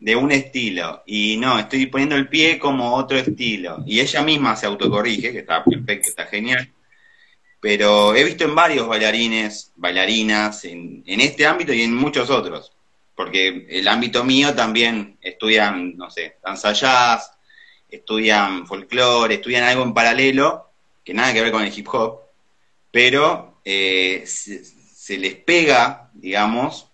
de 0.00 0.16
un 0.16 0.32
estilo, 0.32 1.02
y 1.06 1.38
no, 1.38 1.58
estoy 1.58 1.86
poniendo 1.86 2.16
el 2.16 2.28
pie 2.28 2.58
como 2.58 2.94
otro 2.94 3.16
estilo, 3.18 3.82
y 3.86 4.00
ella 4.00 4.22
misma 4.22 4.54
se 4.54 4.66
autocorrige, 4.66 5.32
que 5.32 5.38
está 5.40 5.64
perfecto, 5.64 6.10
está 6.10 6.26
genial, 6.26 6.70
pero 7.60 8.14
he 8.14 8.22
visto 8.22 8.44
en 8.44 8.54
varios 8.54 8.86
bailarines, 8.86 9.72
bailarinas, 9.76 10.64
en, 10.66 11.02
en 11.06 11.20
este 11.20 11.46
ámbito 11.46 11.72
y 11.72 11.82
en 11.82 11.94
muchos 11.94 12.28
otros, 12.30 12.75
porque 13.16 13.66
el 13.70 13.88
ámbito 13.88 14.22
mío 14.22 14.54
también 14.54 15.18
estudian, 15.22 15.96
no 15.96 16.10
sé, 16.10 16.36
danza 16.44 16.72
jazz, 16.72 17.32
estudian 17.88 18.66
folclore, 18.66 19.34
estudian 19.34 19.64
algo 19.64 19.82
en 19.82 19.94
paralelo, 19.94 20.70
que 21.02 21.14
nada 21.14 21.32
que 21.32 21.40
ver 21.40 21.50
con 21.50 21.64
el 21.64 21.76
hip 21.76 21.88
hop, 21.90 22.20
pero 22.90 23.60
eh, 23.64 24.24
se, 24.26 25.18
les 25.18 25.34
pega, 25.34 26.10
digamos, 26.12 26.88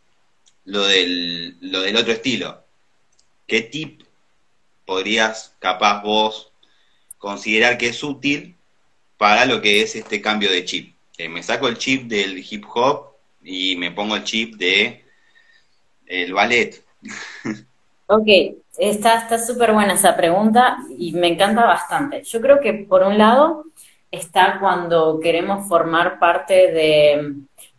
lo 0.64 0.86
del, 0.86 1.58
lo 1.60 1.80
del 1.80 1.96
otro 1.96 2.12
estilo. 2.12 2.64
¿Qué 3.46 3.62
tip 3.62 4.02
podrías, 4.86 5.56
capaz 5.58 6.02
vos, 6.02 6.52
considerar 7.18 7.78
que 7.78 7.88
es 7.88 8.02
útil 8.02 8.56
para 9.16 9.44
lo 9.44 9.60
que 9.60 9.82
es 9.82 9.96
este 9.96 10.22
cambio 10.22 10.50
de 10.50 10.64
chip? 10.64 10.94
me 11.28 11.42
saco 11.42 11.68
el 11.68 11.78
chip 11.78 12.08
del 12.08 12.44
hip 12.50 12.64
hop 12.74 13.12
y 13.44 13.76
me 13.76 13.92
pongo 13.92 14.16
el 14.16 14.24
chip 14.24 14.56
de 14.56 15.01
el 16.06 16.32
ballet. 16.32 16.84
Ok, 18.06 18.28
está 18.78 19.38
súper 19.38 19.72
buena 19.72 19.94
esa 19.94 20.16
pregunta 20.16 20.78
y 20.98 21.12
me 21.12 21.28
encanta 21.28 21.64
bastante. 21.64 22.22
Yo 22.24 22.40
creo 22.40 22.60
que 22.60 22.74
por 22.74 23.02
un 23.02 23.16
lado 23.16 23.64
está 24.10 24.58
cuando 24.60 25.18
queremos 25.18 25.66
formar 25.66 26.18
parte 26.18 26.70
de 26.72 27.34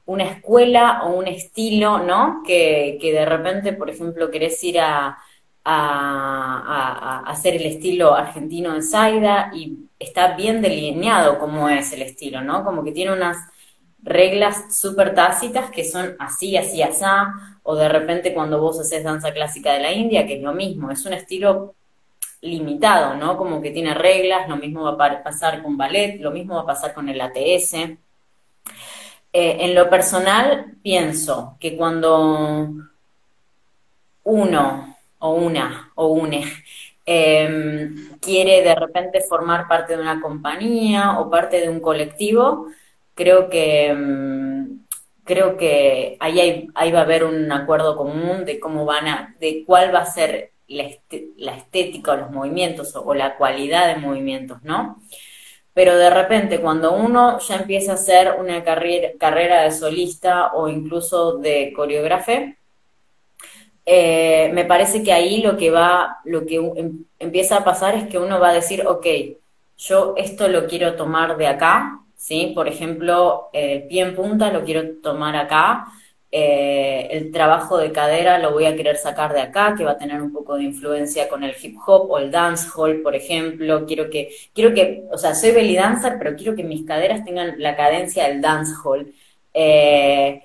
una 0.06 0.24
escuela 0.26 1.04
o 1.04 1.14
un 1.14 1.28
estilo, 1.28 2.00
¿no? 2.00 2.42
Que, 2.46 2.98
de 3.00 3.26
repente, 3.26 3.74
por 3.74 3.90
ejemplo, 3.90 4.32
querés 4.32 4.62
ir 4.64 4.80
a, 4.80 5.18
hacer 5.66 7.56
el 7.56 7.66
estilo 7.66 8.14
argentino 8.14 8.74
de 8.74 8.82
Zaida 8.82 9.50
y 9.54 9.78
está 9.98 10.36
bien 10.36 10.62
delineado 10.62 11.40
cómo 11.40 11.70
es 11.70 11.94
el 11.94 12.02
estilo, 12.02 12.42
¿no? 12.42 12.66
Como 12.66 12.84
que 12.84 12.92
tiene 12.92 13.14
unas 13.14 13.38
reglas 14.02 14.78
súper 14.78 15.16
tácitas 15.16 15.72
que 15.72 15.86
son 15.86 16.18
así, 16.20 16.58
así, 16.58 16.82
así, 16.82 17.04
o 17.64 17.76
de 17.76 17.90
repente 17.90 18.34
cuando 18.34 18.60
vos 18.60 18.80
haces 18.80 19.04
danza 19.04 19.34
clásica 19.34 19.74
de 19.74 19.80
la 19.80 19.92
India, 19.92 20.28
que 20.28 20.36
es 20.36 20.42
lo 20.44 20.54
mismo, 20.54 20.92
es 20.92 21.06
un 21.06 21.14
estilo 21.14 21.76
limitado, 22.42 23.16
¿no? 23.16 23.38
Como 23.38 23.62
que 23.62 23.72
tiene 23.72 23.94
reglas, 23.94 24.50
lo 24.50 24.58
mismo 24.58 24.84
va 24.84 25.06
a 25.06 25.24
pasar 25.24 25.64
con 25.64 25.78
ballet, 25.78 26.20
lo 26.20 26.32
mismo 26.32 26.56
va 26.56 26.62
a 26.62 26.66
pasar 26.66 26.94
con 26.94 27.08
el 27.08 27.22
ATS. 27.22 27.74
Eh, 27.74 27.98
en 29.32 29.74
lo 29.74 29.90
personal, 29.90 30.76
pienso 30.84 31.58
que 31.60 31.76
cuando 31.78 32.70
uno 34.24 34.98
o 35.20 35.34
una 35.34 35.92
o 35.96 36.08
une 36.08 36.44
em, 37.06 38.18
quiere 38.20 38.62
de 38.62 38.76
repente 38.76 39.22
formar 39.22 39.68
parte 39.68 39.96
de 39.96 40.02
una 40.02 40.22
compañía 40.22 41.20
o 41.20 41.30
parte 41.30 41.60
de 41.62 41.70
un 41.70 41.80
colectivo, 41.80 42.68
creo 43.16 43.50
que 43.50 43.88
em, 43.88 44.83
creo 45.24 45.58
que 45.58 46.18
ahí, 46.20 46.70
ahí 46.76 46.92
va 46.92 47.00
a 47.00 47.04
haber 47.04 47.24
un 47.24 47.52
acuerdo 47.52 47.96
común 47.96 48.46
de 48.46 48.60
cómo 48.60 48.86
van 48.86 49.08
a, 49.08 49.36
de 49.40 49.64
cuál 49.66 49.94
va 49.94 50.00
a 50.00 50.06
ser 50.06 50.52
la, 50.68 50.84
estética 51.56 52.14
o 52.14 52.18
los 52.18 52.32
movimientos 52.32 52.96
o, 52.96 53.14
la 53.14 53.38
cualidad 53.38 53.88
de 53.88 54.02
movimientos, 54.02 54.62
¿no? 54.64 55.02
Pero 55.74 55.98
de 55.98 56.10
repente 56.10 56.60
cuando 56.62 56.94
uno 56.94 57.40
ya 57.40 57.56
empieza 57.58 57.94
a 57.94 57.96
hacer 57.96 58.36
una 58.40 58.64
carrera, 58.64 59.10
carrera 59.20 59.64
de 59.64 59.72
solista 59.72 60.54
o 60.54 60.68
incluso 60.68 61.38
de 61.38 61.74
coreógrafe, 61.76 62.58
eh, 63.86 64.50
me 64.54 64.66
parece 64.66 65.04
que 65.04 65.12
ahí 65.12 65.42
lo 65.42 65.58
que 65.58 65.72
va, 65.72 66.20
lo 66.26 66.46
que 66.46 66.56
em, 66.56 67.06
empieza 67.20 67.58
a 67.58 67.64
pasar 67.64 67.96
es 67.96 68.08
que 68.08 68.18
uno 68.18 68.40
va 68.40 68.50
a 68.50 68.54
decir, 68.54 68.86
ok, 68.88 69.06
yo 69.78 70.14
esto 70.18 70.48
lo 70.48 70.68
quiero 70.68 70.96
tomar 70.96 71.38
de 71.38 71.48
acá, 71.48 72.03
¿sí? 72.24 72.54
Por 72.56 72.70
ejemplo, 72.70 73.50
el 73.52 73.84
pie 73.88 74.02
en 74.02 74.16
punta 74.16 74.50
lo 74.54 74.64
quiero 74.64 75.02
tomar 75.02 75.36
acá, 75.36 75.88
eh, 76.32 77.10
el 77.12 77.34
trabajo 77.34 77.78
de 77.78 77.92
cadera 77.92 78.40
lo 78.40 78.54
voy 78.54 78.66
a 78.66 78.76
querer 78.78 78.96
sacar 78.96 79.34
de 79.34 79.42
acá, 79.42 79.76
que 79.78 79.84
va 79.84 79.92
a 79.92 79.98
tener 79.98 80.22
un 80.22 80.32
poco 80.32 80.56
de 80.56 80.64
influencia 80.64 81.28
con 81.28 81.44
el 81.44 81.54
hip 81.62 81.78
hop 81.86 82.10
o 82.10 82.18
el 82.18 82.32
dancehall, 82.32 83.02
por 83.02 83.14
ejemplo. 83.14 83.86
Quiero 83.86 84.10
que, 84.10 84.30
quiero 84.54 84.74
que, 84.74 85.04
o 85.12 85.18
sea, 85.18 85.36
soy 85.36 85.52
belly 85.52 85.76
dancer, 85.76 86.16
pero 86.18 86.36
quiero 86.38 86.56
que 86.56 86.64
mis 86.64 86.86
caderas 86.86 87.26
tengan 87.26 87.56
la 87.58 87.76
cadencia 87.76 88.30
del 88.30 88.42
dancehall. 88.42 89.14
Eh, 89.54 90.42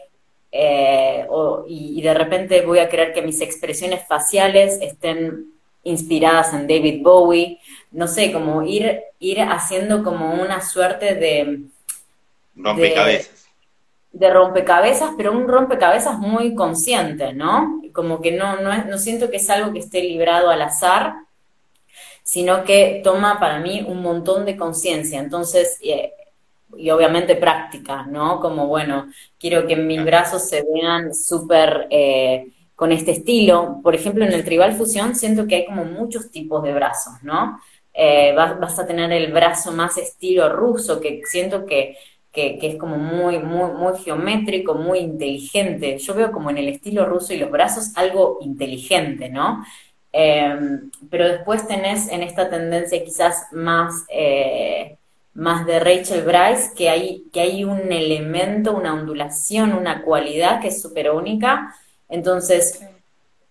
eh, 0.51 1.26
y, 1.68 2.03
de 2.03 2.14
repente 2.14 2.62
voy 2.62 2.81
a 2.81 2.89
querer 2.89 3.12
que 3.12 3.22
mis 3.22 3.41
expresiones 3.41 4.05
faciales 4.07 4.81
estén 4.83 5.53
inspiradas 5.85 6.53
en 6.55 6.66
David 6.66 7.03
Bowie. 7.03 7.61
No 7.91 8.07
sé, 8.07 8.32
como 8.32 8.62
ir, 8.62 9.01
ir 9.18 9.41
haciendo 9.41 10.03
como 10.03 10.34
una 10.34 10.61
suerte 10.61 11.14
de... 11.14 11.61
Rompecabezas 12.55 13.39
de 14.12 14.30
rompecabezas, 14.30 15.12
pero 15.16 15.32
un 15.32 15.47
rompecabezas 15.47 16.18
muy 16.18 16.55
consciente, 16.55 17.32
¿no? 17.32 17.82
Como 17.93 18.20
que 18.20 18.32
no, 18.32 18.61
no, 18.61 18.84
no 18.84 18.99
siento 18.99 19.30
que 19.30 19.36
es 19.36 19.51
algo 19.51 19.72
que 19.72 19.78
esté 19.80 20.03
librado 20.03 20.51
al 20.51 20.62
azar, 20.62 21.14
sino 22.22 22.64
que 22.64 23.01
toma 23.05 23.39
para 23.39 23.61
mí 23.61 23.84
un 23.86 24.03
montón 24.03 24.45
de 24.45 24.57
conciencia. 24.57 25.20
Entonces, 25.20 25.78
eh, 25.82 26.12
y 26.76 26.91
obviamente 26.91 27.36
práctica, 27.36 28.05
¿no? 28.07 28.41
Como, 28.41 28.66
bueno, 28.66 29.09
quiero 29.39 29.66
que 29.66 29.76
mis 29.76 30.05
brazos 30.05 30.49
se 30.49 30.62
vean 30.62 31.14
súper 31.14 31.86
eh, 31.91 32.49
con 32.74 32.93
este 32.93 33.12
estilo. 33.12 33.80
Por 33.82 33.95
ejemplo, 33.95 34.24
en 34.24 34.32
el 34.32 34.45
tribal 34.45 34.74
fusión 34.74 35.14
siento 35.14 35.47
que 35.47 35.57
hay 35.57 35.66
como 35.66 35.84
muchos 35.84 36.30
tipos 36.30 36.62
de 36.62 36.74
brazos, 36.74 37.14
¿no? 37.22 37.61
Eh, 38.01 38.32
vas, 38.36 38.61
vas, 38.61 38.78
a 38.78 38.86
tener 38.86 39.11
el 39.11 39.32
brazo 39.32 39.72
más 39.72 39.99
estilo 39.99 40.49
ruso, 40.51 41.01
que 41.01 41.20
siento 41.24 41.66
que 41.66 41.96
que, 42.32 42.59
es 42.62 42.76
como 42.76 42.96
muy, 42.96 43.38
muy, 43.38 43.70
muy 43.72 43.99
geométrico, 43.99 44.74
muy 44.74 45.01
inteligente. 45.01 45.99
Yo 45.99 46.14
veo 46.14 46.32
como 46.32 46.51
en 46.51 46.59
el 46.59 46.68
estilo 46.68 47.07
ruso 47.07 47.32
y 47.32 47.38
los 47.38 47.51
brazos 47.51 47.92
algo 47.96 48.38
inteligente, 48.40 49.28
¿no? 49.28 49.64
Em, 50.12 50.90
pero 51.11 51.28
después 51.28 51.66
tenés 51.66 52.09
en 52.11 52.22
esta 52.22 52.49
tendencia 52.49 53.05
quizás 53.05 53.46
más, 53.53 54.05
eh, 54.09 54.96
más 55.34 55.66
de 55.66 55.80
Rachel 55.80 56.24
Bryce, 56.24 56.72
que 56.76 56.88
hay, 56.90 57.24
que 57.32 57.40
hay 57.40 57.64
un 57.64 57.92
elemento, 57.92 58.74
una 58.76 58.94
ondulación, 58.94 59.72
una 59.72 60.03
cualidad 60.03 60.61
que 60.61 60.68
es 60.68 60.80
súper 60.80 61.11
única. 61.11 61.74
Entonces, 62.09 62.80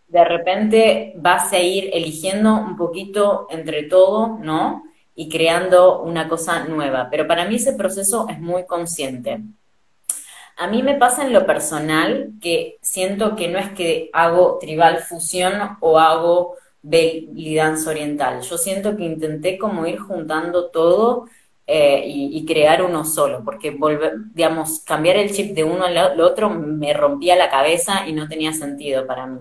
de 0.07 0.23
repente 0.23 1.13
vas 1.17 1.51
a 1.53 1.59
ir 1.59 1.89
eligiendo 1.93 2.53
un 2.55 2.77
poquito 2.77 3.47
entre 3.49 3.83
todo, 3.83 4.37
¿no? 4.41 4.83
y 5.17 5.27
creando 5.29 6.03
una 6.03 6.29
cosa 6.29 6.65
nueva. 6.65 7.09
Pero 7.09 7.27
para 7.27 7.45
mí 7.45 7.55
ese 7.55 7.73
proceso 7.73 8.27
es 8.29 8.39
muy 8.39 8.65
consciente. 8.65 9.41
A 10.57 10.67
mí 10.67 10.83
me 10.83 10.95
pasa 10.95 11.25
en 11.25 11.33
lo 11.33 11.45
personal 11.45 12.33
que 12.39 12.77
siento 12.81 13.35
que 13.35 13.47
no 13.47 13.57
es 13.57 13.71
que 13.71 14.09
hago 14.13 14.59
tribal 14.61 14.99
fusión 14.99 15.77
o 15.81 15.99
hago 15.99 16.55
belly 16.83 17.55
dance 17.55 17.89
oriental. 17.89 18.41
Yo 18.41 18.57
siento 18.59 18.95
que 18.95 19.05
intenté 19.05 19.57
como 19.57 19.87
ir 19.87 19.97
juntando 19.97 20.69
todo 20.69 21.27
eh, 21.65 22.03
y, 22.05 22.45
crear 22.45 22.83
uno 22.83 23.03
solo, 23.03 23.43
porque 23.43 23.71
volver, 23.71 24.13
digamos, 24.33 24.79
cambiar 24.81 25.17
el 25.17 25.31
chip 25.33 25.53
de 25.53 25.63
uno 25.63 25.85
al 25.85 26.21
otro 26.21 26.49
me 26.49 26.93
rompía 26.93 27.35
la 27.35 27.49
cabeza 27.49 28.07
y 28.07 28.13
no 28.13 28.27
tenía 28.27 28.53
sentido 28.53 29.05
para 29.05 29.25
mí. 29.25 29.39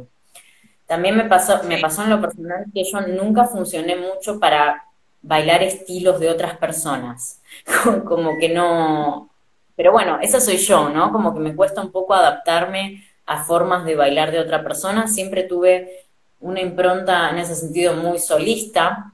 También 0.87 1.17
me 1.17 1.25
pasó, 1.25 1.63
me 1.65 1.79
pasó 1.79 2.05
en 2.05 2.11
lo 2.11 2.21
personal 2.21 2.67
que 2.73 2.85
yo 2.85 3.01
nunca 3.01 3.45
funcioné 3.45 3.97
mucho 3.97 4.39
para 4.39 4.85
bailar 5.23 5.63
estilos 5.63 6.21
de 6.21 6.31
otras 6.31 6.57
personas. 6.59 7.43
como 8.05 8.39
que 8.39 8.49
no. 8.49 9.31
Pero 9.75 9.93
bueno, 9.93 10.19
esa 10.23 10.41
soy 10.41 10.57
yo, 10.59 10.89
¿no? 10.89 11.13
Como 11.13 11.35
que 11.35 11.41
me 11.41 11.55
cuesta 11.55 11.83
un 11.83 11.91
poco 11.91 12.15
adaptarme 12.15 13.05
a 13.27 13.45
formas 13.45 13.85
de 13.85 13.97
bailar 13.97 14.31
de 14.31 14.39
otra 14.39 14.63
persona. 14.63 15.09
Siempre 15.09 15.43
tuve 15.43 16.07
una 16.41 16.61
impronta 16.61 17.31
en 17.31 17.39
ese 17.39 17.57
sentido 17.57 17.95
muy 17.95 18.19
solista, 18.19 19.13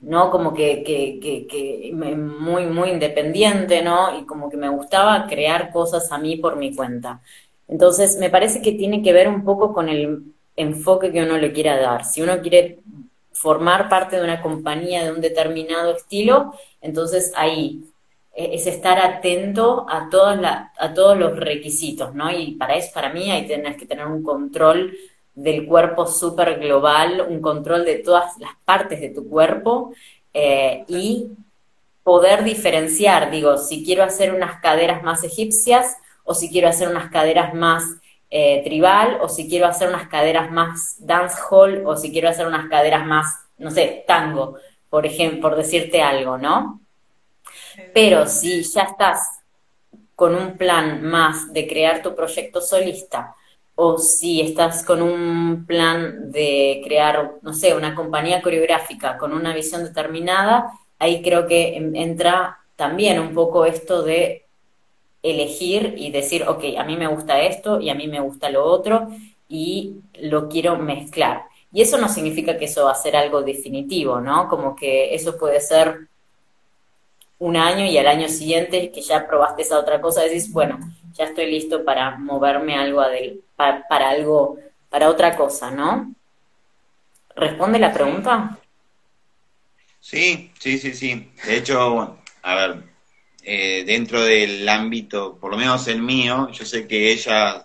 ¿no? 0.00 0.30
Como 0.30 0.54
que, 0.54 0.82
que, 0.82 1.20
que, 1.20 1.46
que, 1.46 1.92
muy, 1.92 2.66
muy 2.66 2.90
independiente, 2.90 3.82
¿no? 3.82 4.18
Y 4.18 4.24
como 4.24 4.50
que 4.50 4.56
me 4.56 4.68
gustaba 4.68 5.26
crear 5.26 5.70
cosas 5.70 6.10
a 6.10 6.18
mí 6.18 6.36
por 6.36 6.56
mi 6.56 6.74
cuenta. 6.74 7.20
Entonces, 7.68 8.18
me 8.18 8.30
parece 8.30 8.62
que 8.62 8.72
tiene 8.72 9.02
que 9.02 9.12
ver 9.12 9.28
un 9.28 9.44
poco 9.44 9.72
con 9.72 9.88
el 9.88 10.33
enfoque 10.56 11.12
que 11.12 11.22
uno 11.22 11.38
le 11.38 11.52
quiera 11.52 11.78
dar. 11.78 12.04
Si 12.04 12.22
uno 12.22 12.40
quiere 12.40 12.78
formar 13.32 13.88
parte 13.88 14.16
de 14.16 14.22
una 14.22 14.40
compañía 14.40 15.04
de 15.04 15.12
un 15.12 15.20
determinado 15.20 15.96
estilo, 15.96 16.54
entonces 16.80 17.32
ahí 17.36 17.84
eh, 18.34 18.50
es 18.52 18.66
estar 18.66 18.98
atento 18.98 19.86
a, 19.88 20.08
a 20.78 20.94
todos 20.94 21.18
los 21.18 21.36
requisitos, 21.36 22.14
¿no? 22.14 22.30
Y 22.30 22.52
para 22.52 22.76
eso, 22.76 22.90
para 22.94 23.12
mí, 23.12 23.30
ahí 23.30 23.46
tenés 23.46 23.76
que 23.76 23.86
tener 23.86 24.06
un 24.06 24.22
control 24.22 24.94
del 25.34 25.66
cuerpo 25.66 26.06
súper 26.06 26.60
global, 26.60 27.26
un 27.28 27.40
control 27.40 27.84
de 27.84 27.96
todas 27.96 28.38
las 28.38 28.52
partes 28.64 29.00
de 29.00 29.10
tu 29.10 29.28
cuerpo 29.28 29.92
eh, 30.32 30.84
y 30.88 31.28
poder 32.04 32.44
diferenciar, 32.44 33.30
digo, 33.30 33.56
si 33.56 33.84
quiero 33.84 34.04
hacer 34.04 34.32
unas 34.32 34.60
caderas 34.60 35.02
más 35.02 35.24
egipcias 35.24 35.96
o 36.22 36.34
si 36.34 36.50
quiero 36.50 36.68
hacer 36.68 36.88
unas 36.88 37.10
caderas 37.10 37.54
más 37.54 37.84
eh, 38.36 38.62
tribal, 38.64 39.18
o 39.20 39.28
si 39.28 39.48
quiero 39.48 39.68
hacer 39.68 39.88
unas 39.88 40.08
caderas 40.08 40.50
más 40.50 40.96
dancehall, 40.98 41.84
o 41.86 41.96
si 41.96 42.10
quiero 42.10 42.28
hacer 42.28 42.48
unas 42.48 42.68
caderas 42.68 43.06
más, 43.06 43.26
no 43.58 43.70
sé, 43.70 44.02
tango, 44.08 44.56
por 44.90 45.06
ejemplo, 45.06 45.40
por 45.40 45.56
decirte 45.56 46.02
algo, 46.02 46.36
¿no? 46.36 46.80
Pero 47.92 48.26
si 48.26 48.64
ya 48.64 48.82
estás 48.82 49.20
con 50.16 50.34
un 50.34 50.56
plan 50.56 51.00
más 51.04 51.52
de 51.52 51.68
crear 51.68 52.02
tu 52.02 52.16
proyecto 52.16 52.60
solista, 52.60 53.36
o 53.76 53.98
si 53.98 54.40
estás 54.40 54.84
con 54.84 55.00
un 55.00 55.64
plan 55.64 56.32
de 56.32 56.80
crear, 56.84 57.34
no 57.40 57.54
sé, 57.54 57.72
una 57.72 57.94
compañía 57.94 58.42
coreográfica 58.42 59.16
con 59.16 59.32
una 59.32 59.54
visión 59.54 59.84
determinada, 59.84 60.72
ahí 60.98 61.22
creo 61.22 61.46
que 61.46 61.76
entra 61.76 62.58
también 62.74 63.20
un 63.20 63.32
poco 63.32 63.64
esto 63.64 64.02
de 64.02 64.43
elegir 65.24 65.94
y 65.96 66.10
decir, 66.10 66.44
ok, 66.46 66.64
a 66.78 66.84
mí 66.84 66.96
me 66.96 67.08
gusta 67.08 67.40
esto 67.40 67.80
y 67.80 67.88
a 67.88 67.94
mí 67.94 68.06
me 68.06 68.20
gusta 68.20 68.50
lo 68.50 68.64
otro 68.64 69.08
y 69.48 69.96
lo 70.20 70.48
quiero 70.48 70.76
mezclar. 70.76 71.44
Y 71.72 71.80
eso 71.80 71.98
no 71.98 72.08
significa 72.08 72.56
que 72.58 72.66
eso 72.66 72.84
va 72.84 72.92
a 72.92 72.94
ser 72.94 73.16
algo 73.16 73.42
definitivo, 73.42 74.20
¿no? 74.20 74.48
Como 74.48 74.76
que 74.76 75.14
eso 75.14 75.36
puede 75.38 75.60
ser 75.60 76.08
un 77.38 77.56
año 77.56 77.86
y 77.86 77.96
al 77.98 78.06
año 78.06 78.28
siguiente 78.28 78.92
que 78.92 79.00
ya 79.00 79.26
probaste 79.26 79.62
esa 79.62 79.78
otra 79.78 80.00
cosa, 80.00 80.22
decís, 80.22 80.52
bueno, 80.52 80.78
ya 81.14 81.24
estoy 81.24 81.50
listo 81.50 81.84
para 81.84 82.16
moverme 82.18 82.76
algo 82.76 83.02
para, 83.56 83.88
para 83.88 84.10
algo, 84.10 84.58
para 84.90 85.08
otra 85.08 85.34
cosa, 85.36 85.70
¿no? 85.70 86.14
¿Responde 87.34 87.78
la 87.78 87.92
pregunta? 87.92 88.58
Sí, 90.00 90.52
sí, 90.58 90.78
sí, 90.78 90.92
sí. 90.92 91.32
De 91.46 91.56
hecho, 91.56 92.18
a 92.42 92.54
ver, 92.54 92.93
eh, 93.46 93.84
dentro 93.84 94.22
del 94.22 94.66
ámbito, 94.66 95.36
por 95.38 95.50
lo 95.50 95.58
menos 95.58 95.86
el 95.88 96.00
mío, 96.00 96.48
yo 96.50 96.64
sé 96.64 96.88
que 96.88 97.12
ella 97.12 97.62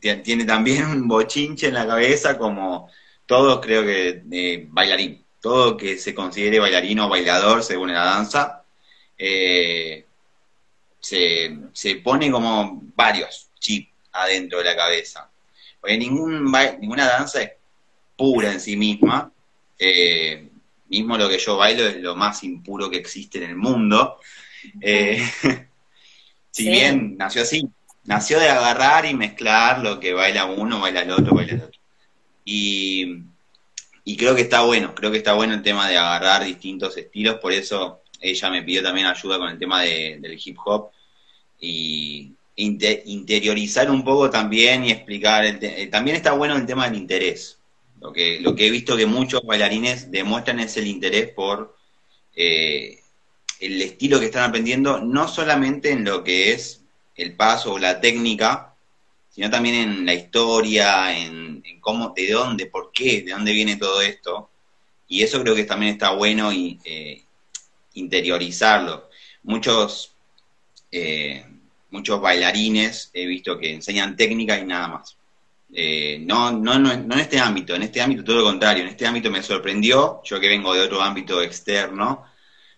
tiene 0.00 0.46
también 0.46 0.86
un 0.86 1.06
bochinche 1.06 1.68
en 1.68 1.74
la 1.74 1.86
cabeza, 1.86 2.38
como 2.38 2.90
todos 3.26 3.60
creo 3.60 3.82
que 3.82 4.22
eh, 4.32 4.66
bailarín, 4.68 5.22
todo 5.38 5.76
que 5.76 5.98
se 5.98 6.14
considere 6.14 6.60
bailarín 6.60 7.00
o 7.00 7.10
bailador 7.10 7.62
según 7.62 7.92
la 7.92 8.04
danza, 8.04 8.64
eh, 9.18 10.06
se, 10.98 11.58
se, 11.74 11.96
pone 11.96 12.30
como 12.30 12.80
varios 12.94 13.50
chips 13.60 13.92
adentro 14.12 14.58
de 14.58 14.64
la 14.64 14.76
cabeza. 14.76 15.30
Porque 15.78 15.98
ningún, 15.98 16.50
ninguna 16.80 17.06
danza 17.06 17.42
es 17.42 17.50
pura 18.16 18.50
en 18.50 18.60
sí 18.60 18.78
misma, 18.78 19.30
mismo 20.88 21.18
lo 21.18 21.28
que 21.28 21.38
yo 21.38 21.58
bailo 21.58 21.86
es 21.86 21.96
lo 21.96 22.16
más 22.16 22.42
impuro 22.44 22.88
que 22.88 22.96
existe 22.96 23.38
en 23.38 23.50
el 23.50 23.56
mundo, 23.56 24.18
eh, 24.80 25.22
si 26.50 26.68
bien 26.68 27.16
nació 27.16 27.42
así, 27.42 27.68
nació 28.04 28.40
de 28.40 28.48
agarrar 28.48 29.06
y 29.06 29.14
mezclar 29.14 29.80
lo 29.80 30.00
que 30.00 30.12
baila 30.12 30.46
uno, 30.46 30.80
baila 30.80 31.02
el 31.02 31.10
otro, 31.10 31.34
baila 31.34 31.52
el 31.52 31.62
otro. 31.62 31.80
Y, 32.44 33.24
creo 34.16 34.34
que 34.34 34.42
está 34.42 34.62
bueno, 34.62 34.94
creo 34.94 35.10
que 35.10 35.18
está 35.18 35.34
bueno 35.34 35.54
el 35.54 35.62
tema 35.62 35.88
de 35.88 35.98
agarrar 35.98 36.44
distintos 36.44 36.96
estilos, 36.96 37.36
por 37.36 37.52
eso 37.52 38.02
ella 38.20 38.50
me 38.50 38.62
pidió 38.62 38.82
también 38.82 39.06
ayuda 39.06 39.38
con 39.38 39.50
el 39.50 39.58
tema 39.58 39.82
del 39.82 40.40
hip 40.42 40.56
hop 40.64 40.90
y 41.60 42.32
interiorizar 42.56 43.90
un 43.90 44.02
poco 44.02 44.30
también 44.30 44.84
y 44.84 44.90
explicar, 44.90 45.60
también 45.90 46.16
está 46.16 46.32
bueno 46.32 46.56
el 46.56 46.66
tema 46.66 46.88
del 46.88 46.98
interés. 46.98 47.58
Lo 48.00 48.12
que, 48.12 48.40
lo 48.40 48.54
que 48.54 48.66
he 48.66 48.70
visto 48.70 48.96
que 48.96 49.06
muchos 49.06 49.42
bailarines 49.42 50.10
demuestran 50.10 50.60
es 50.60 50.76
el 50.76 50.86
interés 50.86 51.30
por 51.30 51.76
eh, 52.34 53.00
el 53.60 53.82
estilo 53.82 54.20
que 54.20 54.26
están 54.26 54.48
aprendiendo, 54.48 55.00
no 55.00 55.28
solamente 55.28 55.90
en 55.90 56.04
lo 56.04 56.22
que 56.22 56.52
es 56.52 56.82
el 57.16 57.34
paso 57.34 57.72
o 57.72 57.78
la 57.78 58.00
técnica, 58.00 58.74
sino 59.30 59.50
también 59.50 59.74
en 59.74 60.06
la 60.06 60.14
historia, 60.14 61.16
en, 61.16 61.62
cómo, 61.80 62.12
de 62.14 62.30
dónde, 62.30 62.66
por 62.66 62.90
qué, 62.92 63.22
de 63.22 63.32
dónde 63.32 63.52
viene 63.52 63.76
todo 63.76 64.00
esto. 64.00 64.50
Y 65.08 65.22
eso 65.22 65.40
creo 65.42 65.54
que 65.54 65.64
también 65.64 65.92
está 65.92 66.10
bueno 66.10 66.52
y 66.52 66.78
eh, 66.84 67.22
interiorizarlo. 67.94 69.08
Muchos, 69.44 70.12
eh, 70.90 71.44
muchos 71.90 72.20
bailarines 72.20 73.10
he 73.12 73.26
visto 73.26 73.58
que 73.58 73.74
enseñan 73.74 74.16
técnica 74.16 74.58
y 74.58 74.64
nada 74.64 74.88
más. 74.88 75.16
Eh, 75.72 76.18
no, 76.20 76.50
no, 76.50 76.78
no, 76.78 76.96
no 76.96 77.14
en 77.14 77.20
este 77.20 77.38
ámbito, 77.38 77.74
en 77.74 77.82
este 77.82 78.00
ámbito 78.00 78.24
todo 78.24 78.36
lo 78.36 78.44
contrario, 78.44 78.82
en 78.82 78.88
este 78.88 79.06
ámbito 79.06 79.30
me 79.30 79.42
sorprendió, 79.42 80.22
yo 80.24 80.40
que 80.40 80.48
vengo 80.48 80.72
de 80.72 80.80
otro 80.80 81.02
ámbito 81.02 81.42
externo, 81.42 82.24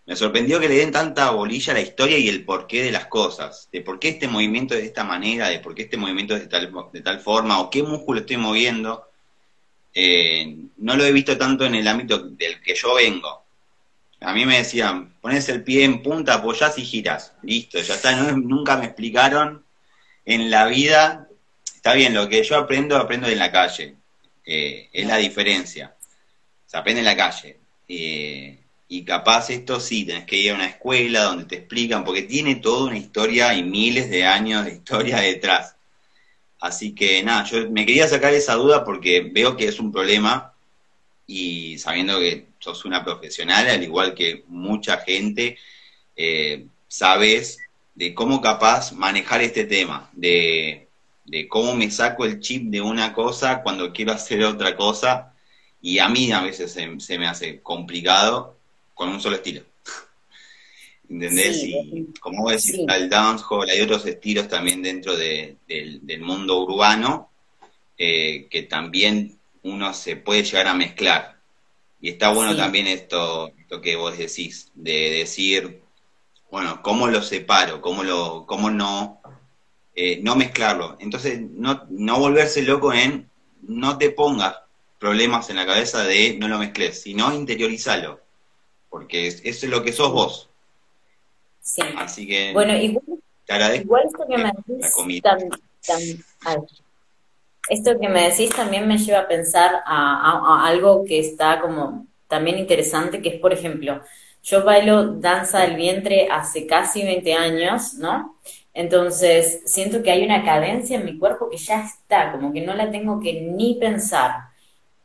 me 0.07 0.17
sorprendió 0.17 0.59
que 0.59 0.69
le 0.69 0.77
den 0.77 0.93
tanta 0.93 1.31
bolilla 1.31 1.73
a 1.73 1.75
la 1.75 1.83
historia 1.83 2.19
y 2.19 2.29
el 2.29 2.45
porqué 2.45 2.83
de 2.83 2.91
las 2.91 3.07
cosas, 3.07 3.69
de 3.73 3.81
por 3.81 3.99
qué 3.99 4.09
este 4.09 4.29
movimiento 4.29 4.75
es 4.75 4.81
de 4.81 4.87
esta 4.87 5.05
manera, 5.05 5.49
de 5.49 5.61
por 5.61 5.75
qué 5.75 5.83
este 5.83 5.97
movimiento 5.97 6.35
es 6.35 6.41
de 6.41 6.49
tal, 6.49 6.73
de 6.93 7.01
tal 7.01 7.21
forma, 7.21 7.61
o 7.61 7.71
qué 7.71 7.83
músculo 7.83 8.21
estoy 8.21 8.37
moviendo. 8.37 9.09
Eh, 9.95 10.57
no 10.79 10.97
lo 10.97 11.05
he 11.05 11.13
visto 11.13 11.37
tanto 11.37 11.65
en 11.65 11.75
el 11.75 11.87
ámbito 11.87 12.19
del 12.19 12.61
que 12.61 12.75
yo 12.75 12.95
vengo. 12.95 13.45
A 14.21 14.35
mí 14.35 14.45
me 14.45 14.59
decían, 14.59 15.15
pones 15.21 15.49
el 15.49 15.65
pie 15.65 15.85
en 15.85 16.03
punta, 16.03 16.35
apoyás 16.35 16.77
y 16.79 16.85
giras. 16.85 17.33
Listo, 17.43 17.81
ya 17.81 17.95
está. 17.95 18.13
nunca 18.33 18.77
me 18.77 18.87
explicaron 18.87 19.65
en 20.25 20.51
la 20.51 20.67
vida. 20.67 21.29
Está 21.75 21.95
bien, 21.95 22.13
lo 22.15 22.29
que 22.29 22.43
yo 22.43 22.57
aprendo, 22.57 22.97
aprendo 22.97 23.29
en 23.29 23.39
la 23.39 23.51
calle. 23.51 23.97
Eh, 24.45 24.91
es 24.93 25.07
la 25.07 25.17
diferencia. 25.17 25.97
Se 26.67 26.77
aprende 26.77 27.01
en 27.01 27.07
la 27.07 27.17
calle. 27.17 27.59
Eh, 27.89 28.60
y 28.93 29.05
capaz 29.05 29.51
esto 29.51 29.79
sí, 29.79 30.05
tenés 30.05 30.25
que 30.25 30.37
ir 30.37 30.51
a 30.51 30.57
una 30.57 30.67
escuela 30.67 31.23
donde 31.23 31.45
te 31.45 31.55
explican, 31.55 32.05
porque 32.05 32.23
tiene 32.23 32.57
toda 32.57 32.89
una 32.89 32.99
historia 32.99 33.55
y 33.55 33.63
miles 33.63 34.11
de 34.11 34.25
años 34.25 34.65
de 34.65 34.73
historia 34.73 35.19
detrás. 35.19 35.77
Así 36.59 36.93
que 36.93 37.23
nada, 37.23 37.45
yo 37.45 37.71
me 37.71 37.87
quería 37.87 38.09
sacar 38.09 38.35
esa 38.35 38.55
duda 38.57 38.85
porque 38.85 39.21
veo 39.21 39.57
que 39.57 39.69
es 39.69 39.79
un 39.79 39.93
problema 39.93 40.53
y 41.25 41.79
sabiendo 41.79 42.19
que 42.19 42.49
sos 42.59 42.85
una 42.85 43.05
profesional, 43.05 43.69
al 43.69 43.81
igual 43.81 44.13
que 44.13 44.43
mucha 44.49 44.99
gente, 44.99 45.57
eh, 46.17 46.67
sabes 46.89 47.59
de 47.95 48.13
cómo 48.13 48.41
capaz 48.41 48.91
manejar 48.91 49.41
este 49.41 49.67
tema, 49.67 50.11
de, 50.15 50.89
de 51.27 51.47
cómo 51.47 51.77
me 51.77 51.93
saco 51.93 52.25
el 52.25 52.41
chip 52.41 52.65
de 52.65 52.81
una 52.81 53.13
cosa 53.13 53.63
cuando 53.63 53.93
quiero 53.93 54.11
hacer 54.13 54.43
otra 54.43 54.77
cosa 54.77 55.33
y 55.81 56.01
a 56.01 56.09
mí 56.09 56.33
a 56.33 56.43
veces 56.43 56.73
se, 56.73 56.99
se 56.99 57.19
me 57.19 57.29
hace 57.29 57.61
complicado 57.61 58.59
con 59.01 59.09
un 59.09 59.19
solo 59.19 59.37
estilo. 59.37 59.63
¿Entendés? 61.09 61.65
y 61.65 62.13
como 62.21 62.43
vos 62.43 62.53
decís, 62.53 62.83
el 62.87 63.09
dancehall, 63.09 63.71
hay 63.71 63.81
otros 63.81 64.05
estilos 64.05 64.47
también 64.47 64.83
dentro 64.83 65.17
del, 65.17 65.57
mundo 66.21 66.61
urbano 66.61 67.31
eh, 67.97 68.47
que 68.51 68.65
también 68.65 69.39
uno 69.63 69.95
se 69.95 70.17
puede 70.17 70.45
llegar 70.45 70.69
a 70.69 70.75
mezclar. 70.75 71.41
Y 72.03 72.11
está 72.11 72.31
bueno 72.31 72.55
también 72.55 72.89
esto, 72.89 73.51
esto 73.59 73.81
que 73.81 73.97
vos 73.97 74.19
decís, 74.19 74.71
de 74.75 75.11
decir, 75.11 75.81
bueno, 76.51 76.83
¿cómo 76.83 77.09
lo 77.09 77.23
separo? 77.23 77.81
¿Cómo, 77.81 78.05
lo, 78.05 78.45
cómo 78.47 78.69
no, 78.69 79.23
eh, 79.95 80.21
no 80.23 80.37
mezclarlo? 80.37 80.99
Entonces, 81.01 81.41
no, 81.41 81.87
no 81.89 82.19
volverse 82.19 82.61
loco 82.61 82.93
en 82.93 83.31
no 83.63 83.97
te 83.97 84.11
pongas 84.11 84.57
problemas 84.99 85.49
en 85.49 85.57
la 85.57 85.65
cabeza 85.65 86.05
de 86.05 86.37
no 86.39 86.49
lo 86.49 86.59
mezcles, 86.59 87.01
sino 87.01 87.33
interiorizalo 87.33 88.21
porque 88.91 89.29
eso 89.29 89.41
es 89.45 89.65
lo 89.65 89.83
que 89.83 89.93
sos 89.93 90.13
vos. 90.13 90.51
Sí. 91.63 91.83
Así 91.97 92.27
que 92.27 92.53
bueno, 92.53 92.75
igual, 92.75 93.05
igual 93.77 94.03
esto 94.07 94.27
que 94.29 94.37
me 94.37 94.53
decís, 94.67 96.25
esto 97.69 97.99
que 98.01 98.09
me 98.09 98.29
decís 98.29 98.51
también 98.51 98.89
me 98.89 98.99
lleva 98.99 99.21
a 99.21 99.29
pensar 99.29 99.83
a, 99.87 100.67
algo 100.67 101.05
que 101.05 101.21
está 101.21 101.61
como 101.61 102.07
también 102.27 102.59
interesante, 102.59 103.23
que 103.23 103.29
es, 103.31 103.41
por 103.41 103.53
ejemplo, 103.53 104.01
yo 104.43 104.65
bailo 104.65 105.15
danza 105.15 105.61
del 105.61 105.77
vientre 105.77 106.29
hace 106.31 106.67
casi 106.67 107.03
20 107.03 107.35
años, 107.35 107.95
¿no? 107.95 108.37
Entonces, 108.73 109.63
siento 109.67 110.03
que 110.03 110.11
hay 110.11 110.25
una 110.25 110.45
cadencia 110.45 110.97
en 110.97 111.05
mi 111.05 111.19
cuerpo 111.19 111.51
que 111.51 111.57
ya 111.57 111.85
está, 111.85 112.33
como 112.33 112.53
que 112.53 112.61
no 112.61 112.75
la 112.75 112.91
tengo 112.91 113.21
que 113.21 113.41
ni 113.41 113.75
pensar. 113.75 114.33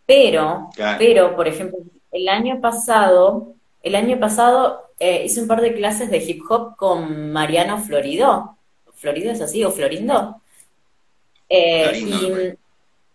Pero, 0.05 0.69
pero, 0.99 1.36
por 1.36 1.47
ejemplo, 1.47 1.79
el 2.11 2.29
año 2.29 2.61
pasado 2.61 3.55
el 3.86 3.95
año 3.95 4.19
pasado 4.19 4.89
eh, 4.99 5.23
hice 5.25 5.41
un 5.41 5.47
par 5.47 5.61
de 5.61 5.75
clases 5.75 6.09
de 6.09 6.17
hip 6.17 6.43
hop 6.49 6.75
con 6.75 7.31
Mariano 7.31 7.77
Florido. 7.77 8.57
¿Florido 8.95 9.31
es 9.31 9.41
así? 9.41 9.63
¿O 9.63 9.71
Florindo? 9.71 10.41
Eh, 11.47 11.91
y 11.95 12.57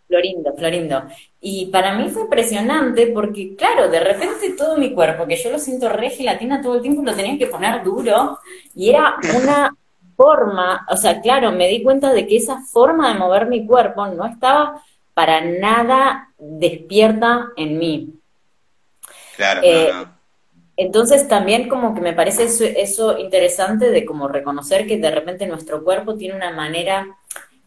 Florindo, 0.07 0.55
Florindo. 0.57 1.03
Y 1.41 1.67
para 1.67 1.95
mí 1.95 2.09
fue 2.09 2.23
impresionante 2.23 3.09
porque, 3.09 3.57
claro, 3.57 3.89
de 3.89 3.99
repente 3.99 4.55
todo 4.57 4.77
mi 4.77 4.95
cuerpo, 4.95 5.27
que 5.27 5.37
yo 5.37 5.51
lo 5.51 5.59
siento 5.59 5.89
re 5.89 6.11
gelatina 6.11 6.63
todo 6.63 6.77
el 6.77 6.83
tiempo, 6.83 7.03
lo 7.03 7.17
tenía 7.17 7.37
que 7.37 7.49
poner 7.49 7.83
duro 7.83 8.39
y 8.75 8.91
era 8.91 9.17
una 9.37 9.75
forma, 10.17 10.87
o 10.89 10.97
sea, 10.97 11.21
claro, 11.21 11.51
me 11.51 11.67
di 11.67 11.83
cuenta 11.83 12.13
de 12.13 12.29
que 12.29 12.37
esa 12.37 12.61
forma 12.61 13.13
de 13.13 13.19
mover 13.19 13.47
mi 13.47 13.67
cuerpo 13.67 14.07
no 14.07 14.25
estaba 14.25 14.81
para 15.15 15.41
nada 15.41 16.29
despierta 16.39 17.49
en 17.57 17.79
mí. 17.79 18.15
Claro, 19.37 19.63
eh, 19.65 19.93
Entonces 20.83 21.29
también 21.29 21.69
como 21.69 21.95
que 21.95 22.01
me 22.01 22.15
parece 22.15 22.45
eso, 22.45 23.19
interesante 23.19 23.91
de 23.91 24.07
como 24.07 24.29
reconocer 24.29 24.87
que 24.87 24.97
de 24.97 25.11
repente 25.11 25.47
nuestro 25.47 25.85
cuerpo 25.85 26.17
tiene 26.17 26.35
una 26.35 26.53
manera 26.53 27.19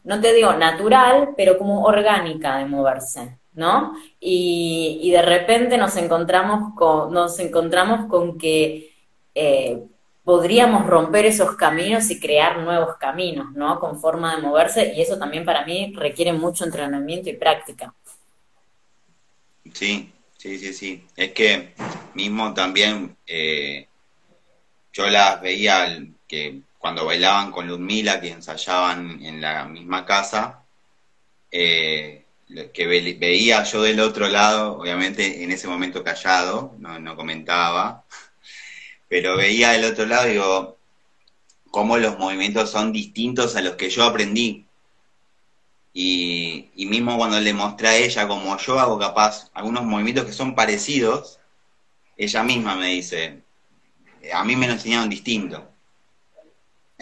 no 0.03 0.19
te 0.19 0.33
digo 0.33 0.53
natural, 0.53 1.35
pero 1.37 1.59
como 1.59 1.83
orgánica 1.83 2.57
de 2.57 2.65
moverse, 2.65 3.37
¿no? 3.53 3.93
Y, 4.19 5.11
de 5.11 5.21
repente 5.21 5.77
nos 5.77 5.95
encontramos 5.95 6.73
con, 6.73 7.13
nos 7.13 7.37
encontramos 7.37 8.07
con 8.07 8.39
que 8.39 8.91
eh, 9.35 9.83
podríamos 10.23 10.87
romper 10.87 11.27
esos 11.27 11.55
caminos 11.55 12.09
y 12.09 12.19
crear 12.19 12.61
nuevos 12.61 12.97
caminos, 12.97 13.53
¿no? 13.53 13.79
Con 13.79 13.99
forma 13.99 14.35
de 14.35 14.41
moverse, 14.41 14.91
y 14.95 15.01
eso 15.03 15.19
también 15.19 15.45
para 15.45 15.63
mí 15.67 15.93
requiere 15.95 16.33
mucho 16.33 16.65
entrenamiento 16.65 17.29
y 17.29 17.33
práctica. 17.33 17.93
Sí, 19.71 20.12
sí, 20.43 20.59
sí, 20.59 20.73
sí. 20.73 21.07
Es 21.15 21.31
que 21.31 21.73
mismo 22.15 22.53
también 22.53 23.15
eh, 23.25 23.87
yo 24.91 25.07
las 25.07 25.41
veía 25.41 26.05
que 26.27 26.61
cuando 26.77 27.05
bailaban 27.05 27.49
con 27.51 27.65
Ludmila, 27.67 28.19
que 28.19 28.29
ensayaban 28.29 29.23
en 29.23 29.39
la 29.39 29.63
misma 29.65 30.05
casa, 30.05 30.65
eh, 31.49 32.25
que 32.73 32.87
veía 32.87 33.63
yo 33.63 33.81
del 33.83 34.01
otro 34.01 34.27
lado, 34.27 34.79
obviamente 34.79 35.43
en 35.43 35.51
ese 35.51 35.67
momento 35.69 36.03
callado, 36.03 36.75
no, 36.79 37.15
comentaba, 37.15 38.03
pero 39.07 39.37
veía 39.37 39.71
del 39.71 39.85
otro 39.85 40.05
lado, 40.05 40.27
digo, 40.27 40.77
cómo 41.71 41.97
los 41.97 42.19
movimientos 42.19 42.69
son 42.69 42.91
distintos 42.91 43.55
a 43.55 43.61
los 43.61 43.75
que 43.77 43.89
yo 43.89 44.03
aprendí. 44.03 44.65
Y, 45.93 46.71
y, 46.75 46.87
mismo 46.87 47.17
cuando 47.17 47.39
le 47.39 47.53
mostré 47.53 47.87
a 47.87 47.95
ella 47.95 48.27
como 48.27 48.57
yo 48.57 48.79
hago 48.79 48.97
capaz 48.97 49.51
algunos 49.53 49.83
movimientos 49.83 50.25
que 50.25 50.31
son 50.31 50.55
parecidos, 50.55 51.39
ella 52.17 52.43
misma 52.43 52.75
me 52.75 52.87
dice, 52.87 53.43
a 54.33 54.43
mí 54.43 54.55
me 54.55 54.67
lo 54.67 54.73
enseñaron 54.73 55.09
distinto 55.09 55.73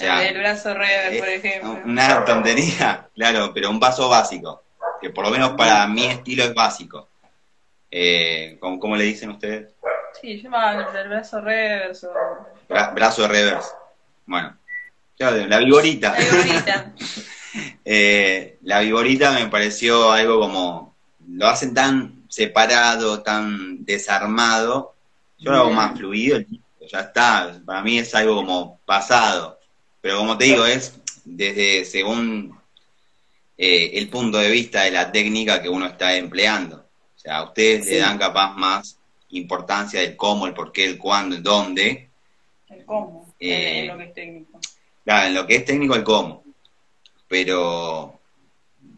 el 0.10 0.38
brazo 0.38 0.74
rever, 0.74 1.20
por 1.20 1.30
ejemplo. 1.30 1.80
Una 1.86 2.26
tontería, 2.26 3.10
claro, 3.16 3.52
pero 3.54 3.70
un 3.70 3.80
paso 3.80 4.10
básico, 4.10 4.64
que 5.00 5.10
por 5.10 5.26
lo 5.26 5.32
menos 5.32 5.52
para 5.52 5.88
mi 5.88 6.06
estilo 6.06 6.44
es 6.44 6.54
básico. 6.54 7.10
Eh, 7.90 8.58
¿cómo, 8.60 8.96
le 8.96 9.04
dicen 9.04 9.32
ustedes? 9.32 9.74
Sí, 10.20 10.42
yo 10.42 10.50
el 10.50 11.10
brazo 11.10 11.42
reverso. 11.42 12.12
brazo 12.68 13.28
reverso. 13.28 13.76
Bueno, 14.26 14.58
la 15.18 15.58
viborita. 15.58 16.14
La 16.14 16.20
viborita. 16.20 16.94
eh, 17.86 18.58
la 18.64 18.80
viborita 18.80 19.32
me 19.32 19.48
pareció 19.48 20.12
algo 20.12 20.40
como, 20.40 20.96
lo 21.28 21.48
hacen 21.48 21.74
tan 21.74 22.24
separado, 22.30 23.22
tan 23.22 23.84
desarmado. 23.86 24.96
Yo 25.38 25.52
lo 25.52 25.58
hago 25.58 25.72
más 25.72 25.98
fluido, 25.98 26.40
ya 26.92 27.00
está, 27.00 27.60
para 27.66 27.82
mí 27.82 27.98
es 27.98 28.14
algo 28.14 28.36
como 28.36 28.80
pasado. 28.86 29.60
Pero 30.02 30.18
como 30.18 30.38
te 30.38 30.46
digo, 30.46 30.66
es 30.66 31.00
desde 31.26 31.86
según 31.86 32.58
eh, 33.58 33.92
el 33.94 34.10
punto 34.10 34.38
de 34.38 34.50
vista 34.50 34.84
de 34.84 34.92
la 34.92 35.12
técnica 35.12 35.62
que 35.62 35.70
uno 35.70 35.86
está 35.86 36.16
empleando. 36.16 36.78
O 36.78 37.20
sea, 37.20 37.44
ustedes 37.44 37.86
le 37.86 37.98
dan 37.98 38.18
capaz 38.18 38.56
más 38.56 38.98
importancia 39.30 40.02
del 40.02 40.16
cómo, 40.16 40.48
el 40.48 40.54
por 40.54 40.72
qué, 40.72 40.86
el 40.86 40.98
cuándo, 40.98 41.36
el 41.36 41.44
dónde. 41.44 42.10
El 42.70 42.86
cómo, 42.86 43.34
en 43.40 43.88
lo 43.88 43.98
que 43.98 44.04
es 44.04 44.14
técnico. 44.14 44.60
Claro, 45.04 45.28
en 45.28 45.34
lo 45.34 45.48
que 45.48 45.56
es 45.56 45.66
técnico, 45.66 45.96
el 45.96 46.04
cómo. 46.04 46.41
Pero 47.32 48.20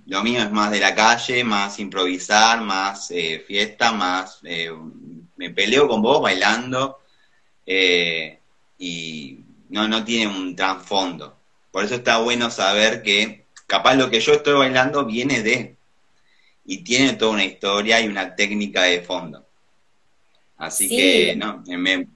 lo 0.07 0.23
mío 0.23 0.41
es 0.41 0.51
más 0.51 0.71
de 0.71 0.79
la 0.79 0.95
calle, 0.95 1.43
más 1.43 1.77
improvisar, 1.77 2.61
más 2.61 3.11
eh, 3.11 3.43
fiesta, 3.45 3.91
más 3.91 4.39
eh, 4.43 4.71
me 5.37 5.51
peleo 5.51 5.87
con 5.87 6.01
vos 6.01 6.19
bailando 6.19 6.99
y 8.79 9.37
no, 9.69 9.87
no 9.87 10.03
tiene 10.03 10.35
un 10.35 10.55
trasfondo. 10.55 11.37
Por 11.71 11.85
eso 11.85 11.95
está 11.95 12.17
bueno 12.17 12.49
saber 12.49 13.03
que 13.03 13.45
capaz 13.67 13.95
lo 13.95 14.09
que 14.09 14.19
yo 14.19 14.33
estoy 14.33 14.53
bailando 14.53 15.05
viene 15.05 15.41
de, 15.43 15.75
y 16.65 16.83
tiene 16.83 17.13
toda 17.13 17.33
una 17.33 17.45
historia 17.45 18.01
y 18.01 18.07
una 18.07 18.35
técnica 18.35 18.83
de 18.83 19.01
fondo. 19.01 19.45
Así 20.57 20.89
que, 20.89 21.35
no, 21.35 21.63
me... 21.65 22.07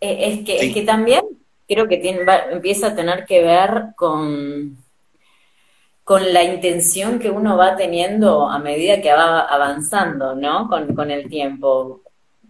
Eh, 0.00 0.32
es, 0.32 0.44
que, 0.44 0.66
es 0.66 0.74
que 0.74 0.82
también 0.82 1.22
creo 1.72 1.88
que 1.88 2.00
empieza 2.50 2.88
a 2.88 2.94
tener 2.94 3.24
que 3.24 3.42
ver 3.42 3.94
con, 3.96 4.76
con 6.04 6.32
la 6.32 6.42
intención 6.42 7.18
que 7.18 7.30
uno 7.30 7.56
va 7.56 7.76
teniendo 7.76 8.48
a 8.48 8.58
medida 8.58 9.00
que 9.00 9.12
va 9.12 9.40
avanzando, 9.40 10.34
¿no? 10.34 10.68
Con, 10.68 10.94
con 10.94 11.10
el 11.10 11.28
tiempo 11.28 12.02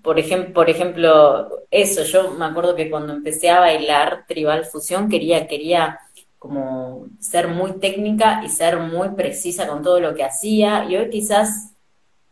por, 0.02 0.18
ejemplo, 0.18 0.52
por 0.52 0.68
ejemplo, 0.68 1.48
eso, 1.70 2.02
yo 2.02 2.32
me 2.32 2.44
acuerdo 2.44 2.74
que 2.74 2.90
cuando 2.90 3.12
empecé 3.12 3.50
a 3.50 3.60
bailar 3.60 4.24
tribal 4.26 4.64
fusión 4.64 5.08
quería, 5.08 5.46
quería 5.46 6.00
como 6.38 7.06
ser 7.20 7.46
muy 7.48 7.78
técnica 7.78 8.42
y 8.44 8.48
ser 8.48 8.78
muy 8.78 9.10
precisa 9.10 9.68
con 9.68 9.82
todo 9.82 10.00
lo 10.00 10.14
que 10.14 10.24
hacía, 10.24 10.84
y 10.88 10.96
hoy 10.96 11.08
quizás 11.08 11.72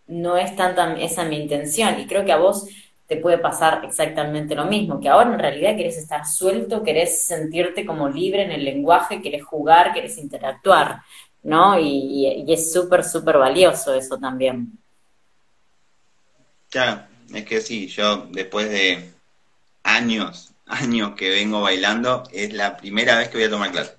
no 0.08 0.36
es 0.36 0.56
tanta 0.56 0.92
esa 1.00 1.24
mi 1.24 1.38
intención, 1.38 2.00
y 2.00 2.06
creo 2.06 2.24
que 2.24 2.32
a 2.32 2.38
vos 2.38 2.66
te 3.10 3.16
puede 3.16 3.38
pasar 3.38 3.84
exactamente 3.84 4.54
lo 4.54 4.66
mismo, 4.66 5.00
que 5.00 5.08
ahora 5.08 5.34
en 5.34 5.40
realidad 5.40 5.76
querés 5.76 5.96
estar 5.96 6.24
suelto, 6.24 6.84
querés 6.84 7.24
sentirte 7.24 7.84
como 7.84 8.08
libre 8.08 8.44
en 8.44 8.52
el 8.52 8.64
lenguaje, 8.64 9.20
querés 9.20 9.44
jugar, 9.44 9.92
querés 9.92 10.16
interactuar, 10.16 11.00
¿no? 11.42 11.76
Y, 11.76 12.44
y 12.46 12.52
es 12.52 12.72
súper, 12.72 13.02
súper 13.02 13.36
valioso 13.36 13.92
eso 13.94 14.16
también. 14.16 14.78
Claro, 16.68 17.02
es 17.34 17.44
que 17.44 17.60
sí, 17.60 17.88
yo 17.88 18.28
después 18.30 18.70
de 18.70 19.10
años, 19.82 20.52
años 20.66 21.16
que 21.16 21.30
vengo 21.30 21.62
bailando, 21.62 22.22
es 22.32 22.52
la 22.52 22.76
primera 22.76 23.18
vez 23.18 23.28
que 23.28 23.38
voy 23.38 23.46
a 23.48 23.50
tomar 23.50 23.72
clase. 23.72 23.96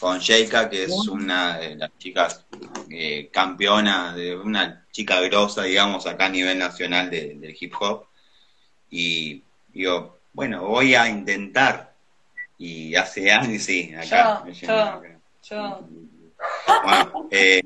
Con 0.00 0.18
Sheika, 0.20 0.70
que 0.70 0.84
es 0.84 1.08
una 1.08 1.58
de 1.58 1.76
las 1.76 1.90
chicas 1.98 2.44
eh, 2.90 3.28
campeona, 3.32 4.14
de 4.14 4.36
una 4.36 4.86
chica 4.92 5.20
grosa, 5.20 5.64
digamos, 5.64 6.06
acá 6.06 6.26
a 6.26 6.30
nivel 6.30 6.58
nacional 6.58 7.10
del 7.10 7.56
hip 7.58 7.74
hop. 7.80 8.06
Y 8.90 9.42
digo, 9.72 10.18
bueno, 10.32 10.64
voy 10.64 10.94
a 10.94 11.08
intentar. 11.08 11.94
Y 12.58 12.94
hace 12.94 13.30
años, 13.30 13.62
sí, 13.62 13.92
acá. 13.94 14.44
Yo, 14.46 15.02
yo, 15.42 15.88
Bueno, 16.84 17.28
eh, 17.30 17.62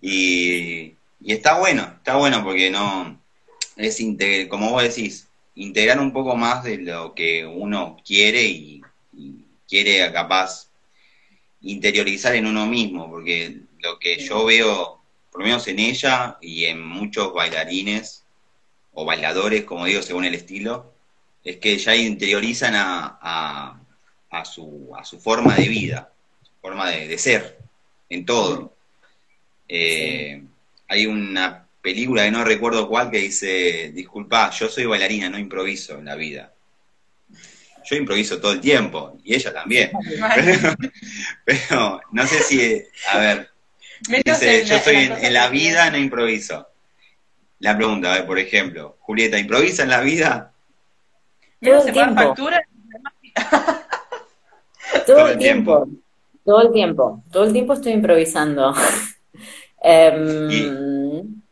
y 0.00 0.94
y 1.24 1.32
está 1.32 1.58
bueno, 1.58 1.82
está 1.96 2.16
bueno 2.16 2.44
porque 2.44 2.70
no 2.70 3.18
es 3.76 3.98
como 4.50 4.70
vos 4.70 4.82
decís, 4.82 5.26
integrar 5.54 5.98
un 5.98 6.12
poco 6.12 6.36
más 6.36 6.62
de 6.64 6.76
lo 6.76 7.14
que 7.14 7.46
uno 7.46 7.96
quiere 8.04 8.42
y, 8.42 8.82
quiere 9.68 10.12
capaz 10.12 10.70
interiorizar 11.62 12.34
en 12.34 12.46
uno 12.46 12.66
mismo, 12.66 13.10
porque 13.10 13.60
lo 13.80 13.98
que 13.98 14.18
yo 14.18 14.44
veo, 14.44 15.00
por 15.30 15.40
lo 15.40 15.46
menos 15.46 15.66
en 15.68 15.78
ella 15.78 16.38
y 16.40 16.64
en 16.64 16.82
muchos 16.82 17.32
bailarines 17.32 18.24
o 18.92 19.04
bailadores, 19.04 19.64
como 19.64 19.86
digo, 19.86 20.02
según 20.02 20.24
el 20.24 20.34
estilo, 20.34 20.92
es 21.42 21.56
que 21.56 21.76
ya 21.78 21.94
interiorizan 21.94 22.74
a, 22.74 23.80
a, 24.30 24.44
su, 24.44 24.90
a 24.96 25.04
su 25.04 25.20
forma 25.20 25.54
de 25.54 25.68
vida, 25.68 26.12
su 26.42 26.52
forma 26.60 26.90
de, 26.90 27.18
ser, 27.18 27.58
en 28.08 28.24
todo. 28.24 28.74
Eh, 29.68 30.42
hay 30.88 31.06
una 31.06 31.66
película 31.82 32.24
que 32.24 32.30
no 32.30 32.44
recuerdo 32.44 32.88
cuál 32.88 33.10
que 33.10 33.18
dice, 33.18 33.92
disculpa, 33.92 34.50
yo 34.50 34.68
soy 34.68 34.86
bailarina, 34.86 35.28
no 35.28 35.38
improviso 35.38 35.98
en 35.98 36.06
la 36.06 36.14
vida. 36.14 36.53
Yo 37.84 37.96
improviso 37.96 38.40
todo 38.40 38.52
el 38.52 38.60
tiempo, 38.60 39.18
y 39.22 39.34
ella 39.34 39.52
también. 39.52 39.90
Pero, 41.44 42.00
no 42.12 42.26
sé 42.26 42.42
si, 42.42 42.82
a 43.12 43.18
ver, 43.18 43.50
dice, 44.24 44.64
yo 44.64 44.78
soy 44.78 45.10
en, 45.20 45.32
la 45.32 45.48
vida, 45.48 45.90
no 45.90 45.98
improviso. 45.98 46.68
La 47.58 47.76
pregunta, 47.76 48.12
a 48.12 48.16
ver, 48.16 48.26
por 48.26 48.38
ejemplo, 48.38 48.96
Julieta, 49.00 49.38
¿improvisa 49.38 49.82
en 49.82 49.90
la 49.90 50.00
vida? 50.00 50.52
Todo 51.60 51.86
el 51.86 51.92
tiempo. 51.92 52.34
todo, 55.06 55.28
el 55.28 55.38
tiempo. 55.38 55.88
Todo 56.44 56.62
el 56.62 56.72
tiempo. 56.72 57.24
Todo 57.30 57.44
el 57.44 57.52
tiempo 57.52 57.74
estoy 57.74 57.92
improvisando. 57.92 58.74
Em, 59.86 61.42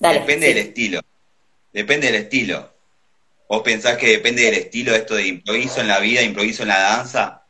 depende 0.00 0.48
del 0.48 0.58
estilo. 0.58 1.00
Depende 1.72 2.08
del 2.08 2.22
estilo. 2.22 2.69
¿Vos 3.50 3.62
pensás 3.62 3.96
que 3.96 4.06
depende 4.06 4.42
del 4.42 4.54
estilo 4.54 4.94
esto 4.94 5.16
de 5.16 5.26
improviso 5.26 5.80
en 5.80 5.88
la 5.88 5.98
vida, 5.98 6.22
improviso 6.22 6.62
en 6.62 6.68
la 6.68 6.78
danza? 6.78 7.42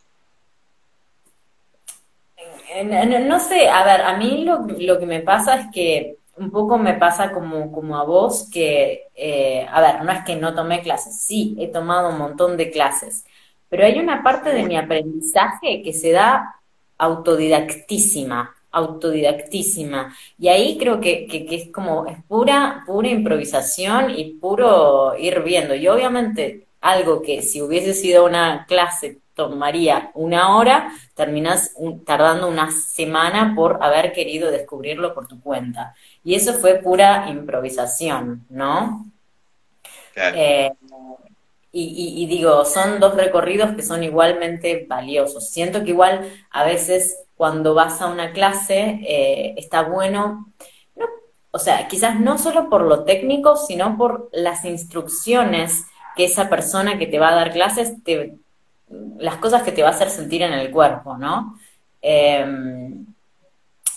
no, 2.83 3.39
sé, 3.39 3.69
a 3.69 3.85
ver, 3.85 4.01
a 4.01 4.17
mí 4.17 4.43
lo, 4.47 4.61
lo, 4.79 4.99
que 4.99 5.05
me 5.05 5.21
pasa 5.21 5.61
es 5.61 5.67
que 5.71 6.17
un 6.39 6.51
poco 6.51 6.79
me 6.79 6.95
pasa 6.95 7.33
como, 7.33 7.71
como 7.71 7.99
a 7.99 8.05
vos, 8.05 8.49
que, 8.51 9.09
eh, 9.15 9.67
a 9.71 9.81
ver, 9.83 10.03
no 10.03 10.11
es 10.11 10.25
que 10.25 10.37
no 10.37 10.55
tomé 10.55 10.81
clases, 10.81 11.21
sí, 11.21 11.55
he 11.61 11.69
tomado 11.69 12.09
un 12.09 12.17
montón 12.17 12.57
de 12.57 12.71
clases, 12.71 13.27
pero 13.69 13.85
hay 13.85 13.99
una 13.99 14.23
parte 14.23 14.55
de 14.55 14.63
mi 14.63 14.79
aprendizaje 14.79 15.83
que 15.83 15.93
se 15.93 16.13
da 16.13 16.63
autodidactísima, 16.97 18.57
autodidactísima. 18.73 20.15
Y 20.39 20.49
ahí 20.49 20.79
creo 20.79 21.01
que, 21.01 21.27
que, 21.27 21.47
es 21.51 21.69
como, 21.71 22.07
es 22.07 22.23
pura, 22.25 22.83
pura 22.87 23.09
improvisación 23.09 24.11
y 24.11 24.35
puro 24.35 25.17
ir 25.19 25.43
viendo. 25.43 25.75
Y 25.75 25.89
obviamente 25.89 26.67
algo 26.81 27.23
que 27.23 27.43
si 27.43 27.61
hubiese 27.63 27.95
sido 27.95 28.25
una 28.25 28.65
clase 28.67 29.19
tomaría 29.35 30.11
una 30.15 30.57
hora, 30.57 30.93
terminas 31.15 31.75
tardando 32.05 32.49
una 32.49 32.71
semana 32.71 33.55
por 33.55 33.83
haber 33.83 34.13
querido 34.13 34.51
descubrirlo 34.51 35.15
por 35.15 35.29
tu 35.29 35.41
cuenta. 35.41 35.95
Y 36.23 36.35
eso 36.35 36.55
fue 36.55 36.75
pura 36.75 37.27
improvisación, 37.31 38.45
¿no? 38.51 39.07
Eh, 40.15 40.71
y, 41.73 42.27
digo, 42.27 42.65
son 42.65 42.99
dos 42.99 43.15
recorridos 43.15 43.77
que 43.77 43.83
son 43.83 44.03
igualmente 44.03 44.87
valiosos. 44.89 45.49
Siento 45.49 45.85
que 45.85 45.91
igual 45.91 46.29
a 46.51 46.65
veces 46.65 47.17
cuando 47.41 47.73
vas 47.73 48.03
a 48.03 48.09
una 48.09 48.33
clase 48.33 49.01
eh, 49.03 49.55
está 49.57 49.81
bueno, 49.81 50.53
o 51.51 51.59
sea, 51.59 51.89
quizás 51.89 52.21
no 52.21 52.37
solo 52.37 52.69
por 52.69 52.83
lo 52.83 53.05
técnico, 53.05 53.57
sino 53.57 53.97
por 53.97 54.29
las 54.31 54.67
instrucciones 54.67 55.87
que 56.15 56.27
esa 56.27 56.51
persona 56.51 56.99
que 56.99 57.07
te 57.07 57.19
va 57.19 57.31
a 57.31 57.35
dar 57.35 57.51
clases, 57.51 57.95
te, 58.05 58.35
las 59.17 59.37
cosas 59.37 59.63
que 59.63 59.73
te 59.73 59.83
va 59.83 59.89
a 59.89 59.93
hacer 59.93 60.11
sentir 60.11 60.43
en 60.43 60.53
el 60.53 60.71
cuerpo, 60.71 61.17
¿no? 61.17 61.59
Em, 62.03 63.07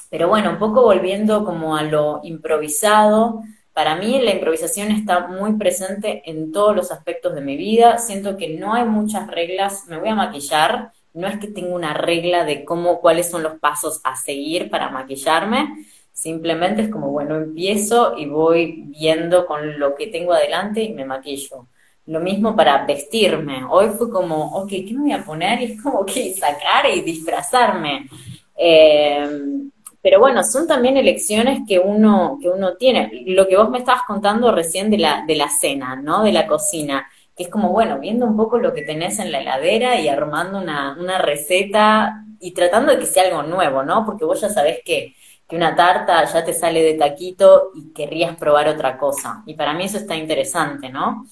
pero 0.09 0.29
bueno, 0.29 0.51
un 0.51 0.57
poco 0.57 0.83
volviendo 0.83 1.43
como 1.43 1.75
a 1.75 1.83
lo 1.83 2.21
improvisado, 2.23 3.41
para 3.73 3.97
mí 3.97 4.21
la 4.21 4.31
improvisación 4.31 4.89
está 4.91 5.27
muy 5.27 5.57
presente 5.57 6.23
en 6.31 6.53
todos 6.53 6.73
los 6.73 6.93
aspectos 6.93 7.35
de 7.35 7.41
mi 7.41 7.57
vida. 7.57 7.97
Siento 7.97 8.37
que 8.37 8.57
no 8.57 8.73
hay 8.73 8.85
muchas 8.85 9.27
reglas. 9.27 9.85
Me 9.87 9.97
voy 9.97 10.07
a 10.07 10.15
maquillar. 10.15 10.93
No 11.13 11.27
es 11.27 11.37
que 11.39 11.47
tenga 11.47 11.73
una 11.73 11.93
regla 11.93 12.43
de 12.43 12.65
cómo, 12.65 12.99
cuáles 12.99 13.29
son 13.29 13.43
los 13.43 13.59
pasos 13.59 14.01
a 14.03 14.15
seguir 14.15 14.69
para 14.69 14.89
maquillarme. 14.89 15.85
Simplemente 16.11 16.83
es 16.83 16.89
como, 16.89 17.09
bueno, 17.09 17.35
empiezo 17.35 18.17
y 18.17 18.25
voy 18.25 18.83
viendo 18.87 19.45
con 19.45 19.79
lo 19.79 19.95
que 19.95 20.07
tengo 20.07 20.33
adelante 20.33 20.83
y 20.83 20.93
me 20.93 21.05
maquillo. 21.05 21.67
Lo 22.05 22.19
mismo 22.19 22.55
para 22.55 22.85
vestirme. 22.85 23.63
Hoy 23.69 23.89
fue 23.89 24.09
como, 24.09 24.57
ok, 24.57 24.69
¿qué 24.69 24.93
me 24.93 25.01
voy 25.01 25.11
a 25.13 25.23
poner? 25.23 25.61
Y 25.61 25.65
es 25.65 25.81
como 25.81 26.05
que 26.05 26.33
sacar 26.33 26.85
y 26.93 27.01
disfrazarme. 27.01 28.07
Eh, 28.55 29.61
pero 30.03 30.19
bueno, 30.19 30.43
son 30.43 30.67
también 30.67 30.97
elecciones 30.97 31.61
que 31.65 31.79
uno, 31.79 32.37
que 32.41 32.49
uno 32.49 32.75
tiene. 32.75 33.23
Lo 33.27 33.47
que 33.47 33.55
vos 33.55 33.69
me 33.69 33.77
estabas 33.77 34.03
contando 34.05 34.51
recién 34.51 34.91
de 34.91 34.97
la, 34.97 35.23
de 35.25 35.35
la 35.35 35.47
cena, 35.47 35.95
¿no? 35.95 36.23
De 36.23 36.33
la 36.33 36.45
cocina, 36.45 37.07
que 37.35 37.43
es 37.43 37.49
como, 37.49 37.69
bueno, 37.69 37.99
viendo 37.99 38.25
un 38.25 38.37
poco 38.37 38.57
lo 38.57 38.73
que 38.73 38.83
tenés 38.83 39.19
en 39.19 39.31
la 39.31 39.41
heladera 39.41 39.99
y 39.99 40.07
armando 40.07 40.59
una, 40.59 40.95
una 40.99 41.17
receta 41.17 42.25
y 42.39 42.51
tratando 42.51 42.91
de 42.91 42.99
que 42.99 43.05
sea 43.05 43.23
algo 43.23 43.43
nuevo, 43.43 43.83
¿no? 43.83 44.05
Porque 44.05 44.25
vos 44.25 44.41
ya 44.41 44.49
sabés 44.49 44.81
que, 44.85 45.15
que 45.47 45.55
una 45.55 45.75
tarta 45.75 46.23
ya 46.25 46.43
te 46.43 46.53
sale 46.53 46.83
de 46.83 46.93
taquito 46.95 47.71
y 47.75 47.93
querrías 47.93 48.35
probar 48.37 48.67
otra 48.67 48.97
cosa. 48.97 49.43
Y 49.45 49.55
para 49.55 49.73
mí 49.73 49.85
eso 49.85 49.97
está 49.97 50.15
interesante, 50.15 50.89
¿no? 50.89 51.25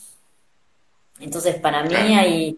Entonces, 1.20 1.56
para 1.58 1.84
mí 1.84 1.96
hay, 1.96 2.58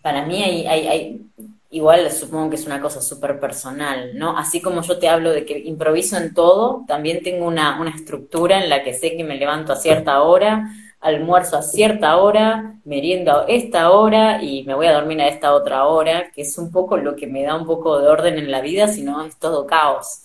para 0.00 0.24
mí 0.24 0.42
hay, 0.42 1.30
igual 1.70 2.10
supongo 2.10 2.48
que 2.50 2.56
es 2.56 2.66
una 2.66 2.80
cosa 2.80 3.02
súper 3.02 3.38
personal, 3.38 4.16
¿no? 4.16 4.36
Así 4.38 4.62
como 4.62 4.80
yo 4.82 4.98
te 4.98 5.08
hablo 5.08 5.30
de 5.30 5.44
que 5.44 5.58
improviso 5.58 6.16
en 6.16 6.32
todo, 6.32 6.84
también 6.88 7.22
tengo 7.22 7.46
una, 7.46 7.78
una 7.80 7.90
estructura 7.90 8.62
en 8.62 8.70
la 8.70 8.82
que 8.82 8.94
sé 8.94 9.16
que 9.16 9.24
me 9.24 9.36
levanto 9.36 9.72
a 9.74 9.76
cierta 9.76 10.22
hora, 10.22 10.70
almuerzo 11.00 11.56
a 11.56 11.62
cierta 11.62 12.16
hora, 12.16 12.74
meriendo 12.84 13.40
a 13.40 13.44
esta 13.46 13.90
hora 13.90 14.42
y 14.42 14.64
me 14.64 14.74
voy 14.74 14.86
a 14.86 14.94
dormir 14.94 15.20
a 15.20 15.28
esta 15.28 15.52
otra 15.52 15.84
hora, 15.84 16.30
que 16.32 16.42
es 16.42 16.58
un 16.58 16.72
poco 16.72 16.96
lo 16.96 17.14
que 17.14 17.26
me 17.26 17.42
da 17.42 17.54
un 17.54 17.66
poco 17.66 17.98
de 18.00 18.08
orden 18.08 18.38
en 18.38 18.50
la 18.50 18.60
vida, 18.60 18.88
si 18.88 19.02
no 19.02 19.24
es 19.24 19.36
todo 19.36 19.66
caos. 19.66 20.22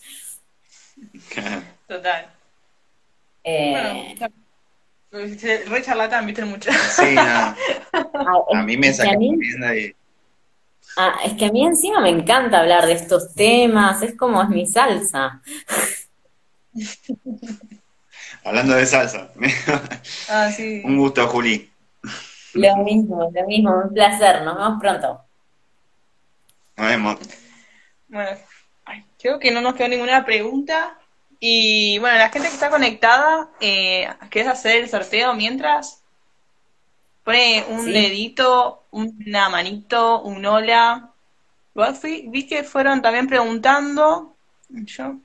Total. 1.88 2.28
Eh, 3.44 4.16
re 5.12 5.82
charlatán, 5.82 6.26
viste 6.26 6.46
mucho. 6.46 6.72
Sí, 6.72 7.14
no. 7.14 7.56
a 8.54 8.64
mí 8.64 8.78
me 8.78 8.94
saca 8.94 9.16
y 9.20 9.96
Ah, 10.96 11.16
es 11.26 11.34
que 11.34 11.46
a 11.46 11.52
mí 11.52 11.66
encima 11.66 12.02
me 12.02 12.10
encanta 12.10 12.60
hablar 12.60 12.86
de 12.86 12.94
estos 12.94 13.34
temas, 13.34 14.04
es 14.04 14.16
como 14.16 14.42
es 14.44 14.50
mi 14.50 14.68
salsa. 14.68 15.42
Hablando 18.44 18.76
de 18.76 18.86
salsa. 18.86 19.32
ah, 20.30 20.52
sí. 20.52 20.82
Un 20.84 20.98
gusto, 20.98 21.28
Juli. 21.28 21.70
Lo 22.54 22.78
mismo, 22.78 23.32
lo 23.34 23.48
mismo, 23.48 23.82
un 23.86 23.94
placer, 23.94 24.44
nos 24.44 24.56
vemos 24.56 24.80
pronto. 24.80 25.22
Nos 26.78 26.88
vemos. 26.88 27.18
Bueno, 28.08 28.38
creo 29.20 29.40
que 29.40 29.52
no 29.52 29.62
nos 29.62 29.76
quedó 29.76 29.88
ninguna 29.88 30.24
pregunta. 30.26 30.98
Y 31.40 31.98
bueno, 32.00 32.18
la 32.18 32.30
gente 32.30 32.48
que 32.48 32.54
está 32.54 32.70
conectada, 32.70 33.50
eh, 33.60 34.08
¿quieres 34.30 34.52
hacer 34.52 34.84
el 34.84 34.90
sorteo 34.90 35.34
mientras? 35.34 36.04
Pone 37.24 37.66
un 37.70 37.86
dedito, 37.86 38.84
una 38.92 39.50
manito, 39.50 40.22
un 40.22 40.46
hola. 40.46 41.12
vi 42.28 42.46
que 42.48 42.64
fueron 42.64 43.02
también 43.02 43.28
preguntando. 43.28 44.36
Yo. 44.70 45.16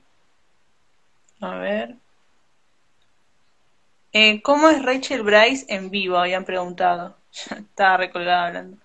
A 1.41 1.55
ver. 1.57 1.95
Eh, 4.11 4.41
¿Cómo 4.41 4.69
es 4.69 4.83
Rachel 4.83 5.23
Bryce 5.23 5.65
en 5.67 5.89
vivo? 5.89 6.17
Habían 6.17 6.45
preguntado. 6.45 7.15
Estaba 7.51 7.97
recolgada 7.97 8.47
hablando. 8.47 8.77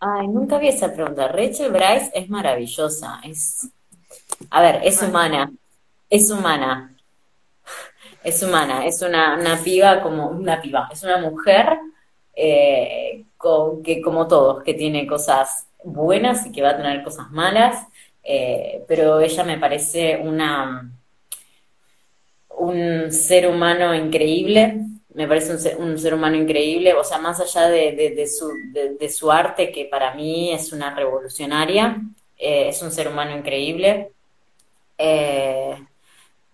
Ay, 0.00 0.28
nunca 0.28 0.58
vi 0.58 0.68
esa 0.68 0.92
pregunta. 0.92 1.28
Rachel 1.28 1.72
Bryce 1.72 2.10
es 2.14 2.28
maravillosa. 2.28 3.20
Es. 3.24 3.68
A 4.50 4.62
ver, 4.62 4.80
es 4.84 5.02
humana. 5.02 5.50
Es 6.08 6.30
humana. 6.30 6.94
Es 8.22 8.42
humana. 8.42 8.86
Es 8.86 9.02
una, 9.02 9.36
una 9.38 9.56
piba 9.62 10.00
como. 10.00 10.28
Una 10.28 10.60
piba. 10.60 10.88
Es 10.92 11.02
una 11.02 11.18
mujer 11.18 11.78
eh, 12.34 13.24
que 13.84 14.00
como 14.00 14.28
todos, 14.28 14.62
que 14.62 14.74
tiene 14.74 15.06
cosas 15.06 15.66
buenas 15.84 16.46
y 16.46 16.52
que 16.52 16.62
va 16.62 16.70
a 16.70 16.76
tener 16.76 17.02
cosas 17.02 17.30
malas, 17.30 17.86
eh, 18.22 18.84
pero 18.86 19.20
ella 19.20 19.44
me 19.44 19.58
parece 19.58 20.16
una 20.18 20.90
un 22.68 23.12
ser 23.12 23.48
humano 23.48 23.94
increíble, 23.94 24.80
me 25.14 25.26
parece 25.26 25.76
un 25.76 25.98
ser, 25.98 26.14
humano 26.14 26.36
increíble, 26.36 26.94
o 26.94 27.02
sea, 27.02 27.18
más 27.18 27.40
allá 27.40 27.68
de, 27.68 28.26
su, 29.08 29.30
arte, 29.30 29.72
que 29.72 29.86
para 29.86 30.14
mí 30.14 30.52
es 30.52 30.72
una 30.72 30.94
revolucionaria, 30.94 32.00
eh, 32.36 32.68
es 32.68 32.82
un 32.82 32.92
ser 32.92 33.08
humano 33.08 33.36
increíble. 33.36 34.12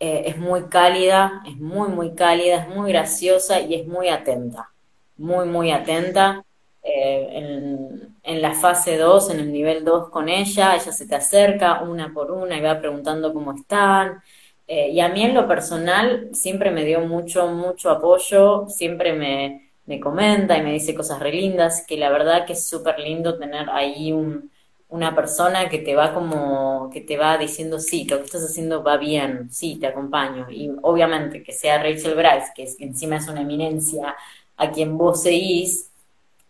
es 0.01 0.37
muy 0.39 0.65
cálida, 0.69 1.43
es 1.47 1.57
muy, 1.57 1.89
muy 1.89 2.15
cálida, 2.15 2.63
es 2.63 2.69
muy 2.69 2.91
graciosa 2.93 3.61
y 3.61 3.75
es 3.75 3.87
muy 3.87 4.09
atenta 4.09 4.75
muy, 5.17 5.47
muy 5.47 5.71
atenta. 5.71 6.45
Eh, 6.83 7.29
en, 7.33 8.17
en, 8.23 8.43
la 8.43 8.53
fase 8.53 8.99
2, 8.99 9.31
en 9.31 9.41
el 9.41 9.53
nivel 9.53 9.85
2 9.85 10.11
con 10.11 10.29
ella, 10.29 10.75
ella 10.75 10.93
se 10.93 11.07
te 11.07 11.15
acerca 11.15 11.83
una 11.83 12.13
por 12.13 12.31
una 12.31 12.59
y 12.59 12.61
va 12.61 12.79
preguntando 12.79 13.33
cómo 13.33 13.53
están. 13.55 14.23
Eh, 14.67 14.91
y 14.91 15.01
a 15.01 15.09
mí 15.09 15.23
en 15.23 15.35
lo 15.35 15.47
personal 15.47 16.31
siempre 16.33 16.71
me 16.71 16.85
dio 16.85 17.01
mucho, 17.01 17.49
mucho 17.49 17.91
apoyo, 17.91 18.67
siempre 18.69 19.13
me, 19.13 19.71
me 19.87 20.01
comenta 20.01 20.57
y 20.57 20.63
me 20.63 20.73
dice 20.73 20.95
cosas 20.95 21.21
re 21.21 21.33
lindas, 21.33 21.85
que 21.87 21.97
la 21.97 22.11
verdad 22.11 22.47
que 22.47 22.55
es 22.55 22.67
súper 22.67 22.99
lindo 22.99 23.39
tener 23.39 23.69
ahí 23.71 24.13
un, 24.13 24.51
una 24.95 25.15
persona 25.15 25.69
que 25.69 25.79
te 25.81 25.95
va 25.97 26.15
como, 26.15 26.89
que 26.93 27.01
te 27.01 27.17
va 27.17 27.37
diciendo, 27.37 27.79
sí, 27.81 28.05
lo 28.05 28.19
que 28.19 28.25
estás 28.27 28.45
haciendo 28.45 28.83
va 28.83 28.97
bien, 28.97 29.51
sí, 29.51 29.77
te 29.77 29.89
acompaño. 29.89 30.47
Y 30.51 30.71
obviamente 30.83 31.43
que 31.43 31.53
sea 31.53 31.83
Rachel 31.83 32.15
Bryce, 32.15 32.53
que, 32.55 32.85
encima 32.85 33.17
es 33.17 33.29
una 33.29 33.43
eminencia 33.43 34.15
a 34.57 34.71
quien 34.71 34.97
vos 34.97 35.23
seguís, 35.23 35.91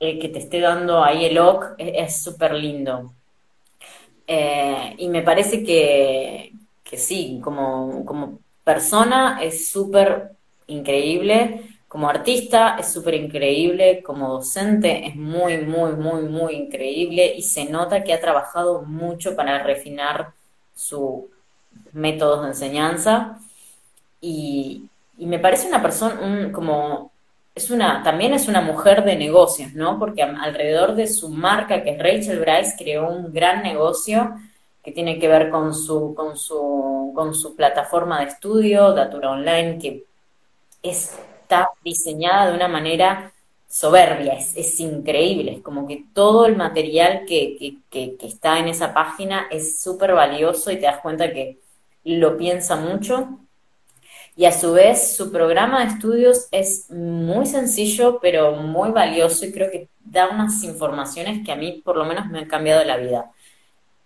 eh, 0.00 0.18
que 0.18 0.28
te 0.28 0.40
esté 0.40 0.60
dando 0.60 1.02
ahí 1.02 1.24
el 1.24 1.38
ok, 1.38 1.74
es 1.78 2.22
súper 2.22 2.54
lindo. 2.54 3.12
Eh, 4.26 4.94
y 4.98 5.08
me 5.08 5.22
parece 5.22 5.64
que, 5.64 6.52
que 6.84 6.98
sí, 6.98 7.40
como, 7.42 8.04
como 8.04 8.40
persona 8.62 9.42
es 9.42 9.68
súper 9.68 10.32
increíble, 10.66 11.62
como 11.88 12.08
artista 12.08 12.76
es 12.78 12.92
súper 12.92 13.14
increíble, 13.14 14.02
como 14.02 14.28
docente 14.28 15.06
es 15.06 15.16
muy, 15.16 15.58
muy, 15.58 15.92
muy, 15.92 16.22
muy 16.22 16.54
increíble 16.54 17.34
y 17.36 17.42
se 17.42 17.66
nota 17.66 18.02
que 18.04 18.12
ha 18.12 18.20
trabajado 18.20 18.82
mucho 18.82 19.36
para 19.36 19.62
refinar 19.62 20.32
su 20.74 21.30
métodos 21.92 22.42
de 22.42 22.48
enseñanza 22.48 23.38
y, 24.20 24.88
y 25.18 25.26
me 25.26 25.38
parece 25.38 25.68
una 25.68 25.82
persona, 25.82 26.20
un, 26.20 26.52
como 26.52 27.12
es 27.54 27.70
una, 27.70 28.02
también 28.02 28.34
es 28.34 28.48
una 28.48 28.60
mujer 28.60 29.04
de 29.04 29.16
negocios, 29.16 29.74
¿no? 29.74 29.98
Porque 29.98 30.22
alrededor 30.22 30.96
de 30.96 31.06
su 31.06 31.28
marca, 31.28 31.82
que 31.84 31.90
es 31.90 31.98
Rachel 31.98 32.40
Bryce, 32.40 32.74
creó 32.76 33.08
un 33.08 33.32
gran 33.32 33.62
negocio 33.62 34.34
que 34.84 34.92
tiene 34.92 35.18
que 35.18 35.28
ver 35.28 35.50
con 35.50 35.74
su, 35.74 36.14
con 36.14 36.36
su, 36.36 37.12
con 37.14 37.34
su 37.34 37.56
plataforma 37.56 38.20
de 38.20 38.26
estudio, 38.26 38.92
Datura 38.92 39.30
Online, 39.30 39.78
que 39.78 40.04
está 40.82 41.70
diseñada 41.82 42.50
de 42.50 42.56
una 42.56 42.68
manera 42.68 43.32
soberbia, 43.66 44.34
es, 44.34 44.78
increíble, 44.78 45.54
es 45.54 45.62
como 45.62 45.88
que 45.88 46.04
todo 46.12 46.46
el 46.46 46.54
material 46.54 47.24
que, 47.26 47.80
que, 47.90 48.16
que 48.16 48.26
está 48.26 48.58
en 48.58 48.68
esa 48.68 48.92
página 48.94 49.48
es 49.50 49.80
súper 49.80 50.12
valioso 50.12 50.70
y 50.70 50.76
te 50.76 50.82
das 50.82 51.00
cuenta 51.00 51.32
que 51.32 51.58
lo 52.04 52.36
piensa 52.36 52.76
mucho. 52.76 53.38
Y 54.36 54.46
a 54.46 54.52
su 54.52 54.72
vez 54.72 55.16
su 55.16 55.30
programa 55.32 55.80
de 55.80 55.92
estudios 55.92 56.48
es 56.50 56.90
muy 56.90 57.46
sencillo, 57.46 58.18
pero 58.20 58.52
muy 58.56 58.90
valioso 58.90 59.46
y 59.46 59.52
creo 59.52 59.70
que 59.70 59.88
da 60.04 60.28
unas 60.28 60.62
informaciones 60.64 61.44
que 61.44 61.52
a 61.52 61.56
mí 61.56 61.80
por 61.84 61.96
lo 61.96 62.04
menos 62.04 62.26
me 62.26 62.40
han 62.40 62.46
cambiado 62.46 62.84
la 62.84 62.96
vida. 62.96 63.30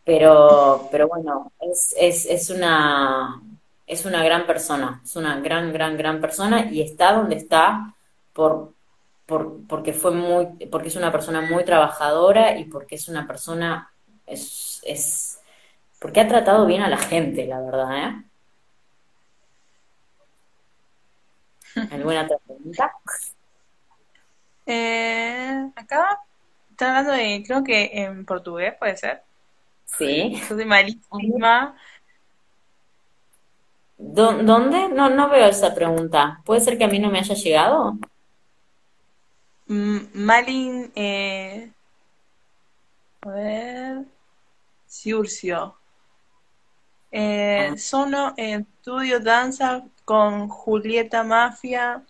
Pero, 0.09 0.89
pero 0.91 1.07
bueno, 1.07 1.53
es, 1.61 1.95
es, 1.99 2.25
es, 2.25 2.49
una, 2.49 3.43
es 3.87 4.07
una 4.07 4.25
gran 4.25 4.47
persona, 4.47 5.03
es 5.05 5.17
una 5.17 5.39
gran, 5.41 5.71
gran, 5.71 5.99
gran 5.99 6.19
persona 6.19 6.65
y 6.73 6.81
está 6.81 7.13
donde 7.13 7.37
está 7.37 7.95
por, 8.33 8.73
por, 9.27 9.67
porque 9.67 9.93
fue 9.93 10.13
muy, 10.13 10.47
porque 10.71 10.89
es 10.89 10.97
una 10.97 11.13
persona 11.13 11.43
muy 11.43 11.63
trabajadora 11.63 12.57
y 12.57 12.65
porque 12.65 12.95
es 12.95 13.07
una 13.09 13.27
persona, 13.27 13.93
es, 14.27 14.81
es 14.87 15.41
porque 15.99 16.21
ha 16.23 16.29
tratado 16.29 16.65
bien 16.65 16.81
a 16.81 16.89
la 16.89 16.97
gente, 16.97 17.47
la 17.47 17.61
verdad, 17.61 17.99
¿eh? 17.99 18.25
¿Alguna 21.93 22.23
otra 22.23 22.39
pregunta? 22.47 22.93
Eh, 24.65 25.71
acá 25.77 26.19
están 26.71 26.97
hablando 26.97 27.13
de, 27.13 27.45
creo 27.47 27.63
que 27.63 27.91
en 27.93 28.25
portugués, 28.25 28.75
¿puede 28.79 28.97
ser? 28.97 29.28
Sí. 29.97 30.41
Soy 30.47 30.65
malísima. 30.65 31.77
¿Dónde? 33.99 34.89
No, 34.89 35.11
no 35.11 35.29
veo 35.29 35.47
esa 35.49 35.75
pregunta. 35.75 36.41
¿Puede 36.45 36.61
ser 36.61 36.79
que 36.79 36.85
a 36.85 36.89
mí 36.89 36.99
no 36.99 37.11
me 37.11 37.19
haya 37.19 37.35
llegado? 37.35 37.99
Mm, 39.67 39.99
Malin, 40.15 40.91
eh, 40.95 41.71
a 43.23 43.29
ver, 43.31 44.05
Ciurcio. 44.87 45.77
Eh, 47.11 47.71
Ah, 47.73 47.77
Sono 47.77 48.35
estudio 48.37 49.21
danza 49.21 49.85
con 50.05 50.49
Julieta 50.49 51.23
Mafia, 51.25 52.05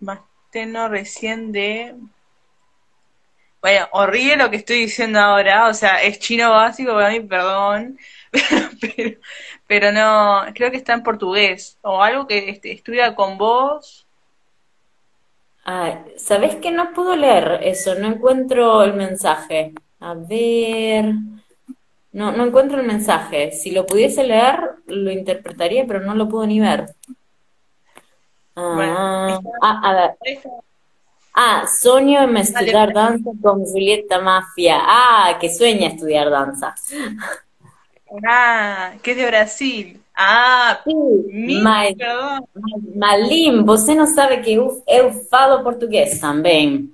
Masteno 0.00 0.88
recién 0.88 1.52
de... 1.52 1.94
Bueno, 3.62 3.86
horrible 3.92 4.36
lo 4.36 4.50
que 4.50 4.56
estoy 4.56 4.78
diciendo 4.80 5.18
ahora, 5.20 5.68
o 5.68 5.74
sea, 5.74 6.02
es 6.02 6.18
chino 6.18 6.50
básico 6.50 6.94
para 6.94 7.10
mí, 7.10 7.20
perdón, 7.20 7.98
pero, 8.80 9.20
pero 9.66 9.92
no, 9.92 10.44
creo 10.54 10.70
que 10.70 10.78
está 10.78 10.94
en 10.94 11.02
portugués, 11.02 11.78
o 11.82 12.02
algo 12.02 12.26
que 12.26 12.48
este, 12.50 12.72
estudia 12.72 13.14
con 13.14 13.36
vos. 13.38 14.06
ah, 15.64 16.04
¿sabés 16.16 16.56
que 16.56 16.70
no 16.70 16.92
puedo 16.92 17.16
leer 17.16 17.60
eso? 17.62 17.94
No 17.94 18.08
encuentro 18.08 18.82
el 18.82 18.94
mensaje. 18.94 19.72
A 20.00 20.14
ver. 20.14 21.14
No, 22.12 22.32
no 22.32 22.44
encuentro 22.46 22.80
el 22.80 22.86
mensaje. 22.86 23.52
Si 23.52 23.70
lo 23.72 23.86
pudiese 23.86 24.24
leer, 24.24 24.60
lo 24.86 25.10
interpretaría, 25.10 25.86
pero 25.86 26.00
no 26.00 26.14
lo 26.14 26.28
puedo 26.28 26.46
ni 26.46 26.60
ver. 26.60 26.86
Bueno, 28.68 28.96
Ah, 28.96 29.26
está, 29.26 29.50
ah, 29.62 29.80
a 29.90 29.94
ver. 29.94 30.18
está- 30.22 30.50
Ah, 31.34 31.64
sueño 31.66 32.22
en 32.22 32.36
estudiar 32.36 32.92
danza 32.92 33.30
con 33.40 33.64
Julieta 33.64 34.18
Mafia. 34.20 34.78
Ah, 34.80 35.38
que 35.40 35.48
sueña 35.48 35.88
estudiar 35.88 36.28
danza. 36.30 36.74
Ah, 38.26 38.92
que 39.02 39.12
es 39.12 39.16
de 39.16 39.26
Brasil. 39.26 40.00
Ah, 40.14 40.80
Sí, 40.84 40.92
mas, 41.62 41.94
mas 41.96 42.42
Malim, 42.96 43.64
você 43.64 43.94
não 43.94 44.06
sabe 44.06 44.38
que 44.38 44.52
eu, 44.52 44.82
eu 44.86 45.12
falo 45.30 45.62
português 45.62 46.18
também. 46.18 46.92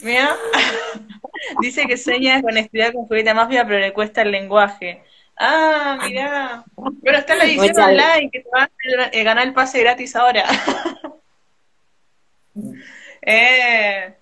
Mira, 0.00 0.36
dice 1.60 1.86
que 1.86 1.96
sueña 1.96 2.40
con 2.40 2.56
estudiar 2.56 2.92
con 2.92 3.06
Julieta 3.06 3.34
Mafia, 3.34 3.66
pero 3.66 3.80
le 3.80 3.92
cuesta 3.92 4.22
el 4.22 4.30
lenguaje. 4.30 5.02
Ah, 5.36 5.98
mirá. 6.02 6.64
Bueno, 6.74 7.18
está 7.18 7.36
la 7.36 7.44
edición 7.44 7.78
online, 7.78 8.30
que 8.32 8.40
te 8.40 8.48
va 8.50 8.64
a 8.64 9.10
eh, 9.12 9.22
ganar 9.24 9.46
el 9.46 9.52
pase 9.52 9.80
gratis 9.80 10.16
ahora. 10.16 10.44
Eh, 13.22 14.14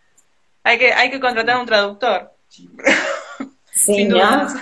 hay 0.65 0.79
que, 0.79 0.93
hay 0.93 1.11
que 1.11 1.21
contratar 1.21 1.59
un 1.59 1.67
traductor, 1.67 2.33
Sí, 2.49 3.93
sin 3.95 4.09
¿no? 4.09 4.17
dudas. 4.17 4.55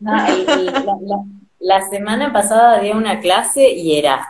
No, 0.00 0.26
el- 0.26 0.48
el- 0.48 0.66
la, 0.84 0.96
la- 1.00 1.24
la 1.60 1.88
semana 1.88 2.32
pasada 2.32 2.80
di 2.80 2.90
una 2.90 3.20
clase 3.20 3.70
y 3.70 3.96
era 3.98 4.26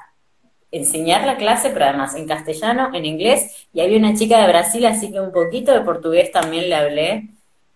enseñar 0.71 1.27
la 1.27 1.37
clase, 1.37 1.71
pero 1.71 1.87
además 1.87 2.15
en 2.15 2.27
castellano, 2.29 2.91
en 2.95 3.05
inglés, 3.07 3.67
y 3.73 3.81
había 3.81 3.99
una 3.99 4.15
chica 4.15 4.41
de 4.41 4.49
Brasil, 4.49 4.85
así 4.87 5.11
que 5.13 5.21
un 5.21 5.33
poquito 5.33 5.73
de 5.73 5.81
portugués 5.83 6.31
también 6.33 6.69
le 6.69 6.75
hablé, 6.75 7.29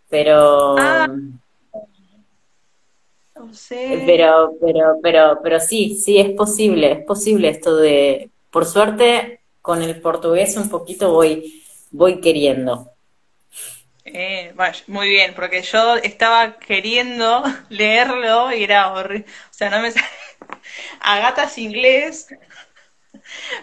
pero, 0.08 0.76
Ah, 0.78 1.06
no 3.36 3.52
sé. 3.54 4.02
pero, 4.06 4.56
pero, 4.60 4.98
pero, 5.02 5.40
pero 5.42 5.60
sí, 5.60 5.94
sí, 5.96 6.18
es 6.18 6.30
posible, 6.32 6.92
es 6.92 7.04
posible 7.04 7.48
esto 7.50 7.76
de, 7.76 8.30
por 8.50 8.64
suerte, 8.66 9.35
con 9.66 9.82
el 9.82 10.00
portugués 10.00 10.56
un 10.56 10.70
poquito 10.70 11.10
voy, 11.12 11.64
voy 11.90 12.20
queriendo. 12.20 12.92
Eh, 14.04 14.52
vaya, 14.54 14.84
muy 14.86 15.08
bien, 15.08 15.34
porque 15.34 15.62
yo 15.62 15.96
estaba 15.96 16.56
queriendo 16.60 17.42
leerlo 17.68 18.52
y 18.52 18.62
era 18.62 18.92
horrible. 18.92 19.26
O 19.50 19.52
sea, 19.52 19.68
no 19.70 19.80
me 19.80 19.90
sale. 19.90 20.06
Agatas 21.00 21.58
inglés, 21.58 22.28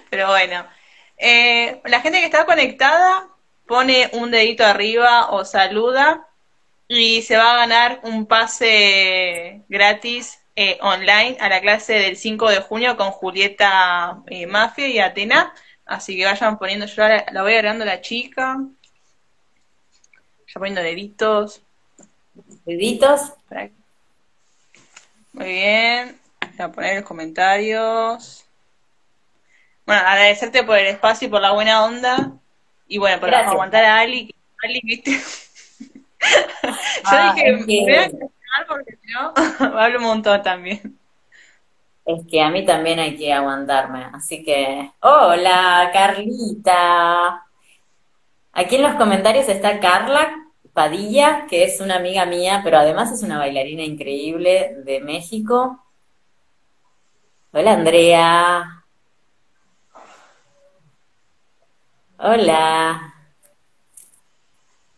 pero 0.10 0.28
bueno. 0.28 0.68
Eh, 1.18 1.82
la 1.86 2.02
gente 2.02 2.20
que 2.20 2.26
está 2.26 2.46
conectada 2.46 3.30
pone 3.66 4.10
un 4.12 4.30
dedito 4.30 4.66
arriba 4.66 5.30
o 5.30 5.46
saluda 5.46 6.28
y 6.90 7.22
se 7.22 7.38
va 7.38 7.54
a 7.54 7.58
ganar 7.60 8.02
un 8.04 8.26
pase 8.26 9.62
gratis 9.70 10.44
eh, 10.56 10.78
online 10.82 11.38
a 11.40 11.50
la 11.50 11.62
clase 11.62 11.94
del 11.94 12.16
5 12.16 12.50
de 12.50 12.60
junio 12.60 12.96
con 12.96 13.10
Julieta 13.10 14.22
eh, 14.28 14.46
Mafia 14.46 14.88
y 14.88 15.00
Atena. 15.00 15.54
Así 15.86 16.16
que 16.18 16.26
vayan 16.26 16.58
poniendo, 16.58 16.86
yo 16.86 17.08
la, 17.08 17.26
la 17.32 17.42
voy 17.42 17.54
agregando 17.54 17.84
a 17.84 17.88
la 17.88 18.02
chica, 18.02 18.58
ya 20.48 20.54
poniendo 20.54 20.82
deditos. 20.82 21.62
¿Deditos? 22.66 23.34
Muy 25.34 25.46
bien, 25.46 26.20
voy 26.58 26.66
a 26.66 26.72
poner 26.72 26.96
los 26.98 27.06
comentarios. 27.06 28.46
Bueno, 29.86 30.02
agradecerte 30.06 30.64
por 30.64 30.78
el 30.78 30.88
espacio 30.88 31.28
y 31.28 31.32
por 31.32 31.42
la 31.42 31.52
buena 31.52 31.84
onda. 31.84 32.32
Y 32.88 32.98
bueno, 32.98 33.20
por 33.20 33.30
Gracias. 33.30 33.52
aguantar 33.52 33.84
a 33.84 34.00
Ali, 34.00 34.28
que 34.28 34.36
Ali, 34.68 34.82
viste. 34.84 35.12
Yo 36.22 36.70
Ah, 37.04 37.34
dije, 37.36 37.52
voy 37.66 37.94
a 37.96 38.68
porque 38.68 38.98
si 39.02 39.12
no, 39.12 39.34
hablo 39.80 39.98
un 40.00 40.06
montón 40.06 40.42
también. 40.42 40.98
Es 42.06 42.26
que 42.28 42.42
a 42.42 42.50
mí 42.50 42.66
también 42.66 43.00
hay 43.00 43.16
que 43.18 43.32
aguantarme. 43.34 44.06
Así 44.14 44.44
que, 44.44 44.92
hola, 45.02 45.90
Carlita. 45.94 47.46
Aquí 48.52 48.76
en 48.76 48.84
los 48.84 48.96
comentarios 48.96 49.48
está 49.50 49.80
Carla 49.80 50.44
Padilla, 50.74 51.46
que 51.50 51.64
es 51.64 51.80
una 51.80 51.96
amiga 51.96 52.26
mía, 52.26 52.62
pero 52.64 52.78
además 52.78 53.12
es 53.12 53.24
una 53.24 53.38
bailarina 53.38 53.84
increíble 53.84 54.76
de 54.84 55.00
México. 55.02 55.80
Hola, 57.54 57.74
Andrea. 57.74 58.84
Hola. 62.18 63.14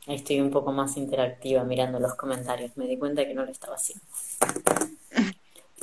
Estoy 0.08 0.39
un 0.39 0.51
poco 0.51 0.72
más 0.72 0.95
interactiva 0.97 1.64
mirando 1.64 1.99
los 1.99 2.16
comentarios. 2.16 2.78
Me 2.78 2.86
di 2.88 2.97
cuenta 2.97 3.26
que 3.26 3.34
no 3.34 3.43
lo 3.43 3.51
estaba 3.51 3.76
haciendo. 3.76 4.06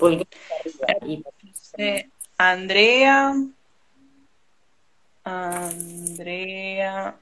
Pulgar 0.02 0.26
arriba 0.88 0.96
y 1.06 1.24
Eh, 1.78 2.10
Andrea, 2.36 3.34
Andrea, 5.24 7.16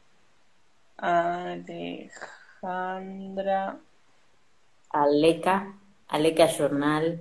Alejandra, 0.96 2.20
Aleca, 4.90 5.74
Aleca 6.08 6.46
Journal. 6.46 7.20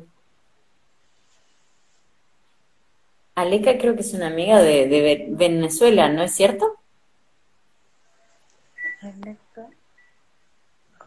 Aleca 3.35 3.77
creo 3.77 3.95
que 3.95 4.01
es 4.01 4.13
una 4.13 4.27
amiga 4.27 4.61
de, 4.61 4.87
de 4.87 5.01
Ve- 5.01 5.25
Venezuela, 5.31 6.07
¿no 6.07 6.21
es 6.23 6.33
cierto? 6.33 6.75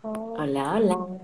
Hola, 0.02 0.72
hola. 0.74 1.21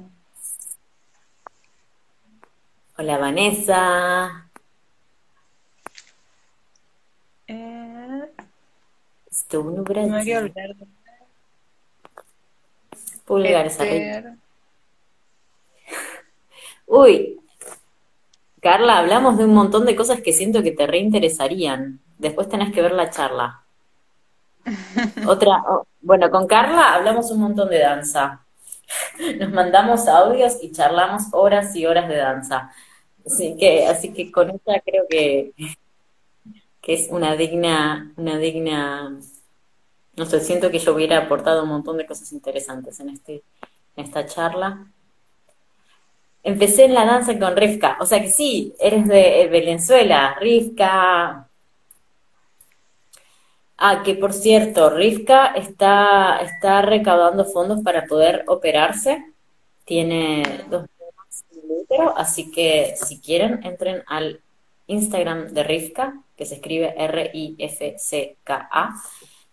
Hola, 2.99 3.17
Vanessa. 3.19 4.51
eh, 7.47 8.29
Estou 9.31 9.65
no 9.75 9.83
Brasil. 9.85 10.37
olvidar 10.37 10.75
de 10.77 10.87
Pulgares 13.27 13.79
arriba. 13.81 14.19
Esther, 14.19 14.35
Uy, 16.87 17.41
Carla, 18.61 18.99
hablamos 18.99 19.39
de 19.39 19.45
un 19.45 19.55
montón 19.55 19.87
de 19.87 19.95
cosas 19.97 20.21
que 20.21 20.33
siento 20.33 20.63
que 20.63 20.73
te 20.73 20.87
reinteresarían. 20.87 22.01
Después 22.19 22.49
tenés 22.49 22.73
que 22.73 22.83
ver 22.83 22.93
la 22.93 23.11
charla. 23.11 23.63
Otra, 25.27 25.63
oh, 25.69 25.87
bueno, 26.01 26.31
con 26.31 26.47
Carla 26.47 26.95
hablamos 26.95 27.31
un 27.31 27.41
montón 27.41 27.69
de 27.71 27.79
danza. 27.79 28.45
Nos 29.39 29.53
mandamos 29.53 30.09
audios 30.09 30.59
y 30.63 30.73
charlamos 30.73 31.25
horas 31.33 31.75
y 31.77 31.87
horas 31.87 32.09
de 32.09 32.17
danza. 32.17 32.73
Así 33.29 33.57
que, 33.59 33.87
así 33.87 34.13
que 34.15 34.33
con 34.33 34.49
ella 34.51 34.83
creo 34.85 35.05
que, 35.09 35.53
que 36.81 36.95
es 36.95 37.09
una 37.11 37.37
digna, 37.37 38.13
una 38.17 38.39
digna, 38.39 39.19
no 40.17 40.27
sé, 40.27 40.41
siento 40.41 40.71
que 40.71 40.79
yo 40.79 40.95
hubiera 40.95 41.19
aportado 41.19 41.65
un 41.65 41.69
montón 41.69 41.99
de 41.99 42.07
cosas 42.07 42.33
interesantes 42.33 43.01
en 43.01 43.11
este, 43.11 43.43
en 43.97 44.05
esta 44.07 44.25
charla. 44.25 44.87
Empecé 46.43 46.87
en 46.87 46.95
la 46.95 47.05
danza 47.05 47.39
con 47.39 47.55
Rivka, 47.55 47.99
o 48.01 48.07
sea 48.07 48.23
que 48.23 48.31
sí, 48.31 48.75
eres 48.81 49.07
de 49.07 49.49
Venezuela, 49.51 50.37
Rivka. 50.41 51.49
Ah, 53.77 54.03
que 54.05 54.15
por 54.15 54.33
cierto, 54.33 54.91
Rivka 54.91 55.49
está, 55.49 56.39
está 56.39 56.83
recaudando 56.83 57.45
fondos 57.45 57.83
para 57.83 58.07
poder 58.07 58.45
operarse. 58.49 59.25
Tiene 59.85 60.65
dos 60.71 60.87
así 62.17 62.51
que 62.51 62.95
si 62.97 63.21
quieren, 63.21 63.61
entren 63.65 64.03
al 64.07 64.41
Instagram 64.87 65.49
de 65.49 65.63
Rivka, 65.63 66.23
que 66.37 66.47
se 66.47 66.57
escribe 66.57 66.95
R-I-F-C-K-A, 66.97 68.95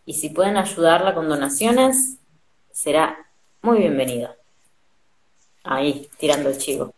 y 0.05 0.13
si 0.13 0.29
pueden 0.29 0.57
ayudarla 0.57 1.13
con 1.13 1.27
donaciones, 1.29 2.17
será 2.71 3.17
muy 3.61 3.79
bienvenido. 3.79 4.35
Ahí, 5.63 6.09
tirando 6.17 6.49
el 6.49 6.57
chivo. 6.57 6.93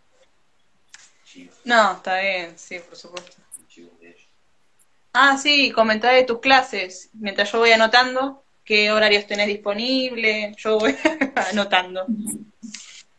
No, 1.63 1.93
está 1.93 2.19
bien, 2.19 2.57
sí, 2.57 2.79
por 2.79 2.97
supuesto. 2.97 3.37
Ah, 5.13 5.37
sí, 5.37 5.71
comentar 5.71 6.13
de 6.13 6.23
tus 6.23 6.39
clases. 6.39 7.09
Mientras 7.13 7.51
yo 7.51 7.59
voy 7.59 7.71
anotando 7.71 8.43
qué 8.63 8.91
horarios 8.91 9.25
tenés 9.25 9.47
disponible, 9.47 10.53
yo 10.57 10.77
voy 10.77 10.95
anotando. 11.49 12.05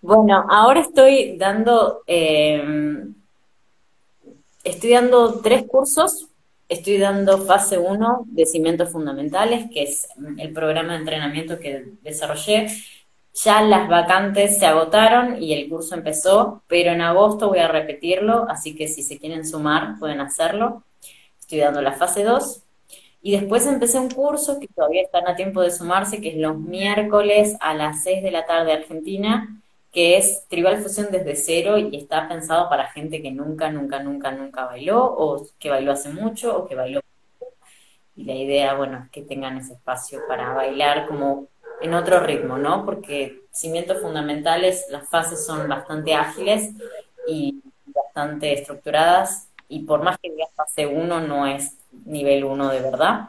Bueno, 0.09 0.47
ahora 0.49 0.81
estoy 0.81 1.37
dando, 1.37 2.03
eh, 2.07 2.65
estoy 4.65 4.91
dando 4.93 5.43
tres 5.43 5.65
cursos. 5.67 6.29
Estoy 6.67 6.97
dando 6.97 7.37
fase 7.45 7.77
1 7.77 8.25
de 8.25 8.47
cimientos 8.47 8.91
fundamentales, 8.91 9.67
que 9.71 9.83
es 9.83 10.09
el 10.39 10.55
programa 10.55 10.95
de 10.95 11.01
entrenamiento 11.01 11.59
que 11.59 11.93
desarrollé. 12.01 12.69
Ya 13.35 13.61
las 13.61 13.87
vacantes 13.87 14.59
se 14.59 14.65
agotaron 14.65 15.43
y 15.43 15.53
el 15.53 15.69
curso 15.69 15.95
empezó, 15.95 16.63
pero 16.69 16.93
en 16.93 17.03
agosto 17.03 17.49
voy 17.49 17.59
a 17.59 17.69
repetirlo, 17.69 18.47
así 18.49 18.75
que 18.75 18.89
si 18.89 19.03
se 19.03 19.19
quieren 19.19 19.47
sumar 19.47 19.99
pueden 19.99 20.23
hacerlo. 20.23 20.85
Estoy 21.39 21.59
dando 21.59 21.83
la 21.83 21.93
fase 21.93 22.25
2. 22.25 22.63
Y 23.21 23.33
después 23.33 23.67
empecé 23.67 23.99
un 23.99 24.09
curso 24.09 24.59
que 24.59 24.69
todavía 24.69 25.03
están 25.03 25.29
a 25.29 25.37
tiempo 25.37 25.61
de 25.61 25.71
sumarse, 25.71 26.23
que 26.23 26.31
es 26.31 26.37
los 26.39 26.57
miércoles 26.59 27.59
a 27.61 27.75
las 27.75 28.03
6 28.05 28.23
de 28.23 28.31
la 28.31 28.47
tarde 28.47 28.73
Argentina, 28.73 29.59
que 29.93 30.17
es 30.19 30.47
Tribal 30.49 30.83
Fusión 30.83 31.09
desde 31.11 31.35
cero 31.37 31.79
y 31.79 31.97
está 31.97 32.29
pensado 32.29 32.69
para 32.69 32.91
gente 32.91 33.23
que 33.23 33.31
nunca, 33.31 33.71
nunca, 33.71 34.03
nunca, 34.03 34.31
nunca 34.31 34.67
bailó 34.67 35.05
o 35.05 35.47
que 35.59 35.71
bailó 35.71 35.93
hace 35.93 36.11
mucho 36.11 36.57
o 36.57 36.69
que 36.69 36.75
bailó. 36.75 37.01
Y 38.15 38.25
la 38.25 38.35
idea, 38.35 38.75
bueno, 38.75 39.03
es 39.05 39.11
que 39.11 39.23
tengan 39.23 39.57
ese 39.57 39.75
espacio 39.75 40.21
para 40.29 40.53
bailar 40.53 41.07
como 41.07 41.47
en 41.81 41.95
otro 41.95 42.21
ritmo, 42.21 42.59
¿no? 42.59 42.85
Porque 42.85 43.43
cimientos 43.53 44.03
fundamentales, 44.03 44.87
las 44.91 45.09
fases 45.09 45.47
son 45.47 45.69
bastante 45.69 46.15
ágiles 46.15 46.71
y 47.27 47.63
bastante 47.87 48.53
estructuradas 48.53 49.49
y 49.69 49.81
por 49.81 50.03
más 50.03 50.19
que 50.19 50.31
digas 50.31 50.51
fase 50.55 50.87
1 50.87 51.21
no 51.21 51.47
es 51.47 51.75
nivel 52.05 52.45
1 52.45 52.69
de 52.71 52.81
verdad. 52.81 53.29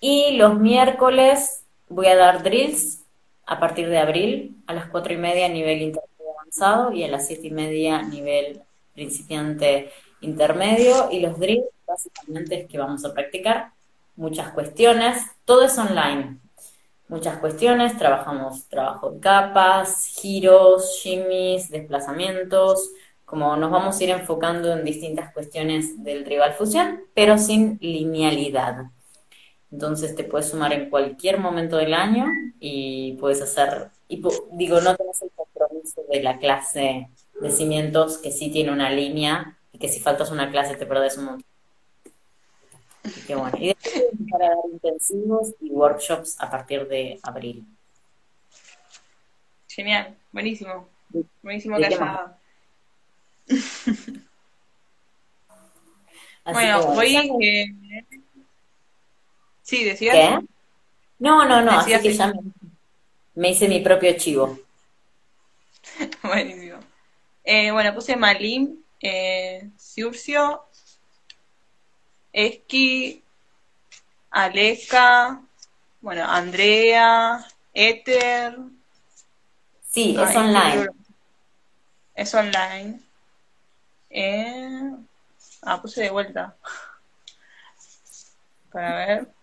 Y 0.00 0.36
los 0.36 0.58
miércoles 0.58 1.64
voy 1.88 2.06
a 2.06 2.16
dar 2.16 2.42
drills 2.42 3.01
a 3.46 3.60
partir 3.60 3.88
de 3.88 3.98
abril, 3.98 4.62
a 4.66 4.74
las 4.74 4.86
cuatro 4.86 5.12
y 5.12 5.16
media 5.16 5.48
nivel 5.48 5.82
intermedio 5.82 6.32
avanzado 6.38 6.92
y 6.92 7.04
a 7.04 7.08
las 7.08 7.26
siete 7.26 7.48
y 7.48 7.50
media 7.50 8.02
nivel 8.02 8.62
principiante 8.94 9.90
intermedio. 10.20 11.08
Y 11.10 11.20
los 11.20 11.38
drills 11.38 11.66
básicamente 11.86 12.60
es 12.60 12.68
que 12.68 12.78
vamos 12.78 13.04
a 13.04 13.12
practicar 13.12 13.72
muchas 14.16 14.52
cuestiones, 14.52 15.22
todo 15.44 15.64
es 15.64 15.76
online. 15.78 16.38
Muchas 17.08 17.38
cuestiones, 17.38 17.98
trabajamos 17.98 18.66
trabajo 18.68 19.10
de 19.10 19.20
capas, 19.20 20.06
giros, 20.06 20.98
shimmies, 21.02 21.70
desplazamientos, 21.70 22.90
como 23.26 23.56
nos 23.56 23.70
vamos 23.70 23.98
a 23.98 24.04
ir 24.04 24.10
enfocando 24.10 24.72
en 24.72 24.84
distintas 24.84 25.32
cuestiones 25.32 26.02
del 26.02 26.24
tribal 26.24 26.54
fusión, 26.54 27.02
pero 27.14 27.36
sin 27.38 27.78
linealidad. 27.80 28.86
Entonces 29.72 30.14
te 30.14 30.22
puedes 30.24 30.50
sumar 30.50 30.74
en 30.74 30.90
cualquier 30.90 31.40
momento 31.40 31.78
del 31.78 31.94
año 31.94 32.26
y 32.60 33.14
puedes 33.14 33.40
hacer, 33.40 33.88
y 34.06 34.22
digo, 34.52 34.82
no 34.82 34.94
tenés 34.94 35.22
el 35.22 35.30
compromiso 35.34 36.04
de 36.10 36.22
la 36.22 36.38
clase 36.38 37.08
de 37.40 37.50
cimientos 37.50 38.18
que 38.18 38.30
sí 38.30 38.50
tiene 38.50 38.70
una 38.70 38.90
línea 38.90 39.56
y 39.72 39.78
que 39.78 39.88
si 39.88 39.98
faltas 39.98 40.30
una 40.30 40.50
clase 40.50 40.76
te 40.76 40.84
perdés 40.84 41.16
un 41.16 41.24
montón. 41.24 41.46
Qué 43.26 43.34
bueno. 43.34 43.56
Y 43.58 43.68
después 43.68 44.04
para 44.30 44.48
dar 44.48 44.58
intensivos 44.70 45.54
y 45.60 45.70
workshops 45.70 46.36
a 46.38 46.50
partir 46.50 46.86
de 46.86 47.18
abril. 47.22 47.64
Genial, 49.68 50.14
buenísimo. 50.30 50.86
Buenísimo 51.42 51.78
que 51.78 51.86
haya. 51.86 52.36
bueno, 56.44 56.86
voy. 56.94 57.16
Eh, 57.42 57.66
Sí, 59.72 59.84
decías. 59.84 60.14
¿Qué? 60.14 60.46
No, 61.18 61.46
no, 61.46 61.62
no, 61.62 61.70
así 61.70 61.98
que 62.02 62.12
ya 62.12 62.30
me, 63.34 63.48
hice 63.48 63.68
mi 63.68 63.80
propio 63.80 64.14
chivo. 64.18 64.58
Buenísimo. 66.22 66.78
Eh, 67.42 67.70
bueno, 67.70 67.94
puse 67.94 68.14
Malim, 68.14 68.76
eh, 69.00 69.70
Ciurcio, 69.78 70.66
Esqui, 72.34 73.24
Aleca, 74.30 75.40
bueno, 76.02 76.26
Andrea, 76.28 77.42
Ether. 77.72 78.58
Sí, 79.88 80.14
es 80.20 80.36
online. 80.36 80.88
Es 82.14 82.34
online. 82.34 83.00
Eh, 84.10 84.90
ah, 85.62 85.80
puse 85.80 86.02
de 86.02 86.10
vuelta. 86.10 86.58
Para 88.70 88.96
ver. 88.96 89.41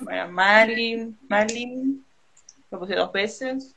Bueno, 0.00 0.28
Marlin, 0.28 1.18
Marlin, 1.28 2.04
lo 2.70 2.78
puse 2.78 2.94
dos 2.94 3.12
veces. 3.12 3.74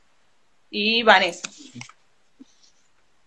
Y 0.70 1.02
Vanessa. 1.02 1.48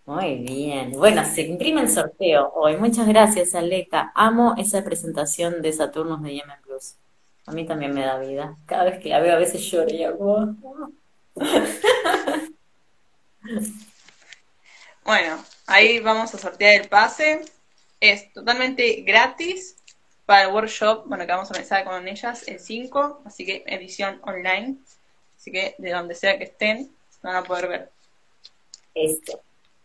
Muy 0.06 0.36
bien. 0.36 0.92
Bueno, 0.92 1.24
se 1.24 1.42
imprime 1.42 1.80
el 1.80 1.90
sorteo 1.90 2.52
hoy. 2.54 2.76
Muchas 2.76 3.08
gracias, 3.08 3.54
Aleca. 3.54 4.12
Amo 4.14 4.54
esa 4.58 4.84
presentación 4.84 5.62
de 5.62 5.72
Saturnos 5.72 6.22
de 6.22 6.34
Yemen 6.34 6.60
Plus. 6.62 6.94
A 7.46 7.52
mí 7.52 7.66
también 7.66 7.92
me 7.94 8.04
da 8.04 8.18
vida. 8.18 8.56
Cada 8.66 8.84
vez 8.84 9.00
que 9.00 9.08
la 9.08 9.20
veo 9.20 9.34
a 9.34 9.38
veces 9.38 9.62
lloro 9.62 9.90
y 9.90 10.04
hago... 10.04 10.54
bueno, 15.04 15.44
ahí 15.66 16.00
vamos 16.00 16.34
a 16.34 16.38
sortear 16.38 16.80
el 16.82 16.88
pase. 16.88 17.42
Es 18.00 18.32
totalmente 18.32 19.02
gratis 19.02 19.76
para 20.26 20.44
el 20.44 20.54
workshop, 20.54 21.06
bueno, 21.06 21.26
que 21.26 21.32
vamos 21.32 21.50
a 21.50 21.54
empezar 21.54 21.84
con 21.84 22.08
ellas 22.08 22.48
el 22.48 22.58
5, 22.58 23.22
así 23.24 23.44
que 23.44 23.64
edición 23.66 24.20
online. 24.24 24.76
Así 25.36 25.52
que 25.52 25.74
de 25.78 25.90
donde 25.90 26.14
sea 26.14 26.38
que 26.38 26.44
estén, 26.44 26.90
van 27.22 27.36
a 27.36 27.42
poder 27.42 27.68
ver. 27.68 27.92
Esto, 28.94 29.42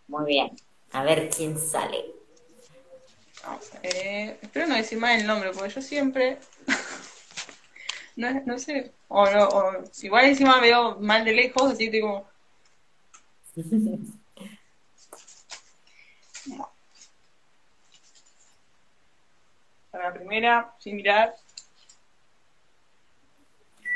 muy 0.07 0.25
bien. 0.25 0.55
A 0.91 1.03
ver 1.03 1.29
quién 1.29 1.57
sale. 1.59 2.05
Vamos 3.43 3.73
a 3.73 3.79
ver. 3.79 4.39
Espero 4.41 4.67
no 4.67 4.75
decir 4.75 4.97
mal 4.97 5.19
el 5.19 5.27
nombre, 5.27 5.51
porque 5.51 5.73
yo 5.73 5.81
siempre. 5.81 6.39
no, 8.15 8.41
no 8.45 8.59
sé. 8.59 8.93
O, 9.07 9.23
o 9.23 9.83
igual 10.01 10.25
encima 10.25 10.59
veo 10.61 10.99
mal 10.99 11.25
de 11.25 11.33
lejos, 11.33 11.71
así 11.73 11.91
que 11.91 12.01
como. 12.01 12.27
la 19.97 20.13
primera, 20.13 20.73
sin 20.79 20.97
mirar. 20.97 21.35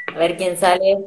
A 0.07 0.18
ver 0.18 0.38
quién 0.38 0.57
sale. 0.57 0.98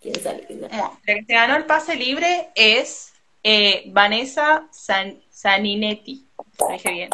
¿Quién 0.00 0.14
sale? 0.20 0.46
la 0.50 0.92
que 1.04 1.24
se 1.24 1.32
ganó 1.32 1.56
el 1.56 1.64
pase 1.64 1.96
libre 1.96 2.50
es 2.54 3.14
eh, 3.42 3.84
Vanessa 3.88 4.66
Saninetti. 4.70 6.26
Lo 6.58 6.68
dije 6.68 6.90
bien. 6.90 7.10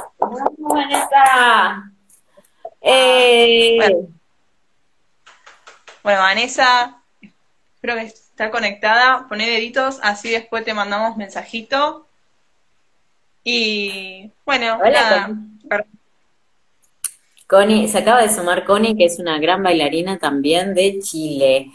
Vanessa! 0.59 1.93
Eh. 2.81 3.77
Bueno. 6.03 6.21
Vanessa, 6.21 7.03
espero 7.75 7.95
que 7.97 8.03
estar 8.03 8.51
conectada, 8.51 9.27
poné 9.29 9.47
deditos, 9.47 10.01
así 10.03 10.31
después 10.31 10.65
te 10.65 10.75
mandamos 10.75 11.17
mensajito. 11.17 12.07
Y 13.45 14.31
bueno, 14.45 14.79
Hola, 14.83 14.91
nada. 14.91 15.87
Connie, 17.51 17.89
se 17.89 17.99
acaba 17.99 18.23
de 18.23 18.29
sumar 18.29 18.65
Connie, 18.65 18.97
que 18.97 19.07
es 19.07 19.19
una 19.19 19.41
gran 19.41 19.61
bailarina 19.61 20.21
también 20.21 20.73
de 20.73 21.01
Chile. 21.01 21.73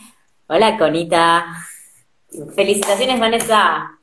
Hola, 0.47 0.77
Conita. 0.77 1.47
Felicitaciones, 2.55 3.19
Vanessa. 3.19 3.99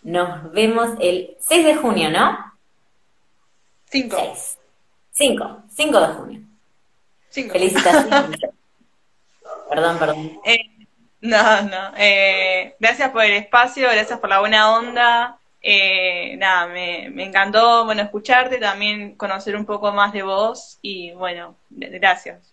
Nos 0.00 0.50
vemos 0.52 0.92
el 1.00 1.36
6 1.38 1.66
de 1.66 1.74
junio, 1.76 2.10
¿no? 2.10 2.54
Cinco. 3.90 4.16
6. 4.16 4.58
5. 5.10 5.62
5 5.68 6.00
de 6.00 6.06
junio. 6.06 6.40
Cinco. 7.28 7.52
Felicitaciones. 7.52 8.40
perdón, 9.68 9.98
perdón. 9.98 10.40
Eh, 10.46 10.60
no, 11.20 11.60
no. 11.60 11.92
Eh, 11.98 12.74
gracias 12.80 13.10
por 13.10 13.22
el 13.22 13.32
espacio, 13.32 13.90
gracias 13.90 14.18
por 14.18 14.30
la 14.30 14.40
buena 14.40 14.74
onda. 14.78 15.38
Eh, 15.66 16.36
nada, 16.36 16.66
me, 16.66 17.08
me 17.08 17.24
encantó, 17.24 17.86
bueno, 17.86 18.02
escucharte, 18.02 18.58
también 18.58 19.16
conocer 19.16 19.56
un 19.56 19.64
poco 19.64 19.92
más 19.92 20.12
de 20.12 20.22
vos 20.22 20.78
y 20.82 21.12
bueno, 21.12 21.56
gracias. 21.70 22.52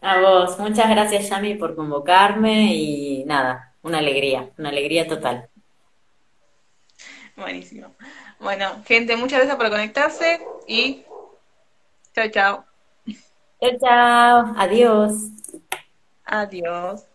A 0.00 0.20
vos, 0.20 0.56
muchas 0.60 0.88
gracias 0.88 1.28
Yami 1.28 1.56
por 1.56 1.74
convocarme 1.74 2.72
y 2.72 3.24
nada, 3.24 3.74
una 3.82 3.98
alegría, 3.98 4.48
una 4.58 4.68
alegría 4.68 5.08
total. 5.08 5.48
Buenísimo. 7.34 7.92
Bueno, 8.38 8.80
gente, 8.86 9.16
muchas 9.16 9.38
gracias 9.38 9.56
por 9.56 9.68
conectarse 9.68 10.40
y 10.68 11.02
chao, 12.14 12.28
chao. 12.30 12.64
Chao, 13.60 13.78
chao, 13.80 14.54
adiós. 14.56 15.12
Adiós. 16.24 17.11